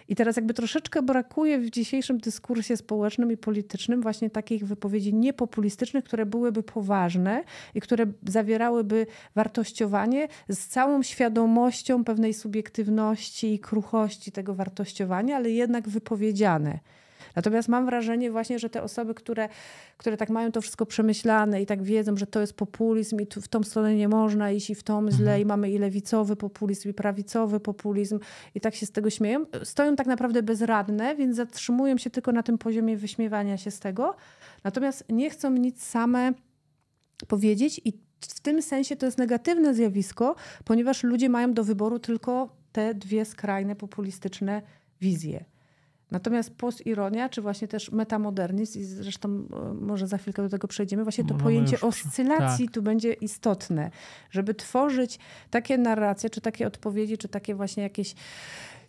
[0.08, 6.04] I teraz jakby troszeczkę brakuje w dzisiejszym dyskursie społecznym i politycznym właśnie takich wypowiedzi niepopulistycznych,
[6.04, 7.44] które byłyby poważne
[7.76, 15.90] i które zawierałyby wartościowanie z całą świadomością pewnej subiektywności i kruchości tego wartościowania, ale jednak
[15.90, 16.80] wypowiedziane.
[17.40, 19.50] Natomiast mam wrażenie właśnie, że te osoby, które,
[19.98, 23.42] które tak mają to wszystko przemyślane i tak wiedzą, że to jest populizm i tu,
[23.42, 25.42] w tą stronę nie można iść i w tą źle mhm.
[25.42, 28.20] i mamy i lewicowy populizm i prawicowy populizm
[28.56, 32.44] i tak się z tego śmieją, stoją tak naprawdę bezradne, więc zatrzymują się tylko na
[32.44, 34.16] tym poziomie wyśmiewania się z tego.
[34.64, 36.34] Natomiast nie chcą nic same
[37.28, 40.36] powiedzieć i w tym sensie to jest negatywne zjawisko,
[40.66, 44.62] ponieważ ludzie mają do wyboru tylko te dwie skrajne populistyczne
[45.02, 45.46] wizje.
[46.12, 51.04] Natomiast postironia, czy właśnie też metamodernizm, i zresztą e, może za chwilkę do tego przejdziemy,
[51.04, 51.84] właśnie to pojęcie już...
[51.84, 52.74] oscylacji tak.
[52.74, 53.92] tu będzie istotne,
[54.32, 55.20] żeby tworzyć
[55.50, 58.16] takie narracje, czy takie odpowiedzi, czy takie właśnie jakieś,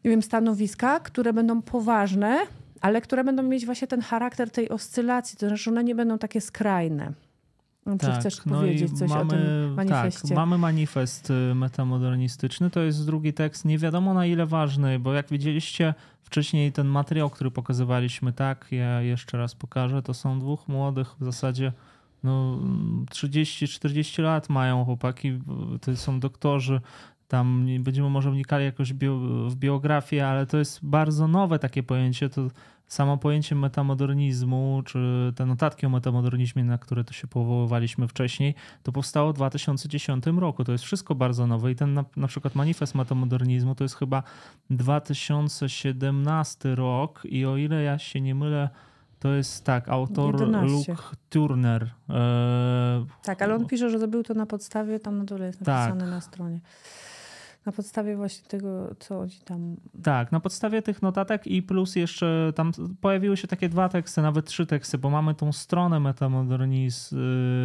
[0.04, 2.38] nie wiem, stanowiska, które będą poważne,
[2.80, 6.40] ale które będą mieć właśnie ten charakter tej oscylacji, to znaczy one nie będą takie
[6.40, 7.12] skrajne.
[7.84, 10.28] Czy tak, chcesz no powiedzieć coś mamy, o tym manifestie?
[10.28, 12.70] Tak, mamy manifest y, metamodernistyczny.
[12.70, 17.30] To jest drugi tekst, nie wiadomo na ile ważny, bo jak widzieliście wcześniej ten materiał,
[17.30, 21.72] który pokazywaliśmy, tak, ja jeszcze raz pokażę, to są dwóch młodych w zasadzie
[22.22, 22.58] no
[23.10, 25.38] 30-40 lat mają chłopaki,
[25.80, 26.80] to są doktorzy,
[27.30, 28.92] tam będziemy może wnikali jakoś
[29.48, 32.28] w biografię, ale to jest bardzo nowe takie pojęcie.
[32.28, 32.48] To
[32.86, 38.92] samo pojęcie metamodernizmu, czy te notatki o metamodernizmie, na które to się powoływaliśmy wcześniej, to
[38.92, 40.64] powstało w 2010 roku.
[40.64, 44.22] To jest wszystko bardzo nowe i ten na, na przykład manifest metamodernizmu to jest chyba
[44.70, 48.68] 2017 rok i o ile ja się nie mylę,
[49.18, 50.92] to jest tak, autor 11.
[50.92, 51.90] Luke Turner.
[52.08, 53.04] E...
[53.22, 56.10] Tak, ale on pisze, że był to na podstawie, tam na dole jest napisane tak.
[56.10, 56.60] na stronie.
[57.66, 59.76] Na podstawie właśnie tego, co oni tam.
[60.02, 64.46] Tak, na podstawie tych notatek i plus jeszcze tam pojawiły się takie dwa teksty, nawet
[64.46, 67.18] trzy teksty, bo mamy tą stronę metamodernizm,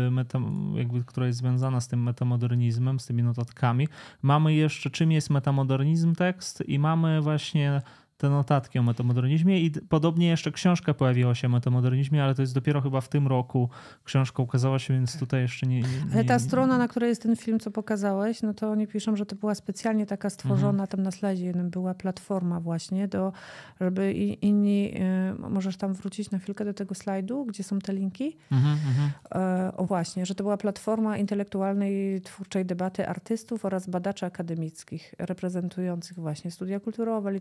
[0.08, 3.88] y, metam, jakby, która jest związana z tym metamodernizmem, z tymi notatkami.
[4.22, 7.82] Mamy jeszcze czym jest metamodernizm tekst i mamy właśnie
[8.18, 12.54] te notatki o metamodernizmie i podobnie jeszcze książka pojawiła się o metamodernizmie, ale to jest
[12.54, 13.70] dopiero chyba w tym roku
[14.04, 15.82] książka ukazała się, więc tutaj jeszcze nie...
[15.82, 19.16] nie ale ta strona, na której jest ten film, co pokazałeś, no to oni piszą,
[19.16, 20.88] że to była specjalnie taka stworzona, mhm.
[20.88, 23.34] tam na slajdzie jednym była platforma właśnie, do,
[23.82, 24.94] żeby inni...
[25.42, 28.38] Y, możesz tam wrócić na chwilkę do tego slajdu, gdzie są te linki?
[28.52, 29.12] Mhm, mhm.
[29.36, 36.20] E, o właśnie, że to była platforma intelektualnej, twórczej debaty artystów oraz badaczy akademickich reprezentujących
[36.20, 37.32] właśnie studia kulturowe,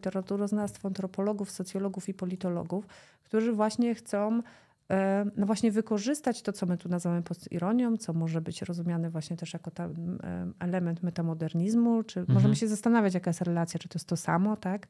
[0.64, 2.86] literaturoznawstwo, antropologów, socjologów i politologów,
[3.24, 4.42] którzy właśnie chcą
[4.90, 9.36] e, no właśnie wykorzystać to, co my tu nazywamy postironią, co może być rozumiane właśnie
[9.36, 9.88] też jako ta,
[10.58, 12.34] element metamodernizmu, czy mhm.
[12.34, 14.88] możemy się zastanawiać, jaka jest relacja, czy to jest to samo, tak?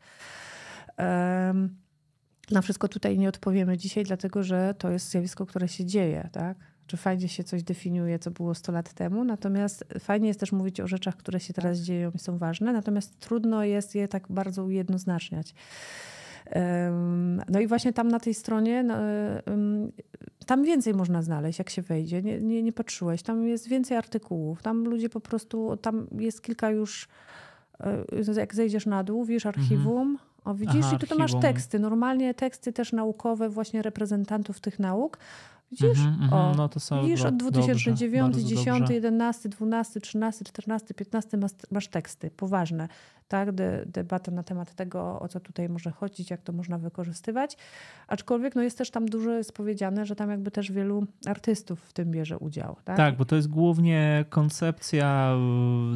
[2.51, 6.56] Na wszystko tutaj nie odpowiemy dzisiaj, dlatego że to jest zjawisko, które się dzieje, tak?
[6.86, 10.81] Czy fajnie się coś definiuje, co było 100 lat temu, natomiast fajnie jest też mówić
[10.81, 14.65] o rzeczach, które się teraz dzieją i są ważne, natomiast trudno jest je tak bardzo
[14.65, 15.55] ujednoznaczniać.
[17.48, 18.94] No i właśnie tam na tej stronie, no,
[20.47, 22.23] tam więcej można znaleźć, jak się wejdzie.
[22.23, 24.62] Nie, nie, nie patrzyłeś, tam jest więcej artykułów.
[24.62, 27.09] Tam ludzie po prostu, tam jest kilka już,
[27.81, 30.35] e, jak zejdziesz na dół, wiesz archiwum, mhm.
[30.44, 31.78] O, widzisz, Aha, i tu to masz teksty.
[31.78, 35.19] Normalnie teksty też naukowe właśnie reprezentantów tych nauk.
[35.70, 35.99] Widzisz?
[35.99, 40.95] Mm -hmm, o, no to są widzisz, od 2009, dobrze, 10, 11, 12, 13, 14,
[40.95, 42.31] 15 masz, masz teksty.
[42.31, 42.89] Poważne
[43.28, 43.52] tak?
[43.52, 47.56] De, debata na temat tego, o co tutaj może chodzić, jak to można wykorzystywać.
[48.09, 51.92] Aczkolwiek no jest też tam dużo jest powiedziane, że tam jakby też wielu artystów w
[51.92, 52.76] tym bierze udział.
[52.84, 55.36] Tak, tak bo to jest głównie koncepcja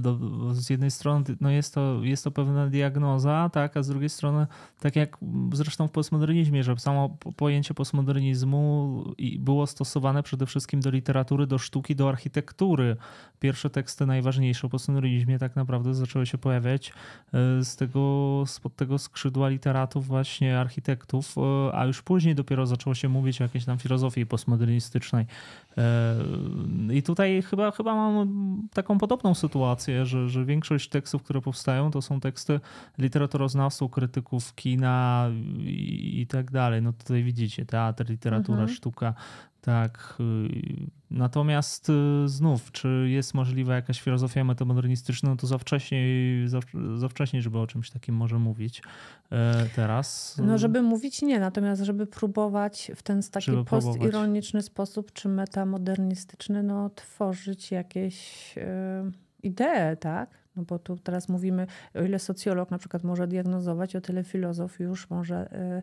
[0.00, 0.18] do,
[0.55, 4.46] z jednej strony no jest, to, jest to pewna diagnoza, tak, a z drugiej strony
[4.80, 5.16] tak jak
[5.52, 9.05] zresztą w postmodernizmie, że samo pojęcie postmodernizmu
[9.38, 12.96] było stosowane przede wszystkim do literatury, do sztuki, do architektury.
[13.40, 16.92] Pierwsze teksty najważniejsze o postmodernizmie tak naprawdę zaczęły się pojawiać
[17.62, 23.09] z tego, spod tego skrzydła literatów, właśnie architektów, e, a już później dopiero zaczęło się
[23.09, 25.27] mówić o jakiejś tam filozofii postmodernistycznej.
[25.78, 26.15] E,
[26.93, 32.03] I tutaj chyba, chyba mam taką podobną sytuację, że, że większość tekstów, które powstają, to
[32.03, 32.61] są teksty
[32.99, 35.28] literaturoznawców, krytyków kina
[35.59, 36.82] i, i tak dalej.
[36.82, 38.77] No tutaj widzicie, teatr, literatura, mhm.
[38.77, 39.15] sztuka,
[39.60, 40.16] tak.
[40.20, 46.01] Y, natomiast y, znów, czy jest możliwa jakaś filozofia metamodernistyczna, no to za wcześnie,
[46.47, 46.60] za,
[46.97, 48.82] za wcześnie, żeby o czymś takim może mówić
[49.32, 50.36] e, teraz.
[50.44, 56.90] No, żeby mówić nie, natomiast żeby próbować w ten taki postironiczny sposób, czy metamodernistyczny, no
[56.90, 58.62] tworzyć jakieś yy,
[59.43, 60.30] idee, tak?
[60.56, 64.80] No bo tu teraz mówimy, o ile socjolog na przykład może diagnozować, o tyle filozof
[64.80, 65.82] już może yy,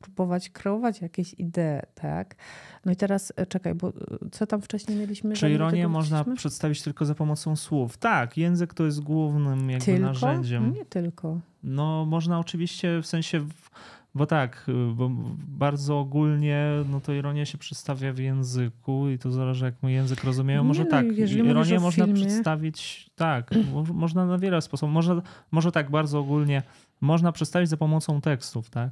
[0.00, 2.34] próbować kreować jakieś idee, tak?
[2.84, 3.92] No i teraz e, czekaj, bo e,
[4.32, 5.34] co tam wcześniej mieliśmy?
[5.34, 7.96] Czy ironię można przedstawić tylko za pomocą słów?
[7.96, 10.06] Tak, język to jest głównym jakby tylko?
[10.06, 10.72] narzędziem.
[10.72, 11.40] Nie tylko.
[11.62, 13.46] No można oczywiście w sensie...
[14.14, 15.10] Bo tak, bo
[15.48, 20.24] bardzo ogólnie no to ironia się przedstawia w języku i to zależy jak my język
[20.24, 20.64] rozumieją.
[20.64, 22.20] Może nie, tak, ironię można filmie...
[22.20, 23.50] przedstawić, tak,
[23.94, 24.94] można na wiele sposobów.
[24.94, 26.62] Można, może tak bardzo ogólnie,
[27.00, 28.90] można przedstawić za pomocą tekstów, tak?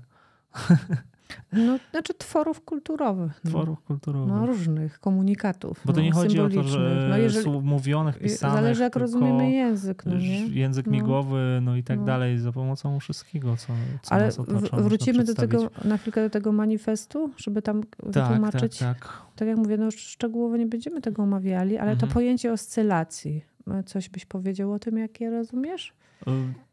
[1.53, 3.41] No, znaczy tworów kulturowych.
[3.45, 3.51] No.
[3.51, 4.29] Tworów kulturowych.
[4.29, 5.81] No, różnych komunikatów.
[5.85, 8.57] Bo to no, nie chodzi o to, że no, jeżeli, słów mówionych, pisanych.
[8.57, 10.07] Zależy jak rozumiemy język.
[10.07, 10.47] No, nie?
[10.47, 10.93] Język no.
[10.93, 12.05] migowy, no i tak no.
[12.05, 13.67] dalej, za pomocą wszystkiego, co,
[14.03, 18.13] co Ale nas otacza, wrócimy do tego, na chwilkę do tego manifestu, żeby tam tak,
[18.13, 18.79] wytłumaczyć.
[18.79, 19.23] Tak, tak.
[19.37, 21.99] tak jak mówię, no szczegółowo nie będziemy tego omawiali, ale mhm.
[22.09, 23.45] to pojęcie oscylacji.
[23.87, 25.93] Coś byś powiedział o tym, jak je rozumiesz?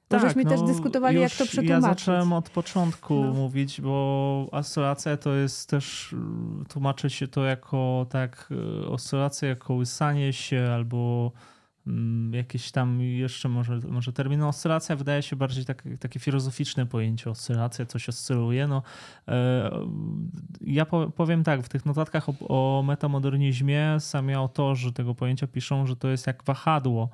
[0.08, 1.70] Tak, żeśmy no, też dyskutowali, jak to przetłumaczyć.
[1.70, 3.34] Ja zacząłem od początku no.
[3.34, 6.16] mówić, bo oscylacja to jest też,
[6.70, 8.50] tłumaczy się to jako tak,
[8.88, 11.32] oscylacja jako łysanie się albo
[11.88, 14.40] mm, jakieś tam jeszcze może, może termin.
[14.40, 17.30] No, oscylacja wydaje się bardziej tak, takie filozoficzne pojęcie.
[17.30, 18.68] Oscylacja, coś oscyluje.
[18.68, 18.84] No,
[19.28, 19.72] e,
[20.62, 20.86] ja
[21.16, 26.08] powiem tak, w tych notatkach o, o metamodernizmie sami autorzy tego pojęcia piszą, że to
[26.08, 27.10] jest jak wahadło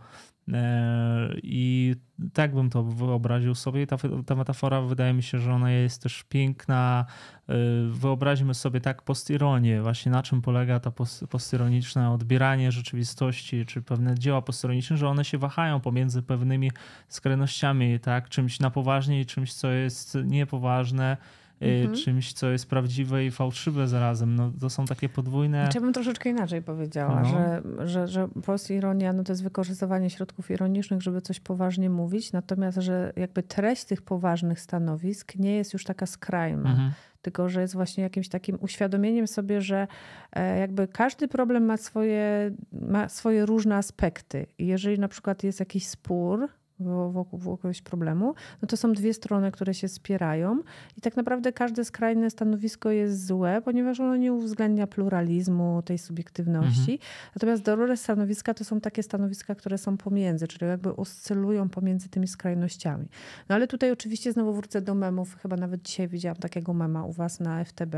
[1.44, 1.96] I
[2.34, 3.88] tak bym to wyobraził sobie.
[3.88, 7.06] Ta, ta metafora wydaje mi się, że ona jest też piękna.
[7.50, 7.54] E,
[7.90, 10.92] wyobraźmy sobie tak postironię, właśnie na czym polega ta
[11.30, 16.72] postironiczne odbieranie rzeczywistości, czy pewne dzieła postironiczne, że one się wahają pomiędzy pewnymi
[17.08, 18.30] skrajnościami, tak?
[18.30, 21.18] Czymś na poważnie i czymś, co jest niepoważne
[21.62, 21.96] mhm.
[21.96, 24.36] czymś, co jest prawdziwe i fałszywe zarazem.
[24.36, 25.64] No, to są takie podwójne...
[25.64, 27.30] Znaczy, ja bym troszeczkę inaczej powiedziała, no.
[27.30, 32.78] że, że, że post-ironia no to jest wykorzystywanie środków ironicznych, żeby coś poważnie mówić, natomiast,
[32.78, 36.70] że jakby treść tych poważnych stanowisk nie jest już taka skrajna.
[36.70, 36.92] Mhm
[37.22, 39.88] tylko że jest właśnie jakimś takim uświadomieniem sobie, że
[40.34, 44.46] e, jakby każdy problem ma swoje, ma swoje różne aspekty.
[44.58, 46.50] I jeżeli na przykład jest jakiś spór,
[46.80, 50.60] wokół, wokół jakiegoś problemu, no to są dwie strony, które się spierają
[50.98, 56.92] i tak naprawdę każde skrajne stanowisko jest złe, ponieważ ono nie uwzględnia pluralizmu, tej subiektywności.
[56.92, 57.00] Mhm.
[57.36, 62.28] Natomiast dobre stanowiska to są takie stanowiska, które są pomiędzy, czyli jakby oscylują pomiędzy tymi
[62.28, 63.08] skrajnościami.
[63.50, 65.36] No ale tutaj oczywiście znowu wrócę do memów.
[65.36, 67.96] Chyba nawet dzisiaj widziałam takiego mema u was na FTB,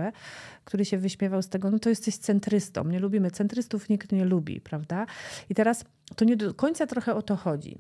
[0.66, 2.84] który się wyśmiewał z tego, no to jesteś centrystą.
[2.84, 5.06] Nie lubimy centrystów, nikt nie lubi, prawda?
[5.50, 5.86] I teraz
[6.16, 7.78] to nie do końca trochę o to chodzi.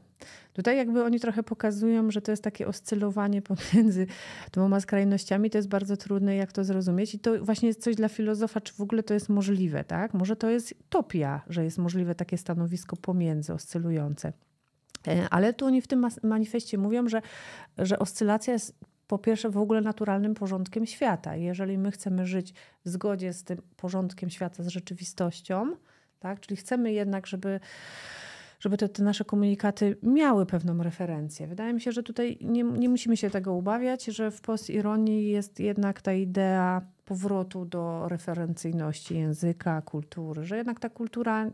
[0.53, 4.07] Tutaj jakby oni trochę pokazują, że to jest takie oscylowanie pomiędzy
[4.51, 5.49] dwoma skrajnościami.
[5.49, 7.15] To jest bardzo trudne, jak to zrozumieć.
[7.15, 10.13] I to właśnie jest coś dla filozofa, czy w ogóle to jest możliwe, tak?
[10.13, 14.33] Może to jest topia, że jest możliwe takie stanowisko pomiędzy, oscylujące.
[15.07, 17.21] E, ale tu oni w tym manifestie mówią, że,
[17.77, 18.75] że oscylacja jest
[19.07, 21.35] po pierwsze w ogóle naturalnym porządkiem świata.
[21.35, 22.53] Jeżeli my chcemy żyć
[22.85, 25.75] w zgodzie z tym porządkiem świata, z rzeczywistością,
[26.21, 26.39] tak?
[26.39, 27.59] czyli chcemy jednak, żeby
[28.59, 31.47] żeby te, te, nasze komunikaty miały pewną referencję.
[31.47, 35.59] Wydaje mi się, że tutaj nie, nie musimy się tego ubawiać, że w postironii jest
[35.59, 41.51] jednak ta idea powrotu do referencyjności języka, kultury, że jednak ta kultura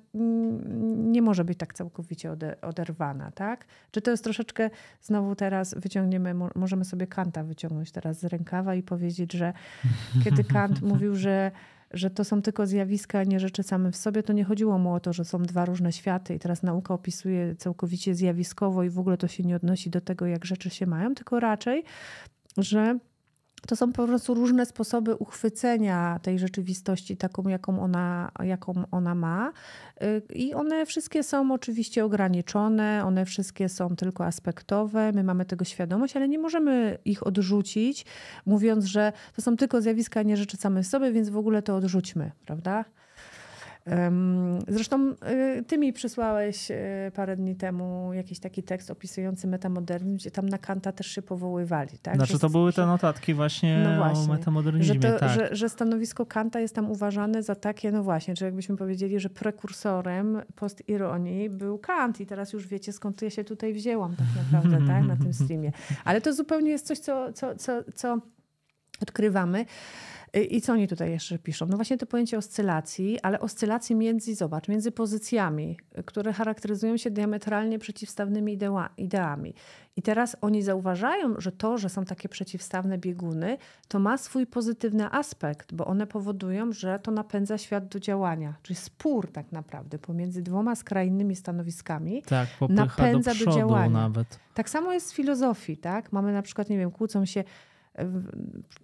[0.98, 3.66] nie może być tak całkowicie oderwana, tak?
[3.92, 4.70] Czy to jest troszeczkę,
[5.02, 9.54] znowu teraz wyciągniemy, możemy sobie Kanta wyciągnąć teraz z rękawa i powiedzieć, że
[10.24, 11.52] kiedy Kant mówił, że
[11.92, 14.94] że to są tylko zjawiska, a nie rzeczy same w sobie, to nie chodziło mu
[14.94, 19.00] o to, że są dwa różne światy i teraz nauka opisuje całkowicie zjawiskowo i w
[19.00, 21.84] ogóle to się nie odnosi do tego, jak rzeczy się mają, tylko raczej,
[22.58, 23.00] że
[23.68, 29.52] to są po prostu różne sposoby uchwycenia tej rzeczywistości taką, jaką ona, jaką ona ma.
[30.04, 35.12] Y, I one wszystkie są oczywiście ograniczone, one wszystkie są tylko aspektowe.
[35.12, 38.06] My mamy tego świadomość, ale nie możemy ich odrzucić,
[38.46, 41.62] mówiąc, że to są tylko zjawiska, a nie rzeczy same w sobie, więc w ogóle
[41.62, 42.86] to odrzućmy, prawda?
[44.68, 45.12] Zresztą
[45.60, 46.76] y, ty mi przysłałeś y,
[47.16, 51.98] parę dni temu jakiś taki tekst opisujący metamodernizm, gdzie tam na Kanta też się powoływali.
[52.02, 52.16] Tak?
[52.16, 55.02] Znaczy to były te notatki właśnie, no właśnie o metamodernizmie.
[55.02, 55.30] Że, to, tak.
[55.30, 59.30] że, że, stanowisko Kanta jest tam uważane za takie, no właśnie, że jakbyśmy powiedzieli, że
[59.30, 64.88] prekursorem postironii był Kant i teraz już wiecie skąd ja się tutaj wzięłam tak naprawdę
[64.88, 65.72] tak, na tym streamie.
[66.06, 68.20] Ale to zupełnie jest coś, co, co, co, co
[69.02, 69.66] odkrywamy.
[70.44, 71.66] I co oni tutaj jeszcze piszą?
[71.66, 77.80] No właśnie to pojęcie oscylacji, ale oscylacji między, zobacz, między pozycjami, które charakteryzują się diametralnie
[77.80, 78.60] przeciwstawnymi
[78.98, 79.54] ideami.
[79.96, 83.58] I teraz oni zauważają, że to, że są takie przeciwstawne bieguny,
[83.88, 88.54] to ma swój pozytywny aspekt, bo one powodują, że to napędza świat do działania.
[88.64, 93.90] Czyli spór tak naprawdę pomiędzy dwoma skrajnymi stanowiskami tak, napędza do, do działania.
[93.90, 94.40] Nawet.
[94.54, 96.12] Tak samo jest w filozofii, tak?
[96.12, 97.44] Mamy na przykład, nie wiem, kłócą się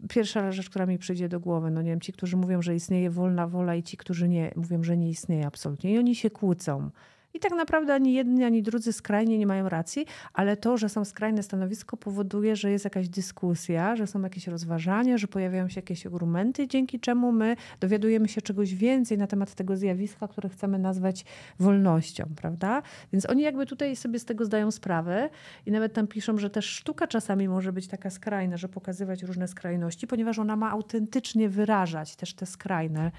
[0.10, 3.10] Pierwsza rzecz, która mi przyjdzie do głowy, no nie wiem, ci, którzy mówią, że istnieje
[3.10, 5.94] wolna wola i ci, którzy nie, mówią, że nie istnieje absolutnie.
[5.94, 6.90] I oni się kłócą.
[7.34, 11.06] I tak naprawdę ani jedni, ani drudzy skrajnie nie mają racji, ale to, że są
[11.06, 16.06] skrajne stanowisko, powoduje, że jest jakaś dyskusja, że są jakieś rozważania, że pojawiają się jakieś
[16.06, 21.26] argumenty, dzięki czemu my dowiadujemy się czegoś więcej na temat tego zjawiska, które chcemy nazwać
[21.60, 22.82] wolnością, prawda?
[23.14, 25.30] Więc oni jakby tutaj sobie z tego zdają sprawę
[25.66, 29.48] i nawet tam piszą, że też sztuka czasami może być taka skrajna, że pokazywać różne
[29.48, 33.12] skrajności, ponieważ ona ma autentycznie wyrażać też te skrajne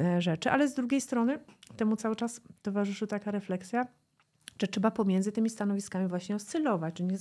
[0.00, 1.38] e, rzeczy, ale z drugiej strony
[1.76, 3.45] temu cały czas towarzyszy taka refleksja,
[4.58, 7.16] że trzeba pomiędzy tymi stanowiskami właśnie oscylować, czy nie,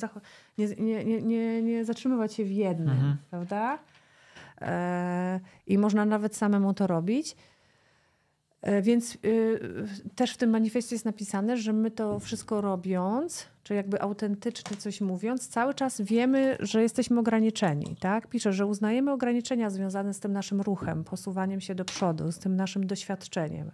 [0.57, 3.17] nie, nie, nie, nie zatrzymywać się w jednym, mhm.
[3.29, 3.79] prawda?
[4.61, 7.35] E, I można nawet samemu to robić.
[8.61, 9.59] E, więc y,
[10.15, 15.01] też w tym manifestie jest napisane, że my to wszystko robiąc, czy jakby autentycznie coś
[15.01, 17.95] mówiąc, cały czas wiemy, że jesteśmy ograniczeni.
[17.99, 18.27] Tak?
[18.27, 22.55] Pisze, że uznajemy ograniczenia związane z tym naszym ruchem, posuwaniem się do przodu, z tym
[22.55, 23.71] naszym doświadczeniem.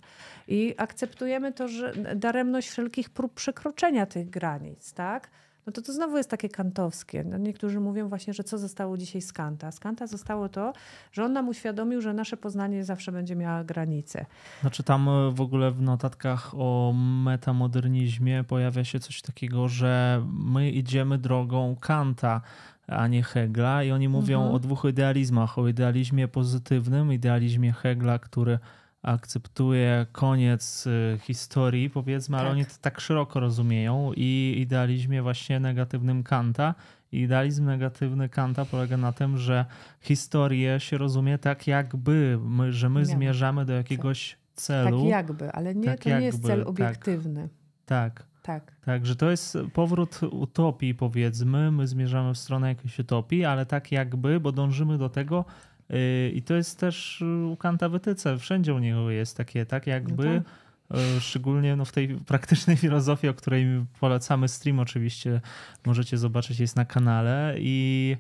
[0.48, 4.94] I akceptujemy to, że daremność wszelkich prób przekroczenia tych granic.
[4.94, 5.30] Tak?
[5.68, 7.24] No to to znowu jest takie kantowskie.
[7.24, 9.72] No niektórzy mówią właśnie, że co zostało dzisiaj z Kanta.
[9.72, 10.74] Z Kanta zostało to,
[11.12, 14.26] że on nam uświadomił, że nasze poznanie zawsze będzie miało granice.
[14.62, 16.94] Znaczy tam e, w ogóle w notatkach o
[17.24, 22.42] metamodernizmie pojawia się coś takiego, że my idziemy drogą Kanta,
[22.88, 24.56] a nie Hegla i oni mówią mhm.
[24.56, 25.58] o dwóch idealizmach.
[25.60, 28.60] O idealizmie pozytywnym, idealizmie Hegla, który
[29.02, 32.42] akceptuje koniec y, historii, powiedzmy, tak.
[32.42, 36.76] ale oni to tak szeroko rozumieją i idealizmie właśnie negatywnym Kanta.
[37.12, 39.66] Idealizm negatywny Kanta polega na tym, że
[40.02, 45.00] historię się rozumie tak jakby, my, że my zmierzamy do jakiegoś celu.
[45.00, 46.68] Tak jakby, ale nie, tak to jakby, nie jest cel tak.
[46.68, 47.50] obiektywny.
[47.86, 48.14] Tak.
[48.20, 48.32] tak.
[48.42, 48.76] Tak.
[48.86, 51.72] Tak, że to jest powrót utopii, powiedzmy.
[51.72, 55.46] My zmierzamy w stronę jakiejś utopii, ale tak jakby, bo dążymy do tego,
[56.34, 60.42] i to jest też u Kanta wytyce, wszędzie u niego jest takie, tak jakby no
[61.20, 63.66] szczególnie no, w tej praktycznej filozofii, o której
[64.00, 65.42] polecamy stream oczywiście,
[65.86, 68.18] możecie zobaczyć, jest na kanale i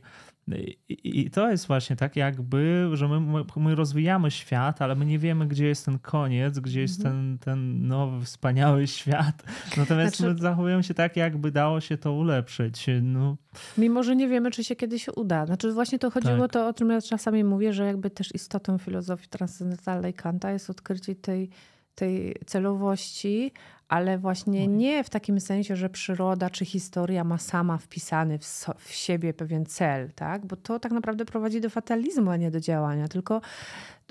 [0.90, 5.48] i to jest właśnie tak, jakby, że my, my rozwijamy świat, ale my nie wiemy,
[5.48, 7.38] gdzie jest ten koniec, gdzie jest mhm.
[7.38, 9.44] ten, ten nowy, wspaniały świat.
[9.78, 10.34] Natomiast znaczy...
[10.34, 12.86] my zachowujemy się tak, jakby dało się to ulepszyć.
[13.02, 13.38] No.
[13.78, 15.46] Mimo, że nie wiemy, czy się kiedyś uda.
[15.46, 16.52] Znaczy właśnie to chodziło tak.
[16.52, 21.16] to, o czym ja czasami mówię, że jakby też istotą filozofii transcendentalnej Kanta jest odkrycie
[21.16, 21.50] tej
[21.96, 23.52] tej celowości,
[23.92, 28.74] ale właśnie nie w takim sensie, że przyroda czy historia ma sama wpisany w, so,
[28.78, 30.46] w, siebie pewien cel, tak?
[30.46, 33.42] bo to tak naprawdę prowadzi do fatalizmu, a nie do działania, tylko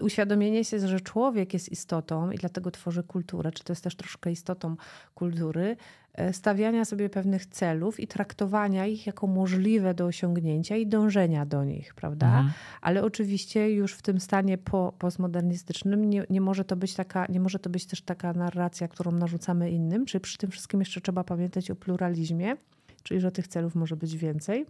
[0.02, 4.32] uświadomienie się, że człowiek jest istotą i dlatego tworzy kulturę, czy to jest też troszkę
[4.32, 4.76] istotą
[5.14, 5.76] kultury,
[6.14, 11.64] e, stawiania sobie pewnych celów i traktowania ich jako możliwe do osiągnięcia i dążenia do
[11.64, 12.26] nich, prawda?
[12.26, 12.50] Mhm.
[12.80, 17.40] Ale oczywiście już w tym stanie po, postmodernistycznym nie, nie, może to być taka, nie
[17.40, 21.24] może to być też taka narracja, którą narzucamy innym, czy przy tym wszystkim jeszcze trzeba
[21.24, 22.56] pamiętać o pluralizmie,
[23.02, 24.66] czyli że tych celów może być więcej.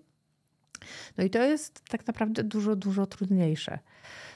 [1.19, 3.79] No i to jest tak naprawdę dużo, dużo trudniejsze.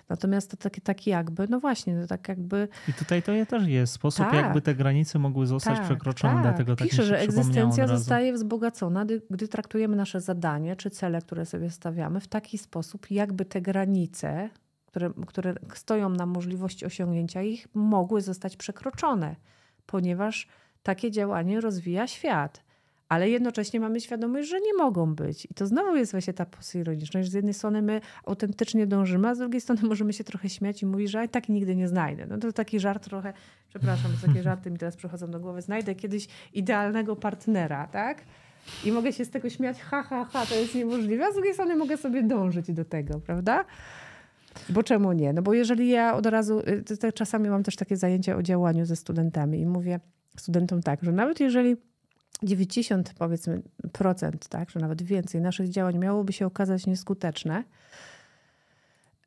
[0.09, 2.69] Natomiast to taki, taki jakby, no właśnie, to tak jakby...
[2.89, 6.43] I tutaj to też jest sposób, tak, jakby te granice mogły zostać tak, przekroczone, tak.
[6.43, 11.47] dlatego tak Pisze, że egzystencja zostaje wzbogacona, gdy, gdy traktujemy nasze zadanie czy cele, które
[11.47, 14.51] sobie stawiamy w taki sposób, jakby te granice,
[14.87, 19.37] które, które stoją na możliwości osiągnięcia ich, mogły zostać przekroczone,
[19.87, 20.49] ponieważ
[20.83, 22.65] takie działanie rozwija świat
[23.09, 25.45] ale jednocześnie mamy świadomość, że nie mogą być.
[25.45, 29.35] I to znowu jest właśnie ta posironiczność, że z jednej strony my autentycznie dążymy, a
[29.35, 32.27] z drugiej strony możemy się trochę śmiać i mówić, że tak nigdy nie znajdę.
[32.27, 33.33] No to taki żart trochę,
[33.69, 38.25] przepraszam, takie żarty mi teraz przychodzą do głowy, znajdę kiedyś idealnego partnera, tak?
[38.85, 41.55] I mogę się z tego śmiać, ha, ha, ha, to jest niemożliwe, a z drugiej
[41.55, 43.65] strony mogę sobie dążyć do tego, prawda?
[44.69, 45.33] Bo czemu nie?
[45.33, 48.85] No bo jeżeli ja od razu, y, to czasami mam też takie zajęcia o działaniu
[48.85, 50.01] ze studentami i mówię
[50.37, 51.77] studentom tak, że nawet jeżeli
[52.45, 53.63] 90 powiedzmy
[53.93, 57.65] procent, tak, że nawet więcej naszych działań miałoby się okazać nieskuteczne,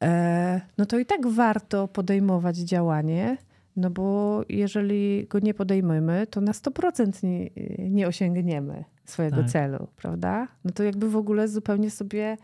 [0.04, 3.38] e, no to i tak warto podejmować działanie,
[3.76, 7.50] no bo jeżeli go nie podejmiemy, to na 100% nie,
[7.90, 9.50] nie osiągniemy swojego tak.
[9.50, 10.48] celu, prawda?
[10.64, 12.38] No to jakby w ogóle zupełnie sobie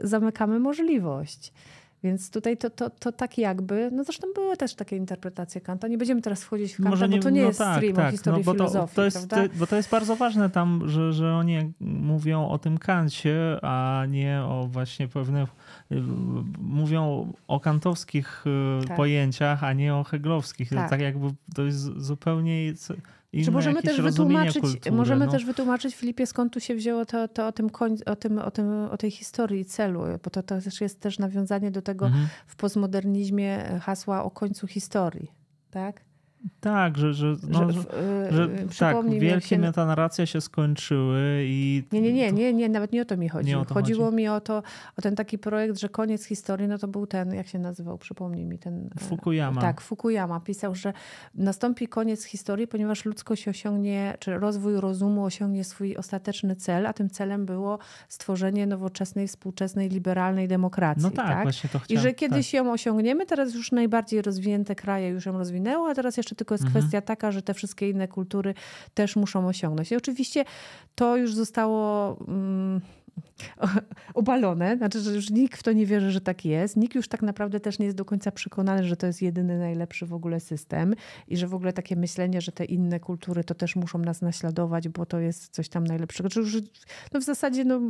[0.00, 1.52] zamykamy możliwość.
[2.04, 5.88] Więc tutaj to, to, to tak jakby, no zresztą były też takie interpretacje Kanta.
[5.88, 7.96] Nie będziemy teraz wchodzić w Kanta, Może nie, bo to nie no jest tak, stream
[7.96, 8.94] tak, o historii no bo filozofii.
[8.94, 9.04] To, to
[9.42, 14.04] jest, bo to jest bardzo ważne tam, że, że oni mówią o tym Kancie, a
[14.08, 15.48] nie o właśnie pewnych,
[16.58, 18.44] mówią o kantowskich
[18.82, 18.96] y, tak.
[18.96, 20.70] pojęciach, a nie o heglowskich.
[20.70, 20.90] Tak.
[20.90, 22.64] tak jakby to jest zupełnie
[23.44, 25.32] czy możemy też wytłumaczyć, kultury, możemy no.
[25.32, 28.50] też wytłumaczyć Filipie, skąd tu się wzięło to, to o, tym koń, o, tym, o,
[28.50, 32.26] tym, o tej historii celu, bo to, to też jest też nawiązanie do tego mhm.
[32.46, 35.30] w postmodernizmie hasła o końcu historii.
[35.70, 36.09] Tak?
[36.60, 37.82] Tak, że, że, no, że,
[38.30, 39.58] że y, tak, wielkie się...
[39.58, 41.84] metanarracje się skończyły i...
[41.92, 43.52] Nie, nie, nie, nie, nie, nawet nie o to mi chodzi.
[43.52, 44.16] To Chodziło chodzi.
[44.16, 44.62] mi o to,
[44.98, 48.44] o ten taki projekt, że koniec historii, no to był ten, jak się nazywał, przypomnij
[48.44, 48.90] mi ten...
[48.96, 49.60] E, Fukuyama.
[49.60, 50.92] Tak, Fukuyama pisał, że
[51.34, 57.10] nastąpi koniec historii, ponieważ ludzkość osiągnie, czy rozwój rozumu osiągnie swój ostateczny cel, a tym
[57.10, 61.02] celem było stworzenie nowoczesnej, współczesnej, liberalnej demokracji.
[61.02, 61.42] No tak, tak?
[61.42, 62.00] właśnie to chciałem.
[62.00, 62.54] I że kiedyś tak.
[62.54, 66.64] ją osiągniemy, teraz już najbardziej rozwinięte kraje już ją rozwinęły, a teraz jeszcze tylko jest
[66.64, 66.80] mhm.
[66.82, 68.54] kwestia taka, że te wszystkie inne kultury
[68.94, 69.92] też muszą osiągnąć.
[69.92, 70.44] I oczywiście
[70.94, 72.16] to już zostało.
[72.28, 72.80] Mm,
[74.14, 76.76] obalone, znaczy, że już nikt w to nie wierzy, że tak jest.
[76.76, 80.06] Nikt już tak naprawdę też nie jest do końca przekonany, że to jest jedyny najlepszy
[80.06, 80.94] w ogóle system
[81.28, 84.88] i że w ogóle takie myślenie, że te inne kultury to też muszą nas naśladować,
[84.88, 86.28] bo to jest coś tam najlepszego.
[86.28, 86.56] Czy już,
[87.12, 87.80] no w zasadzie no,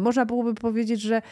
[0.00, 1.22] można byłoby powiedzieć, że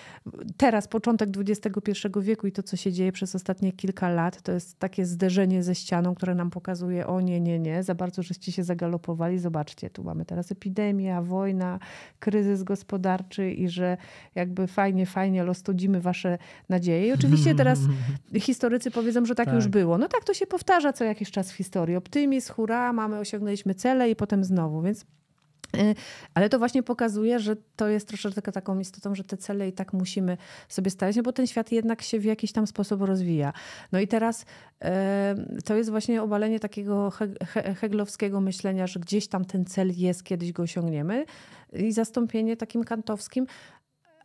[0.56, 1.90] teraz początek XXI
[2.20, 5.74] wieku i to, co się dzieje przez ostatnie kilka lat, to jest takie zderzenie ze
[5.74, 9.38] ścianą, które nam pokazuje, o nie, nie, nie, za bardzo żeście się zagalopowali.
[9.38, 11.78] Zobaczcie, tu mamy teraz epidemia, wojna,
[12.20, 13.11] kryzys gospodarczy,
[13.56, 13.96] i że
[14.34, 17.06] jakby fajnie, fajnie lostudzimy wasze nadzieje.
[17.06, 17.78] I oczywiście teraz
[18.34, 19.98] historycy powiedzą, że tak, tak, już było.
[19.98, 21.96] No tak, to się powtarza co jakiś czas w historii.
[21.96, 25.04] Optymizm, hurra, mamy, osiągnęliśmy cele i potem znowu, więc
[25.76, 25.94] y,
[26.34, 29.92] ale to właśnie pokazuje, że to jest troszeczkę taką istotą, że te cele i tak
[29.92, 30.36] musimy
[30.68, 33.52] sobie stawiać, no bo ten świat jednak się w jakiś tam sposób rozwija.
[33.92, 34.44] No i teraz
[35.64, 37.12] to jest właśnie obalenie takiego
[37.80, 41.24] heglowskiego myślenia, że gdzieś tam ten cel jest, kiedyś go osiągniemy
[41.72, 43.46] i zastąpienie takim kantowskim,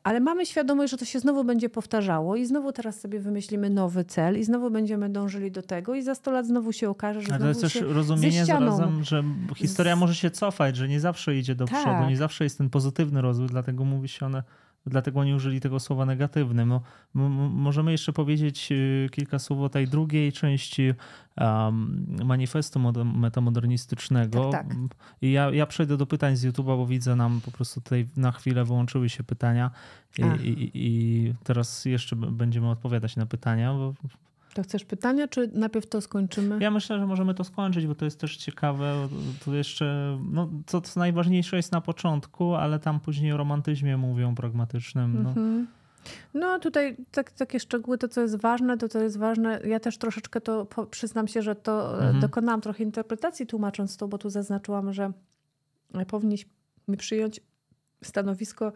[0.07, 4.05] ale mamy świadomość, że to się znowu będzie powtarzało i znowu teraz sobie wymyślimy nowy
[4.05, 7.33] cel i znowu będziemy dążyli do tego i za 100 lat znowu się okaże, że
[7.33, 9.23] Ale to jest też rozumienie zarazem, że
[9.55, 9.99] historia z...
[9.99, 11.81] może się cofać, że nie zawsze idzie do tak.
[11.81, 14.43] przodu, nie zawsze jest ten pozytywny rozwój, dlatego mówi się one
[14.87, 16.65] dlatego oni użyli tego słowa negatywny.
[16.65, 16.81] No,
[17.49, 20.93] możemy jeszcze powiedzieć y, kilka słów o tej drugiej części
[21.37, 24.49] um, manifestu metamodernistycznego.
[24.49, 24.77] Tak, tak.
[25.21, 28.31] I ja, ja przejdę do pytań z YouTube'a, bo widzę nam po prostu tutaj na
[28.31, 29.71] chwilę wyłączyły się pytania
[30.17, 33.73] i, i, i teraz jeszcze będziemy odpowiadać na pytania.
[33.73, 33.93] Bo
[34.57, 36.57] to chcesz pytania, czy najpierw to skończymy?
[36.61, 39.07] Ja myślę, że możemy to skończyć, bo to jest też ciekawe.
[39.45, 44.35] To jeszcze, no, co, co najważniejsze jest na początku, ale tam później o romantyzmie mówią
[44.35, 45.23] pragmatycznym.
[45.23, 45.29] No.
[45.29, 45.67] Mhm.
[46.33, 49.59] No tutaj tak, takie szczegóły, to co jest ważne, to co jest ważne.
[49.65, 52.19] Ja też troszeczkę to przyznam się, że to mhm.
[52.19, 55.11] dokonałam trochę interpretacji tłumacząc to, bo tu zaznaczyłam, że
[56.07, 56.51] powinniśmy
[56.97, 57.41] przyjąć
[58.03, 58.73] stanowisko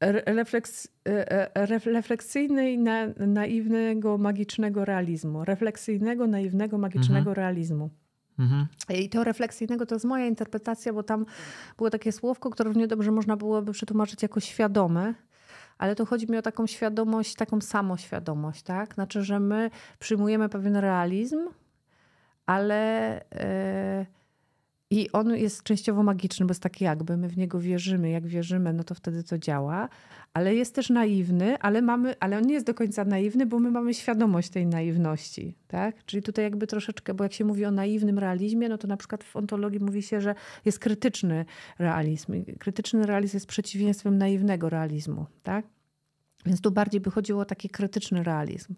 [0.00, 5.44] refleks, e, e, refleksyjny i na, naiwnego, magicznego realizmu.
[5.44, 7.34] Refleksyjnego, naiwnego, magicznego mhm.
[7.34, 7.90] realizmu.
[8.38, 8.66] Mhm.
[8.88, 11.26] I to refleksyjnego to jest moja interpretacja, bo tam
[11.76, 15.14] było takie słówko, które równie dobrze można byłoby przetłumaczyć jako świadome,
[15.78, 18.94] ale tu chodzi mi o taką świadomość, taką samoświadomość, tak?
[18.94, 21.38] Znaczy, że my przyjmujemy pewien realizm,
[22.46, 23.20] ale...
[24.00, 24.17] Yy,
[24.90, 28.10] i on jest częściowo magiczny, bo jest taki jakby, my w niego wierzymy.
[28.10, 29.88] Jak wierzymy, no to wtedy to działa.
[30.34, 33.70] Ale jest też naiwny, ale, mamy, ale on nie jest do końca naiwny, bo my
[33.70, 35.56] mamy świadomość tej naiwności.
[35.66, 36.04] Tak?
[36.04, 39.24] Czyli tutaj jakby troszeczkę, bo jak się mówi o naiwnym realizmie, no to na przykład
[39.24, 40.34] w ontologii mówi się, że
[40.64, 41.44] jest krytyczny
[41.78, 42.44] realizm.
[42.58, 45.26] Krytyczny realizm jest przeciwieństwem naiwnego realizmu.
[45.42, 45.66] Tak?
[46.46, 48.74] Więc tu bardziej by chodziło o taki krytyczny realizm.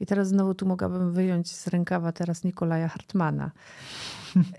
[0.00, 3.50] I teraz znowu tu mogłabym wyjąć z rękawa teraz Nikolaja Hartmana.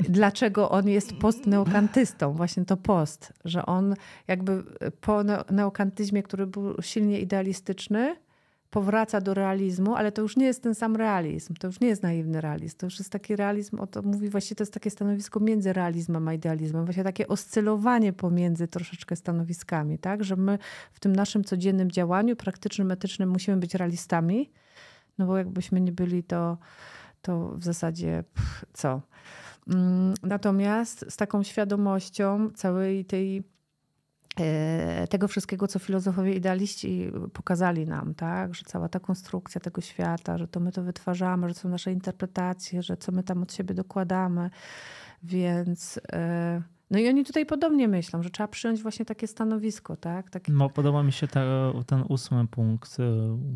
[0.09, 2.33] Dlaczego on jest postneokantystą?
[2.33, 3.95] Właśnie to post, że on
[4.27, 4.63] jakby
[5.01, 8.15] po neokantyzmie, który był silnie idealistyczny,
[8.75, 12.03] powraca do realizmu, ale to już nie jest ten sam realizm, to już nie jest
[12.03, 15.39] naiwny realizm, to już jest taki realizm, o to mówi właśnie, to jest takie stanowisko
[15.39, 20.57] między realizmem a idealizmem, właśnie takie oscylowanie pomiędzy troszeczkę stanowiskami, tak, że my
[20.93, 24.51] w tym naszym codziennym działaniu praktycznym, etycznym musimy być realistami,
[25.17, 26.57] no bo jakbyśmy nie byli, to,
[27.21, 29.01] to w zasadzie pff, co?
[29.67, 33.43] Mm, natomiast z taką świadomością całej tej
[34.39, 38.55] e, tego wszystkiego, co filozofowie idealiści pokazali nam, tak?
[38.55, 42.83] że cała ta konstrukcja tego świata, że to my to wytwarzamy, że są nasze interpretacje,
[42.83, 44.49] że co my tam od siebie dokładamy.
[45.23, 50.29] Więc e, no i oni tutaj podobnie myślą, że trzeba przyjąć właśnie takie stanowisko, tak?
[50.29, 50.51] Takie...
[50.51, 51.41] No, podoba mi się ta,
[51.87, 52.97] ten ósmy punkt.
[52.99, 53.03] E,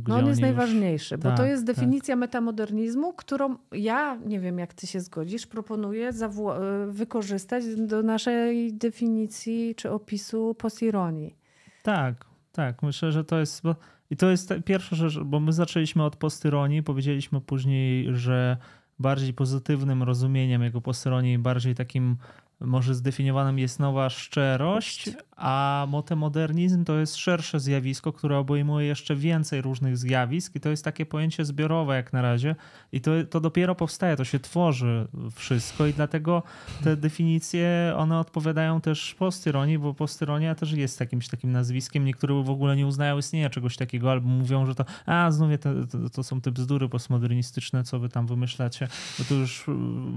[0.08, 1.24] no on jest najważniejszy, już...
[1.24, 1.76] bo tak, to jest tak.
[1.76, 2.20] definicja tak.
[2.20, 9.76] metamodernizmu, którą ja, nie wiem jak ty się zgodzisz, proponuję e, wykorzystać do naszej definicji
[9.76, 11.36] czy opisu postironii.
[11.84, 12.84] Tak, tak.
[12.84, 13.64] Myślę, że to jest...
[14.12, 18.58] I to jest pierwsza rzecz, bo my zaczęliśmy od postyronii, powiedzieliśmy później, że
[19.00, 22.18] bardziej pozytywnym rozumieniem jego postyronii, bardziej takim
[22.62, 29.62] może zdefiniowanym jest nowa szczerość, a motemodernizm to jest szersze zjawisko, które obejmuje jeszcze więcej
[29.62, 32.56] różnych zjawisk i to jest takie pojęcie zbiorowe jak na razie
[32.92, 36.44] i to, to dopiero powstaje, to się tworzy wszystko i dlatego
[36.84, 42.06] te definicje, one odpowiadają też postyronii, bo postyronia też jest jakimś takim nazwiskiem.
[42.06, 45.70] Niektórzy w ogóle nie uznają istnienia czegoś takiego albo mówią, że to a znów to,
[45.88, 48.88] to, to są te bzdury postmodernistyczne, co wy tam wymyślacie,
[49.20, 49.66] bo to już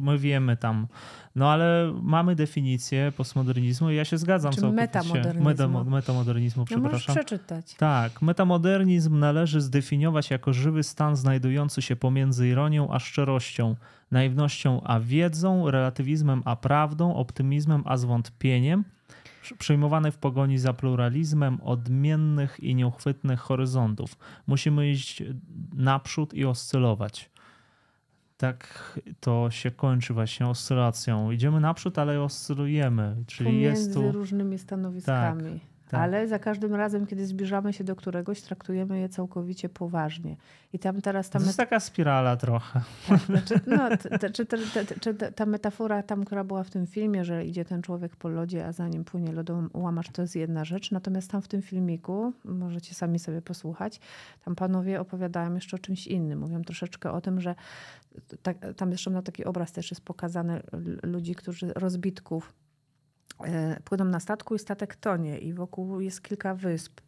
[0.00, 0.86] my wiemy tam.
[1.36, 4.52] No ale mamy definicję postmodernizmu i ja się zgadzam.
[4.52, 5.84] Czy metamodernizmu.
[5.84, 7.00] metamodernizmu, przepraszam.
[7.08, 7.74] No przeczytać.
[7.74, 8.22] Tak.
[8.22, 13.76] Metamodernizm należy zdefiniować jako żywy stan znajdujący się pomiędzy ironią a szczerością,
[14.10, 18.84] naiwnością a wiedzą, relatywizmem a prawdą, optymizmem a zwątpieniem,
[19.58, 24.18] przyjmowany w pogoni za pluralizmem odmiennych i nieuchwytnych horyzontów.
[24.46, 25.22] Musimy iść
[25.74, 27.31] naprzód i oscylować
[28.42, 31.30] tak to się kończy właśnie oscylacją.
[31.30, 33.16] Idziemy naprzód, ale oscylujemy.
[33.26, 34.12] Czyli Pomiędzy jest tu...
[34.12, 35.60] różnymi stanowiskami.
[35.60, 35.71] Tak.
[35.92, 36.00] Tak.
[36.00, 40.36] Ale za każdym razem, kiedy zbliżamy się do któregoś, traktujemy je całkowicie poważnie.
[40.72, 41.38] I tam teraz ta.
[41.38, 42.80] To jest taka spirala trochę.
[43.08, 43.88] Tak, znaczy, no,
[45.00, 48.66] czy ta metafora tam, która była w tym filmie, że idzie ten człowiek po lodzie,
[48.66, 50.90] a za nim płynie lodołamacz, to jest jedna rzecz.
[50.90, 54.00] Natomiast tam w tym filmiku, możecie sami sobie posłuchać,
[54.44, 56.38] tam panowie opowiadają jeszcze o czymś innym.
[56.38, 57.54] Mówią troszeczkę o tym, że
[58.76, 60.62] tam jeszcze na taki obraz też jest pokazany
[61.02, 62.52] ludzi, którzy rozbitków
[63.84, 67.00] płyną na statku i statek tonie i wokół jest kilka wysp.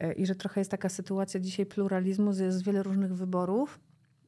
[0.00, 3.80] E, I że trochę jest taka sytuacja dzisiaj pluralizmu, jest wiele różnych wyborów.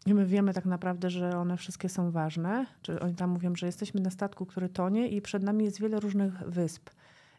[0.06, 2.66] I my wiemy tak naprawdę, że one wszystkie są ważne.
[2.82, 6.00] Czy oni tam mówią, że jesteśmy na statku, który tonie i przed nami jest wiele
[6.00, 6.90] różnych wysp.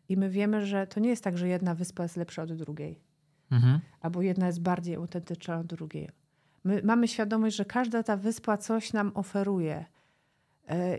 [0.10, 3.00] I my wiemy, że to nie jest tak, że jedna wyspa jest lepsza od drugiej.
[3.52, 3.80] Mhm.
[4.02, 6.10] Albo jedna jest bardziej autentyczna od drugiej.
[6.64, 9.97] My mamy świadomość, że każda ta wyspa coś nam oferuje E,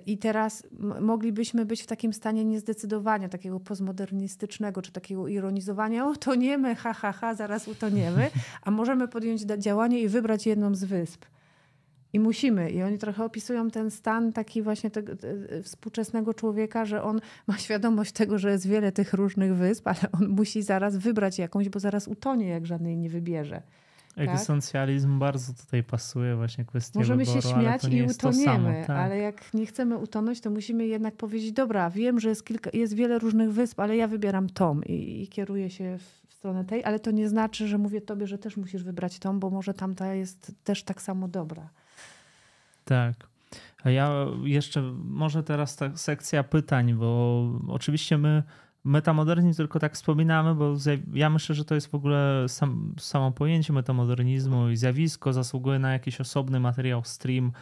[0.06, 0.66] I teraz
[1.00, 7.12] moglibyśmy być w takim stanie niezdecydowania, takiego postmodernistycznego, czy takiego ironizowania, o toniemy, ha, ha,
[7.12, 8.30] ha, zaraz utoniemy,
[8.62, 11.24] a możemy podjąć działanie i wybrać jedną z wysp.
[12.12, 12.70] I musimy.
[12.70, 15.12] I oni trochę opisują ten stan taki właśnie tego,
[15.62, 20.28] współczesnego człowieka, że on ma świadomość tego, że jest wiele tych różnych wysp, ale on
[20.28, 23.62] musi zaraz wybrać jakąś, bo zaraz utonie, jak żadnej nie wybierze.
[24.18, 24.28] Tak?
[24.28, 25.18] Egzystencjalizm tak?
[25.18, 28.96] bardzo tutaj pasuje właśnie kwestia Możemy wyboru, się śmiać i utoniemy, tak.
[28.96, 32.94] ale jak nie chcemy utonąć, to musimy jednak powiedzieć, dobra, wiem, że jest, kilka, jest
[32.94, 37.00] wiele różnych wysp, ale ja wybieram tom i, i kieruję się w stronę tej, ale
[37.00, 40.52] to nie znaczy, że mówię tobie, że też musisz wybrać tom, bo może tamta jest
[40.64, 41.68] też tak samo dobra.
[42.84, 43.14] Tak.
[43.84, 48.42] A ja jeszcze, może teraz ta sekcja pytań, bo oczywiście my
[48.88, 50.76] metamodernizm tylko tak wspominamy, bo
[51.14, 55.92] ja myślę, że to jest w ogóle sam, samo pojęcie metamodernizmu i zjawisko zasługuje na
[55.92, 57.52] jakiś osobny materiał, stream.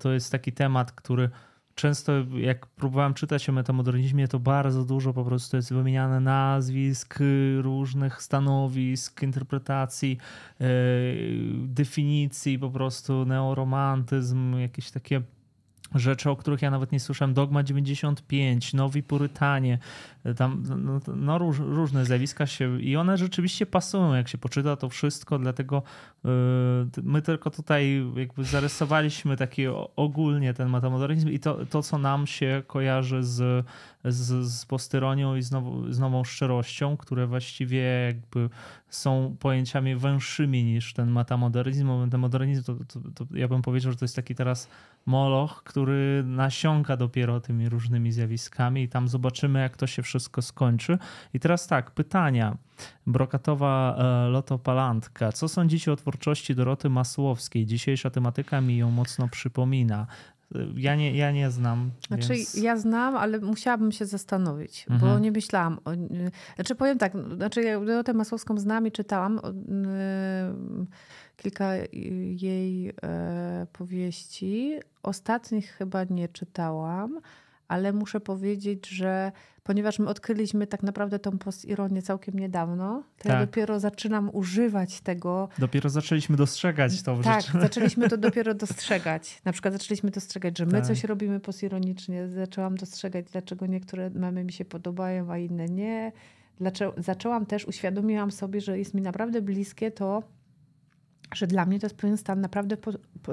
[0.00, 1.30] To jest taki temat, który
[1.74, 7.18] często jak próbowałem czytać o metamodernizmie, to bardzo dużo po prostu jest wymieniane nazwisk,
[7.60, 10.18] różnych stanowisk, interpretacji,
[10.60, 10.66] e,
[11.64, 15.22] definicji, po prostu neoromantyzm, jakieś takie
[15.94, 17.34] rzeczy, o których ja nawet nie słyszałem.
[17.34, 19.78] Dogma 95, Nowi Purytanie,
[20.36, 24.88] tam no, no róż, różne zjawiska się i one rzeczywiście pasują, jak się poczyta to
[24.88, 25.82] wszystko, dlatego
[26.24, 26.30] yy,
[27.02, 29.66] my tylko tutaj jakby zarysowaliśmy taki
[29.96, 33.66] ogólnie ten metamodernizm i to, to co nam się kojarzy z,
[34.04, 38.48] z, z postyronią i z, now, z nową szczerością, które właściwie jakby
[38.88, 42.00] są pojęciami węższymi niż ten metamodernizm.
[42.00, 44.68] Metamodernizm to, to, to ja bym powiedział, że to jest taki teraz
[45.06, 50.98] moloch, który nasiąka dopiero tymi różnymi zjawiskami i tam zobaczymy, jak to się wszystko skończy.
[51.34, 52.56] I teraz tak, pytania.
[53.06, 55.32] Brokatowa e, Lotopalantka.
[55.32, 57.66] Co sądzicie o twórczości Doroty Masłowskiej?
[57.66, 60.06] Dzisiejsza tematyka mi ją mocno przypomina.
[60.76, 61.90] Ja nie, ja nie znam.
[62.06, 62.54] Znaczy, więc...
[62.54, 65.12] ja znam, ale musiałabym się zastanowić, mhm.
[65.12, 65.78] bo nie myślałam.
[65.84, 65.90] O,
[66.54, 69.40] znaczy, powiem tak, znaczy, ja Dorotę Masłowską znam i czytałam
[71.36, 71.74] kilka
[72.36, 74.80] jej e, powieści.
[75.02, 77.20] Ostatnich chyba nie czytałam
[77.74, 79.32] ale muszę powiedzieć, że
[79.62, 83.32] ponieważ my odkryliśmy tak naprawdę tą postironię całkiem niedawno, to tak.
[83.32, 85.48] ja dopiero zaczynam używać tego.
[85.58, 87.16] Dopiero zaczęliśmy dostrzegać to.
[87.22, 87.60] Tak, rzeczy.
[87.60, 89.40] zaczęliśmy to dopiero dostrzegać.
[89.44, 90.86] Na przykład zaczęliśmy dostrzegać, że my tak.
[90.86, 92.28] coś robimy postironicznie.
[92.28, 96.12] Zaczęłam dostrzegać, dlaczego niektóre memy mi się podobają, a inne nie.
[96.56, 100.22] Dlaczego, zaczęłam też, uświadomiłam sobie, że jest mi naprawdę bliskie to,
[101.34, 102.92] że dla mnie to jest pewien stan naprawdę po,
[103.22, 103.32] po,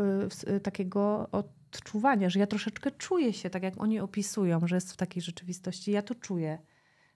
[0.64, 4.98] takiego od, odczuwania, że ja troszeczkę czuję się tak, jak oni opisują, że jest w
[4.98, 5.92] takiej rzeczywistości.
[5.92, 6.58] Ja to czuję,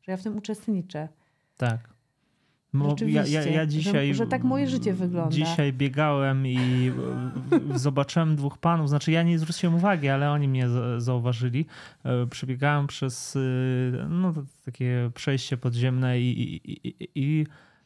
[0.02, 1.08] że ja w tym uczestniczę.
[1.58, 1.96] Tak.
[3.08, 5.32] Ja, ja, ja, dzisiaj, że, że, tak moje życie wygląda.
[5.32, 6.92] Dzisiaj biegałem i
[7.76, 8.90] zobaczyłem dwóch panów.
[8.90, 10.68] Znaczy, ja nie zwróciłem uwagi, ale oni mnie
[10.98, 11.66] zauważyli.
[12.04, 14.34] E, przebiegałem przez y, no,
[14.66, 17.46] takie przejście podziemne i, i, i, i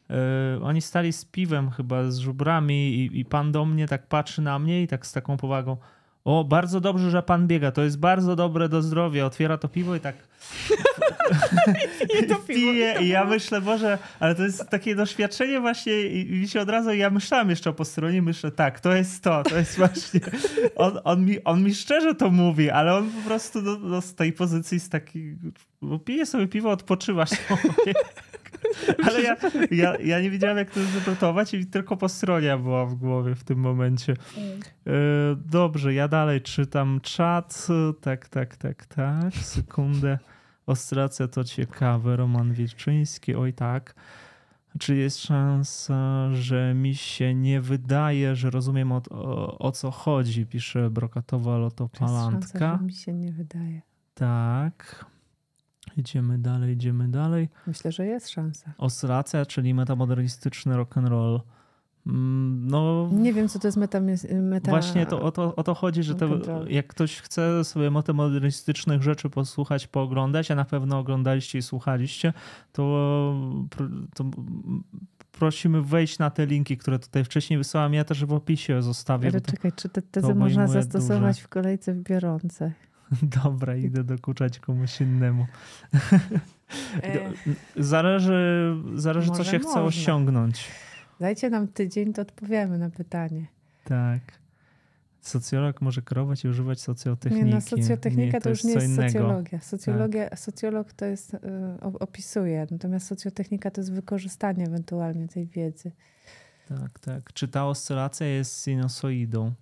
[0.09, 4.41] e, oni stali z piwem, chyba z żubrami, i, i pan do mnie tak patrzy
[4.41, 5.77] na mnie i tak z taką powagą.
[6.25, 7.71] O, bardzo dobrze, że pan biega.
[7.71, 9.25] To jest bardzo dobre do zdrowia.
[9.25, 10.15] Otwiera to piwo i tak.
[12.09, 12.47] Pije to piwo.
[12.47, 12.95] Pije.
[13.01, 16.93] I ja myślę, Boże, ale to jest takie doświadczenie właśnie i mi się od razu,
[16.93, 20.19] ja myślałem jeszcze po stronie, myślę, tak, to jest to, to jest właśnie.
[20.75, 24.15] On, on, mi, on mi szczerze to mówi, ale on po prostu do, do z
[24.15, 25.37] tej pozycji z takiej.
[25.81, 27.37] Bo pije sobie piwo, odpoczywa się.
[29.07, 29.35] Ale ja,
[29.71, 33.59] ja, ja nie wiedziałem, jak to zinterpretować i tylko postronia była w głowie w tym
[33.59, 34.13] momencie.
[34.87, 34.91] E,
[35.45, 37.67] dobrze, ja dalej czytam czat.
[38.01, 39.33] Tak, tak, tak, tak.
[39.33, 40.19] Sekundę.
[40.65, 42.15] Ostracja to ciekawe.
[42.15, 43.35] Roman Wilczyński.
[43.35, 43.95] Oj tak.
[44.79, 50.45] Czy jest szansa, że mi się nie wydaje, że rozumiem o, o, o co chodzi,
[50.45, 52.37] pisze Brokatowa Lotopalantka.
[52.37, 53.81] Jest szansa, że mi się nie wydaje.
[54.13, 55.05] Tak.
[55.97, 57.49] Idziemy dalej, idziemy dalej.
[57.67, 58.73] Myślę, że jest szansa.
[58.77, 61.41] Oscylacja, czyli metamodernistyczny rock and roll.
[62.07, 63.99] Mm, no, nie wiem, co to jest meta.
[64.41, 66.27] meta właśnie to, o, to, o to chodzi, że to,
[66.67, 72.33] jak ktoś chce sobie metamodernistycznych rzeczy posłuchać, pooglądać, a na pewno oglądaliście i słuchaliście,
[72.71, 73.35] to,
[74.15, 74.25] to
[75.31, 77.93] prosimy wejść na te linki, które tutaj wcześniej wysłałam.
[77.93, 79.29] Ja też w opisie zostawię.
[79.29, 81.45] Ale czekaj, czy te tezy można zastosować duże.
[81.45, 82.71] w kolejce w?
[83.43, 85.45] Dobra, idę dokuczać komuś innemu.
[87.03, 87.31] E,
[87.75, 90.67] zależy, zależy co się chce osiągnąć.
[91.19, 93.45] Dajcie nam tydzień, to odpowiemy na pytanie.
[93.83, 94.21] Tak.
[95.21, 97.45] Socjolog może kierować i używać socjotechniki.
[97.45, 99.11] Nie, no socjotechnika nie, to, to, już nie jest innego.
[99.11, 99.61] socjologia.
[99.61, 100.39] Socjologia, tak.
[100.39, 101.39] Socjolog to jest, y,
[101.81, 105.91] opisuje, natomiast socjotechnika to jest wykorzystanie ewentualnie tej wiedzy.
[106.67, 107.33] Tak, tak.
[107.33, 109.53] Czy ta oscylacja jest sinusoidą?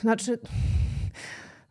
[0.00, 0.38] Znaczy,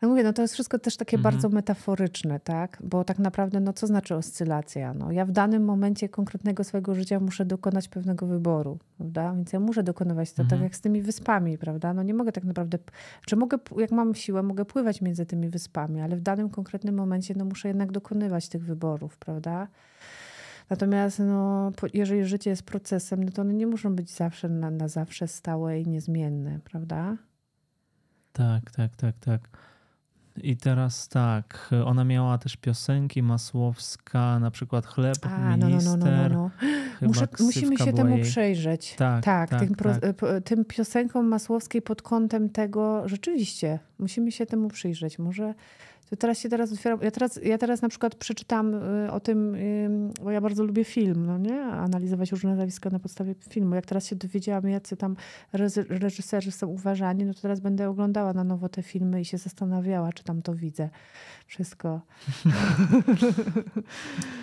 [0.02, 1.34] no mówię, no to jest wszystko też takie mhm.
[1.34, 2.78] bardzo metaforyczne, tak?
[2.84, 4.94] Bo tak naprawdę, no co znaczy oscylacja?
[4.94, 9.32] No, ja w danym momencie konkretnego swojego życia muszę dokonać pewnego wyboru, prawda?
[9.34, 10.60] Więc ja muszę dokonywać to, tak mhm.
[10.60, 11.94] tak jak z tymi wyspami, prawda?
[11.94, 12.78] No nie mogę tak naprawdę,
[13.26, 17.34] czy mogę, jak mam siłę, mogę pływać między tymi wyspami, ale w danym konkretnym momencie,
[17.36, 19.68] no muszę jednak dokonywać tych wyborów, prawda?
[20.70, 24.88] Natomiast no, jeżeli życie jest procesem, no to one nie muszą być zawsze na, na
[24.88, 27.16] zawsze stałe i niezmienne, prawda?
[28.32, 29.40] Tak, tak, tak, tak.
[30.42, 35.98] I teraz tak, ona miała też piosenki Masłowska, na przykład Chleb, A, Minister.
[35.98, 36.50] No, no, no, no, no.
[37.02, 37.08] no.
[37.08, 38.24] Muszę, musimy się temu jej.
[38.24, 38.94] przejrzeć.
[38.94, 40.44] Tak, tak, tak, tym, tak.
[40.44, 45.18] tym piosenkom Masłowskiej pod kątem tego, rzeczywiście, musimy się temu przyjrzeć.
[45.18, 45.54] Może
[46.10, 46.98] to teraz się teraz otwieram.
[47.02, 49.56] Ja teraz, ja teraz na przykład przeczytam y, o tym,
[50.22, 51.62] bo ja bardzo lubię film, no nie?
[51.62, 53.74] Analizować różne zjawiska na podstawie filmu.
[53.74, 55.16] Jak teraz się dowiedziałam, jacy tam
[55.88, 60.12] reżyserzy są uważani, no to teraz będę oglądała na nowo te filmy i się zastanawiała,
[60.12, 60.88] czy tam to widzę
[61.50, 62.00] wszystko.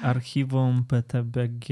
[0.01, 1.67] Archiwum PTBG.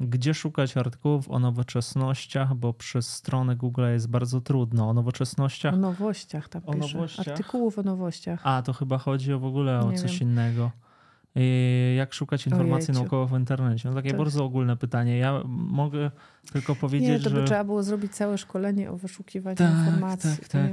[0.00, 4.88] Gdzie szukać artykułów o nowoczesnościach, bo przez stronę Google jest bardzo trudno.
[4.88, 5.74] O nowoczesnościach?
[5.74, 6.94] O nowościach tam o pisze.
[6.94, 7.28] Nowościach?
[7.28, 8.40] Artykułów o nowościach.
[8.44, 10.28] A, to chyba chodzi o w ogóle o Nie coś wiem.
[10.28, 10.70] innego.
[11.96, 13.88] Jak szukać informacji naukowych w internecie?
[13.88, 14.18] No takie tak.
[14.18, 15.18] bardzo ogólne pytanie.
[15.18, 16.10] Ja mogę
[16.52, 17.44] tylko powiedzieć, Nie, to by że...
[17.44, 20.30] trzeba było zrobić całe szkolenie o wyszukiwaniu tak, informacji.
[20.30, 20.72] Tak, tak.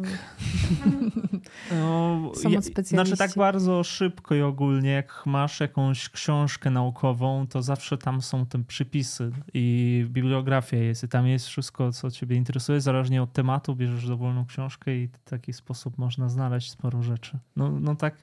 [1.79, 7.97] no, ja, znaczy tak bardzo szybko i ogólnie, jak masz jakąś książkę naukową, to zawsze
[7.97, 12.81] tam są te przypisy i bibliografia jest i tam jest wszystko, co ciebie interesuje.
[12.81, 17.37] Zależnie od tematu bierzesz dowolną książkę i w taki sposób można znaleźć sporo rzeczy.
[17.55, 18.15] No, no tak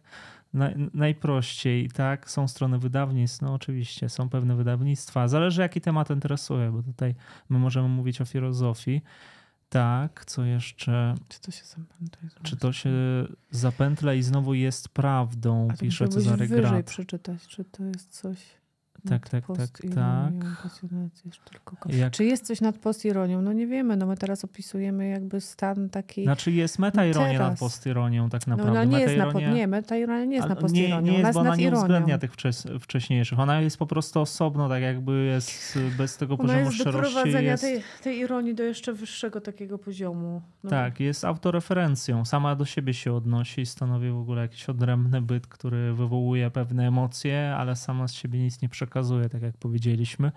[0.95, 2.31] najprościej, tak?
[2.31, 5.29] Są strony wydawnictw, no oczywiście, są pewne wydawnictwa.
[5.29, 7.15] Zależy, jaki temat interesuje, bo tutaj
[7.49, 9.03] my możemy mówić o filozofii.
[9.69, 11.15] Tak, co jeszcze?
[11.29, 12.29] Czy to się zapętla?
[12.43, 12.91] Czy to się
[13.51, 16.87] zapętla i znowu jest prawdą, A pisze Cezary Grat.
[16.87, 18.39] przeczytać, czy to jest coś...
[19.09, 20.33] Tak, tak, tak, tak.
[21.89, 22.13] Jak...
[22.13, 23.43] Czy jest coś nad postironią?
[23.43, 26.25] No nie wiemy, no my teraz opisujemy jakby stan taki...
[26.25, 28.75] Znaczy jest metaironia nad postironią tak naprawdę.
[28.75, 31.01] No, no nie, jest na, nie, metaironia nie jest na postironią.
[31.01, 32.33] Nie, nie jest, bo ona nie uwzględnia tych
[32.81, 33.41] wcześniejszych.
[33.41, 37.19] Ona jest po prostu osobno, tak jakby jest bez tego ona poziomu jest szczerości.
[37.19, 40.43] Ona jest tej, tej ironii do jeszcze wyższego takiego poziomu.
[40.65, 40.71] No.
[40.71, 42.25] Tak, jest autoreferencją.
[42.25, 46.87] Sama do siebie się odnosi i stanowi w ogóle jakiś odrębny byt, który wywołuje pewne
[46.87, 50.33] emocje, ale sama z siebie nic nie przekazuje przekazuje, tak jak powiedzieliśmy,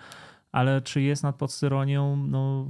[0.51, 2.67] ale czy jest nad podstyronią, no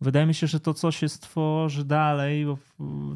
[0.00, 2.58] wydaje mi się, że to coś się stworzy dalej, bo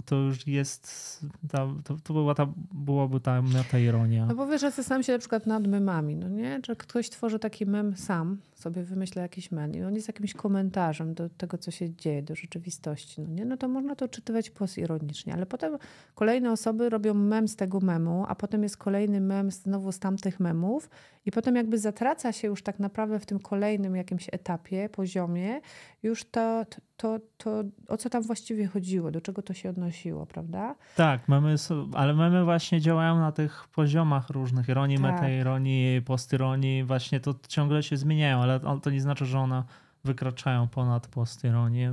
[0.05, 1.21] to już jest,
[1.51, 4.27] ta, to, to była ta, byłaby ta, ta ironia.
[4.27, 6.61] No bo wiesz, ja zastanawiam się na przykład nad memami, no nie?
[6.67, 11.15] Że ktoś tworzy taki mem sam, sobie wymyśla jakiś mem i on jest jakimś komentarzem
[11.15, 13.45] do tego, co się dzieje, do rzeczywistości, no nie?
[13.45, 15.79] No to można to czytywać postironicznie, ale potem
[16.15, 20.41] kolejne osoby robią mem z tego memu, a potem jest kolejny mem znowu z tamtych
[20.41, 20.91] memów
[21.27, 25.61] i potem jakby zatraca się już tak naprawdę w tym kolejnym jakimś etapie, poziomie,
[26.03, 26.67] już to,
[26.99, 30.75] to, to o co tam właściwie chodziło, do czego to się odnosiło, prawda?
[30.97, 31.55] Tak, mamy,
[31.95, 35.13] ale mamy właśnie działają na tych poziomach różnych, ironii, tak.
[35.13, 39.65] metaironii, postironii, właśnie to ciągle się zmieniają, ale to nie znaczy, że one
[40.05, 41.93] wykraczają ponad postironię,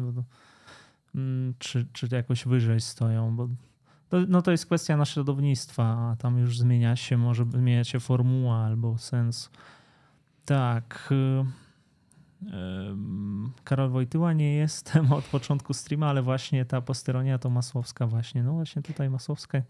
[1.15, 3.47] mm, czy, czy jakoś wyżej stoją, bo
[4.09, 8.57] to, no to jest kwestia naśladownictwa, a tam już zmienia się, może zmienia się formuła
[8.57, 9.49] albo sens.
[10.45, 11.09] Tak.
[11.11, 11.64] Y,
[13.63, 18.43] Karol Wojtyła nie jestem od początku streama, ale właśnie ta posteronia to Masłowska właśnie.
[18.43, 19.61] No właśnie tutaj Masłowska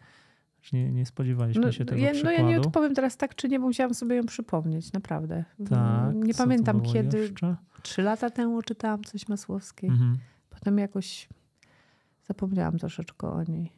[0.74, 3.60] nie, nie spodziewaliśmy no, się tego ja, No ja nie odpowiem teraz tak czy nie,
[3.60, 5.46] bo musiałam sobie ją przypomnieć, naprawdę.
[5.70, 7.20] Tak, nie pamiętam kiedy.
[7.20, 7.56] Jeszcze?
[7.82, 9.90] Trzy lata temu czytałam coś Masłowskiej.
[9.90, 10.18] Mhm.
[10.50, 11.30] Potem jakoś
[12.28, 13.72] zapomniałam troszeczkę o niej.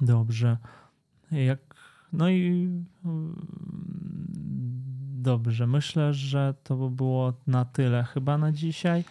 [0.00, 0.56] Dobrze.
[1.30, 1.58] Jak,
[2.12, 2.68] no i
[5.24, 9.04] Dobrze, myślę, że to by było na tyle chyba na dzisiaj.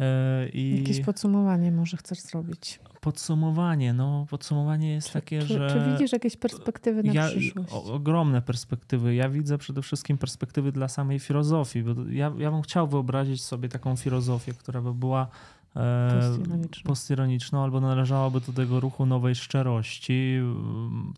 [0.00, 2.80] E, I Jakieś podsumowanie może chcesz zrobić?
[3.00, 5.70] Podsumowanie, no podsumowanie jest czy, takie, czy, że...
[5.70, 7.72] Czy widzisz jakieś perspektywy na ja, przyszłość?
[7.72, 9.14] O, ogromne perspektywy.
[9.14, 13.68] Ja widzę przede wszystkim perspektywy dla samej filozofii, bo ja, ja bym chciał wyobrazić sobie
[13.68, 15.26] taką filozofię, która by była
[15.76, 16.30] e,
[16.84, 20.40] postironiczną, albo należałaby do tego ruchu nowej szczerości.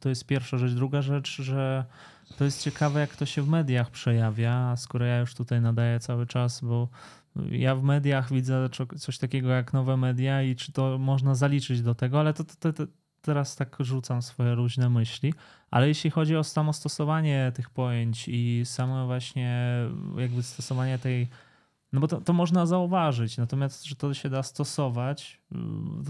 [0.00, 0.72] To jest pierwsza rzecz.
[0.72, 1.84] Druga rzecz, że
[2.36, 6.26] to jest ciekawe, jak to się w mediach przejawia, skoro ja już tutaj nadaję cały
[6.26, 6.88] czas, bo
[7.50, 8.68] ja w mediach widzę
[8.98, 12.72] coś takiego jak nowe media i czy to można zaliczyć do tego, ale to, to,
[12.72, 12.86] to
[13.22, 15.34] teraz tak rzucam swoje różne myśli.
[15.70, 19.66] Ale jeśli chodzi o samo stosowanie tych pojęć i samo właśnie
[20.16, 21.28] jakby stosowanie tej
[21.94, 25.40] No bo to, to można zauważyć, natomiast, że to się da stosować,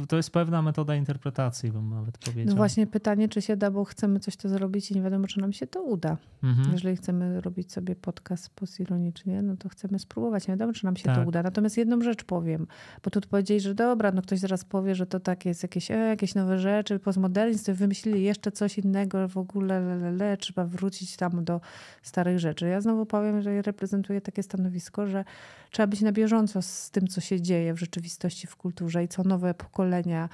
[0.08, 2.46] to jest pewna metoda interpretacji, bym nawet powiedział.
[2.46, 5.40] No właśnie pytanie, czy się da, bo chcemy coś to zrobić i nie wiadomo, czy
[5.40, 6.16] nam się to uda.
[6.42, 6.72] Mhm.
[6.72, 10.48] Jeżeli chcemy robić sobie podcast postironicznie, no to chcemy spróbować.
[10.48, 11.16] Nie wiadomo, czy nam się tak.
[11.16, 11.42] to uda.
[11.42, 12.66] Natomiast jedną rzecz powiem,
[13.04, 15.94] bo tu powiedzieli, że dobra, no ktoś zaraz powie, że to tak jest jakieś, e,
[15.94, 21.44] jakieś nowe rzeczy, postmodernizm, to wymyślili jeszcze coś innego, w ogóle le, trzeba wrócić tam
[21.44, 21.60] do
[22.02, 22.66] starych rzeczy.
[22.66, 25.24] Ja znowu powiem, że reprezentuję takie stanowisko, że
[25.70, 29.23] trzeba być na bieżąco z tym, co się dzieje w rzeczywistości, w kulturze i co
[29.24, 30.28] nowe pokolenia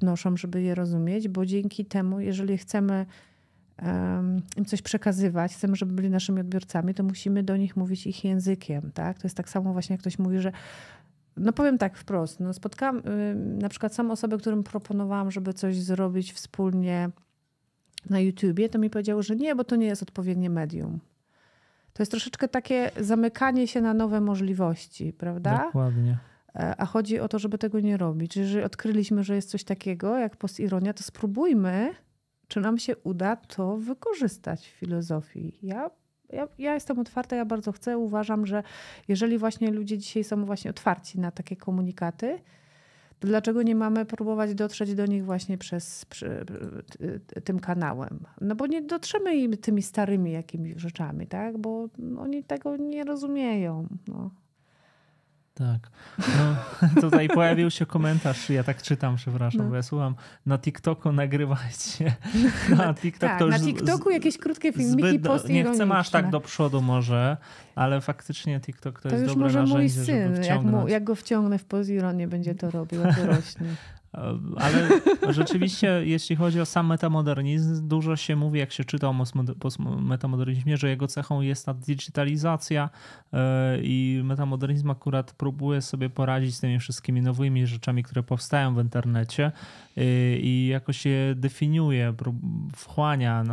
[0.00, 3.06] wnoszą, żeby je rozumieć, bo dzięki temu, jeżeli chcemy
[4.56, 8.90] im coś przekazywać, chcemy, żeby byli naszymi odbiorcami, to musimy do nich mówić ich językiem.
[8.94, 9.18] Tak?
[9.18, 10.52] To jest tak samo właśnie, jak ktoś mówi, że
[11.36, 15.76] no powiem tak wprost, no spotkałam y, na przykład są osoby, którym proponowałam, żeby coś
[15.76, 17.10] zrobić wspólnie
[18.10, 21.00] na YouTubie, to mi powiedziało, że nie, bo to nie jest odpowiednie medium.
[21.92, 25.64] To jest troszeczkę takie zamykanie się na nowe możliwości, prawda?
[25.66, 26.18] Dokładnie.
[26.58, 28.36] E, a chodzi o to, żeby tego nie robić.
[28.36, 31.94] Jeżeli odkryliśmy, że jest coś takiego jak postironia, to spróbujmy,
[32.48, 35.58] czy nam się uda to wykorzystać w filozofii.
[35.62, 35.90] Ja,
[36.32, 37.98] ja, ja jestem otwarta, ja bardzo chcę.
[37.98, 38.62] Uważam, że
[39.08, 42.38] jeżeli właśnie ludzie dzisiaj są właśnie otwarci na takie komunikaty,
[43.18, 46.44] to dlaczego nie mamy próbować dotrzeć do nich właśnie przez przy,
[47.44, 48.24] tym kanałem?
[48.40, 51.58] No bo nie dotrzemy im tymi starymi jakimiś rzeczami, tak?
[51.58, 53.86] Bo oni tego nie rozumieją.
[54.08, 54.30] No.
[55.58, 55.90] Tak.
[56.18, 56.56] No,
[57.02, 59.68] tutaj pojawił się komentarz, ja tak czytam, przepraszam, no.
[59.68, 60.14] bo ja słucham,
[60.46, 62.14] na TikToku nagrywajcie.
[62.76, 66.40] Na, TikTok tak, to na TikToku jakieś krótkie filmiki zbyt, Nie chcemy aż tak do
[66.40, 67.36] przodu może,
[67.74, 70.88] ale faktycznie TikTok to, to jest dobre narzędzie, To już może mój syn, jak, mu,
[70.88, 73.66] jak, go wciągnę w pozironię, będzie to robił, jak dorośnie.
[74.56, 74.88] Ale
[75.38, 79.24] rzeczywiście, jeśli chodzi o sam metamodernizm, dużo się mówi, jak się czyta o
[80.00, 82.90] metamodernizmie, że jego cechą jest ta digitalizacja
[83.32, 88.78] e, i metamodernizm akurat próbuje sobie poradzić z tymi wszystkimi nowymi rzeczami, które powstają w
[88.78, 89.52] internecie
[89.96, 90.02] e,
[90.38, 92.14] i jakoś je definiuje,
[92.76, 93.44] wchłania,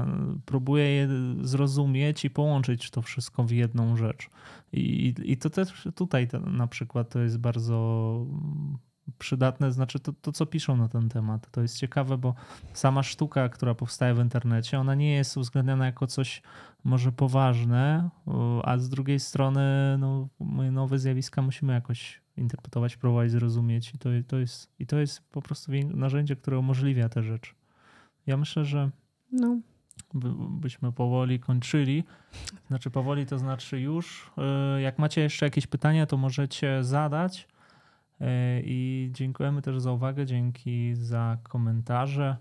[0.46, 1.10] próbuje je
[1.42, 4.30] zrozumieć i połączyć to wszystko w jedną rzecz.
[4.74, 8.26] I, i to też tutaj na przykład to jest bardzo
[9.18, 11.52] przydatne, znaczy to, to, co piszą na ten temat.
[11.52, 12.36] To jest ciekawe, bo
[12.74, 16.42] sama sztuka, która powstaje w internecie, ona nie jest uwzględniana jako coś
[16.84, 18.10] może poważne,
[18.64, 20.28] a z drugiej strony no,
[20.72, 25.42] nowe zjawiska musimy jakoś interpretować, próbować zrozumieć i to, to, jest, i to jest po
[25.42, 27.54] prostu narzędzie, które umożliwia te rzeczy.
[28.28, 28.90] Ja myślę, że
[29.32, 29.60] no.
[30.14, 32.04] by, byśmy powoli kończyli.
[32.68, 34.32] Znaczy powoli to znaczy już.
[34.78, 37.48] Y, jak macie jeszcze jakieś pytania, to możecie zadać.
[38.22, 42.38] E, I dziękujemy też za uwagę, dzięki za komentarze.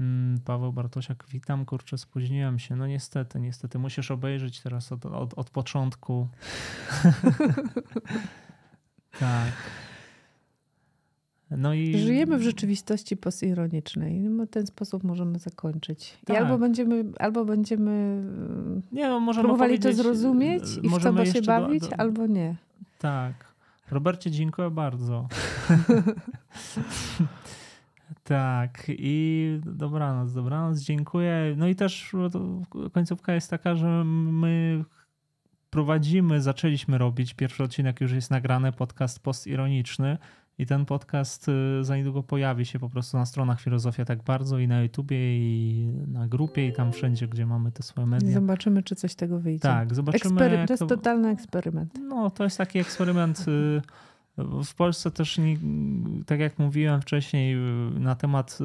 [0.00, 2.76] Mm, Paweł Bartosiak, witam, kurczę, spóźniłem się.
[2.76, 6.28] No niestety, niestety, musisz obejrzeć teraz od, od, od początku.
[9.20, 9.52] tak.
[11.50, 11.98] No i...
[11.98, 14.20] Żyjemy w rzeczywistości postironicznej.
[14.20, 16.18] No, w ten sposób możemy zakończyć.
[16.24, 16.36] Tak.
[16.36, 18.22] I albo będziemy, albo będziemy
[18.92, 22.00] nie, no, możemy próbowali to zrozumieć i w co się bawić, do, do...
[22.00, 22.56] albo nie.
[22.98, 23.49] Tak.
[23.90, 25.28] Robercie, dziękuję bardzo.
[28.24, 31.54] tak, i dobranoc, dobranoc, dziękuję.
[31.56, 32.12] No i też
[32.92, 34.84] końcówka jest taka, że my
[35.70, 40.18] prowadzimy, zaczęliśmy robić, pierwszy odcinek już jest nagrany, podcast postironiczny
[40.60, 44.58] i ten podcast y, za niedługo pojawi się po prostu na stronach Filozofia tak bardzo
[44.58, 48.32] i na YouTubie i na grupie i tam wszędzie, gdzie mamy te swoje media.
[48.32, 49.62] Zobaczymy, czy coś z tego wyjdzie.
[49.62, 50.34] Tak, zobaczymy.
[50.34, 50.86] Ekspery- to jest to...
[50.86, 51.94] totalny eksperyment.
[52.08, 53.82] No, to jest taki eksperyment y,
[54.64, 55.56] w Polsce też, nie,
[56.26, 57.56] tak jak mówiłem wcześniej,
[57.94, 58.64] na temat y,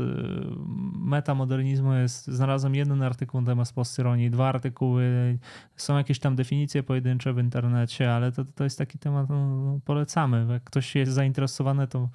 [0.99, 5.37] metamodernizmu jest, znalazłem jeden artykuł na temat postyronii, dwa artykuły,
[5.75, 9.79] są jakieś tam definicje pojedyncze w internecie, ale to, to jest taki temat, no, no,
[9.85, 10.47] polecamy.
[10.49, 12.09] Jak ktoś jest zainteresowany, to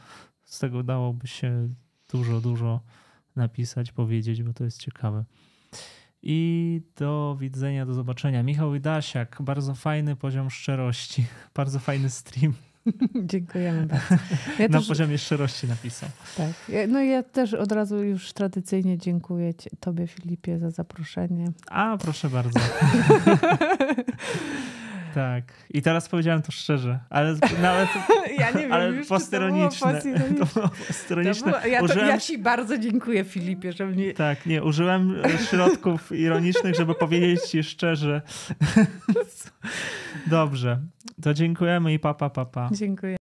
[0.44, 1.68] z tego dałoby się
[2.12, 2.80] dużo, dużo
[3.36, 5.24] napisać, powiedzieć, bo to jest ciekawe.
[6.22, 8.42] I do widzenia, do zobaczenia.
[8.42, 11.24] Michał Idasiak, bardzo fajny poziom szczerości,
[11.56, 12.54] bardzo fajny stream.
[13.31, 14.15] Dziękujemy bardzo.
[14.59, 16.09] Ja Na też, poziomie szczerości napisał.
[16.36, 16.51] Tak.
[16.89, 21.47] No ja też od razu już tradycyjnie dziękuję Tobie, Filipie, za zaproszenie.
[21.70, 22.61] A, proszę bardzo.
[25.14, 25.44] Tak.
[25.70, 27.88] I teraz powiedziałem to szczerze, ale nawet.
[28.38, 30.02] Ja nie wiem, ale już posteroniczne.
[30.38, 31.52] To było posteroniczne.
[31.52, 32.08] To było, ja, to, użyłem...
[32.08, 34.14] ja ci bardzo dziękuję, Filipie, że mnie.
[34.14, 35.16] Tak, nie, użyłem
[35.50, 38.22] środków ironicznych, żeby powiedzieć ci szczerze.
[40.26, 40.80] Dobrze.
[41.22, 42.68] To dziękujemy i papa, papa.
[42.68, 42.76] Pa.
[42.76, 43.16] Dziękuję.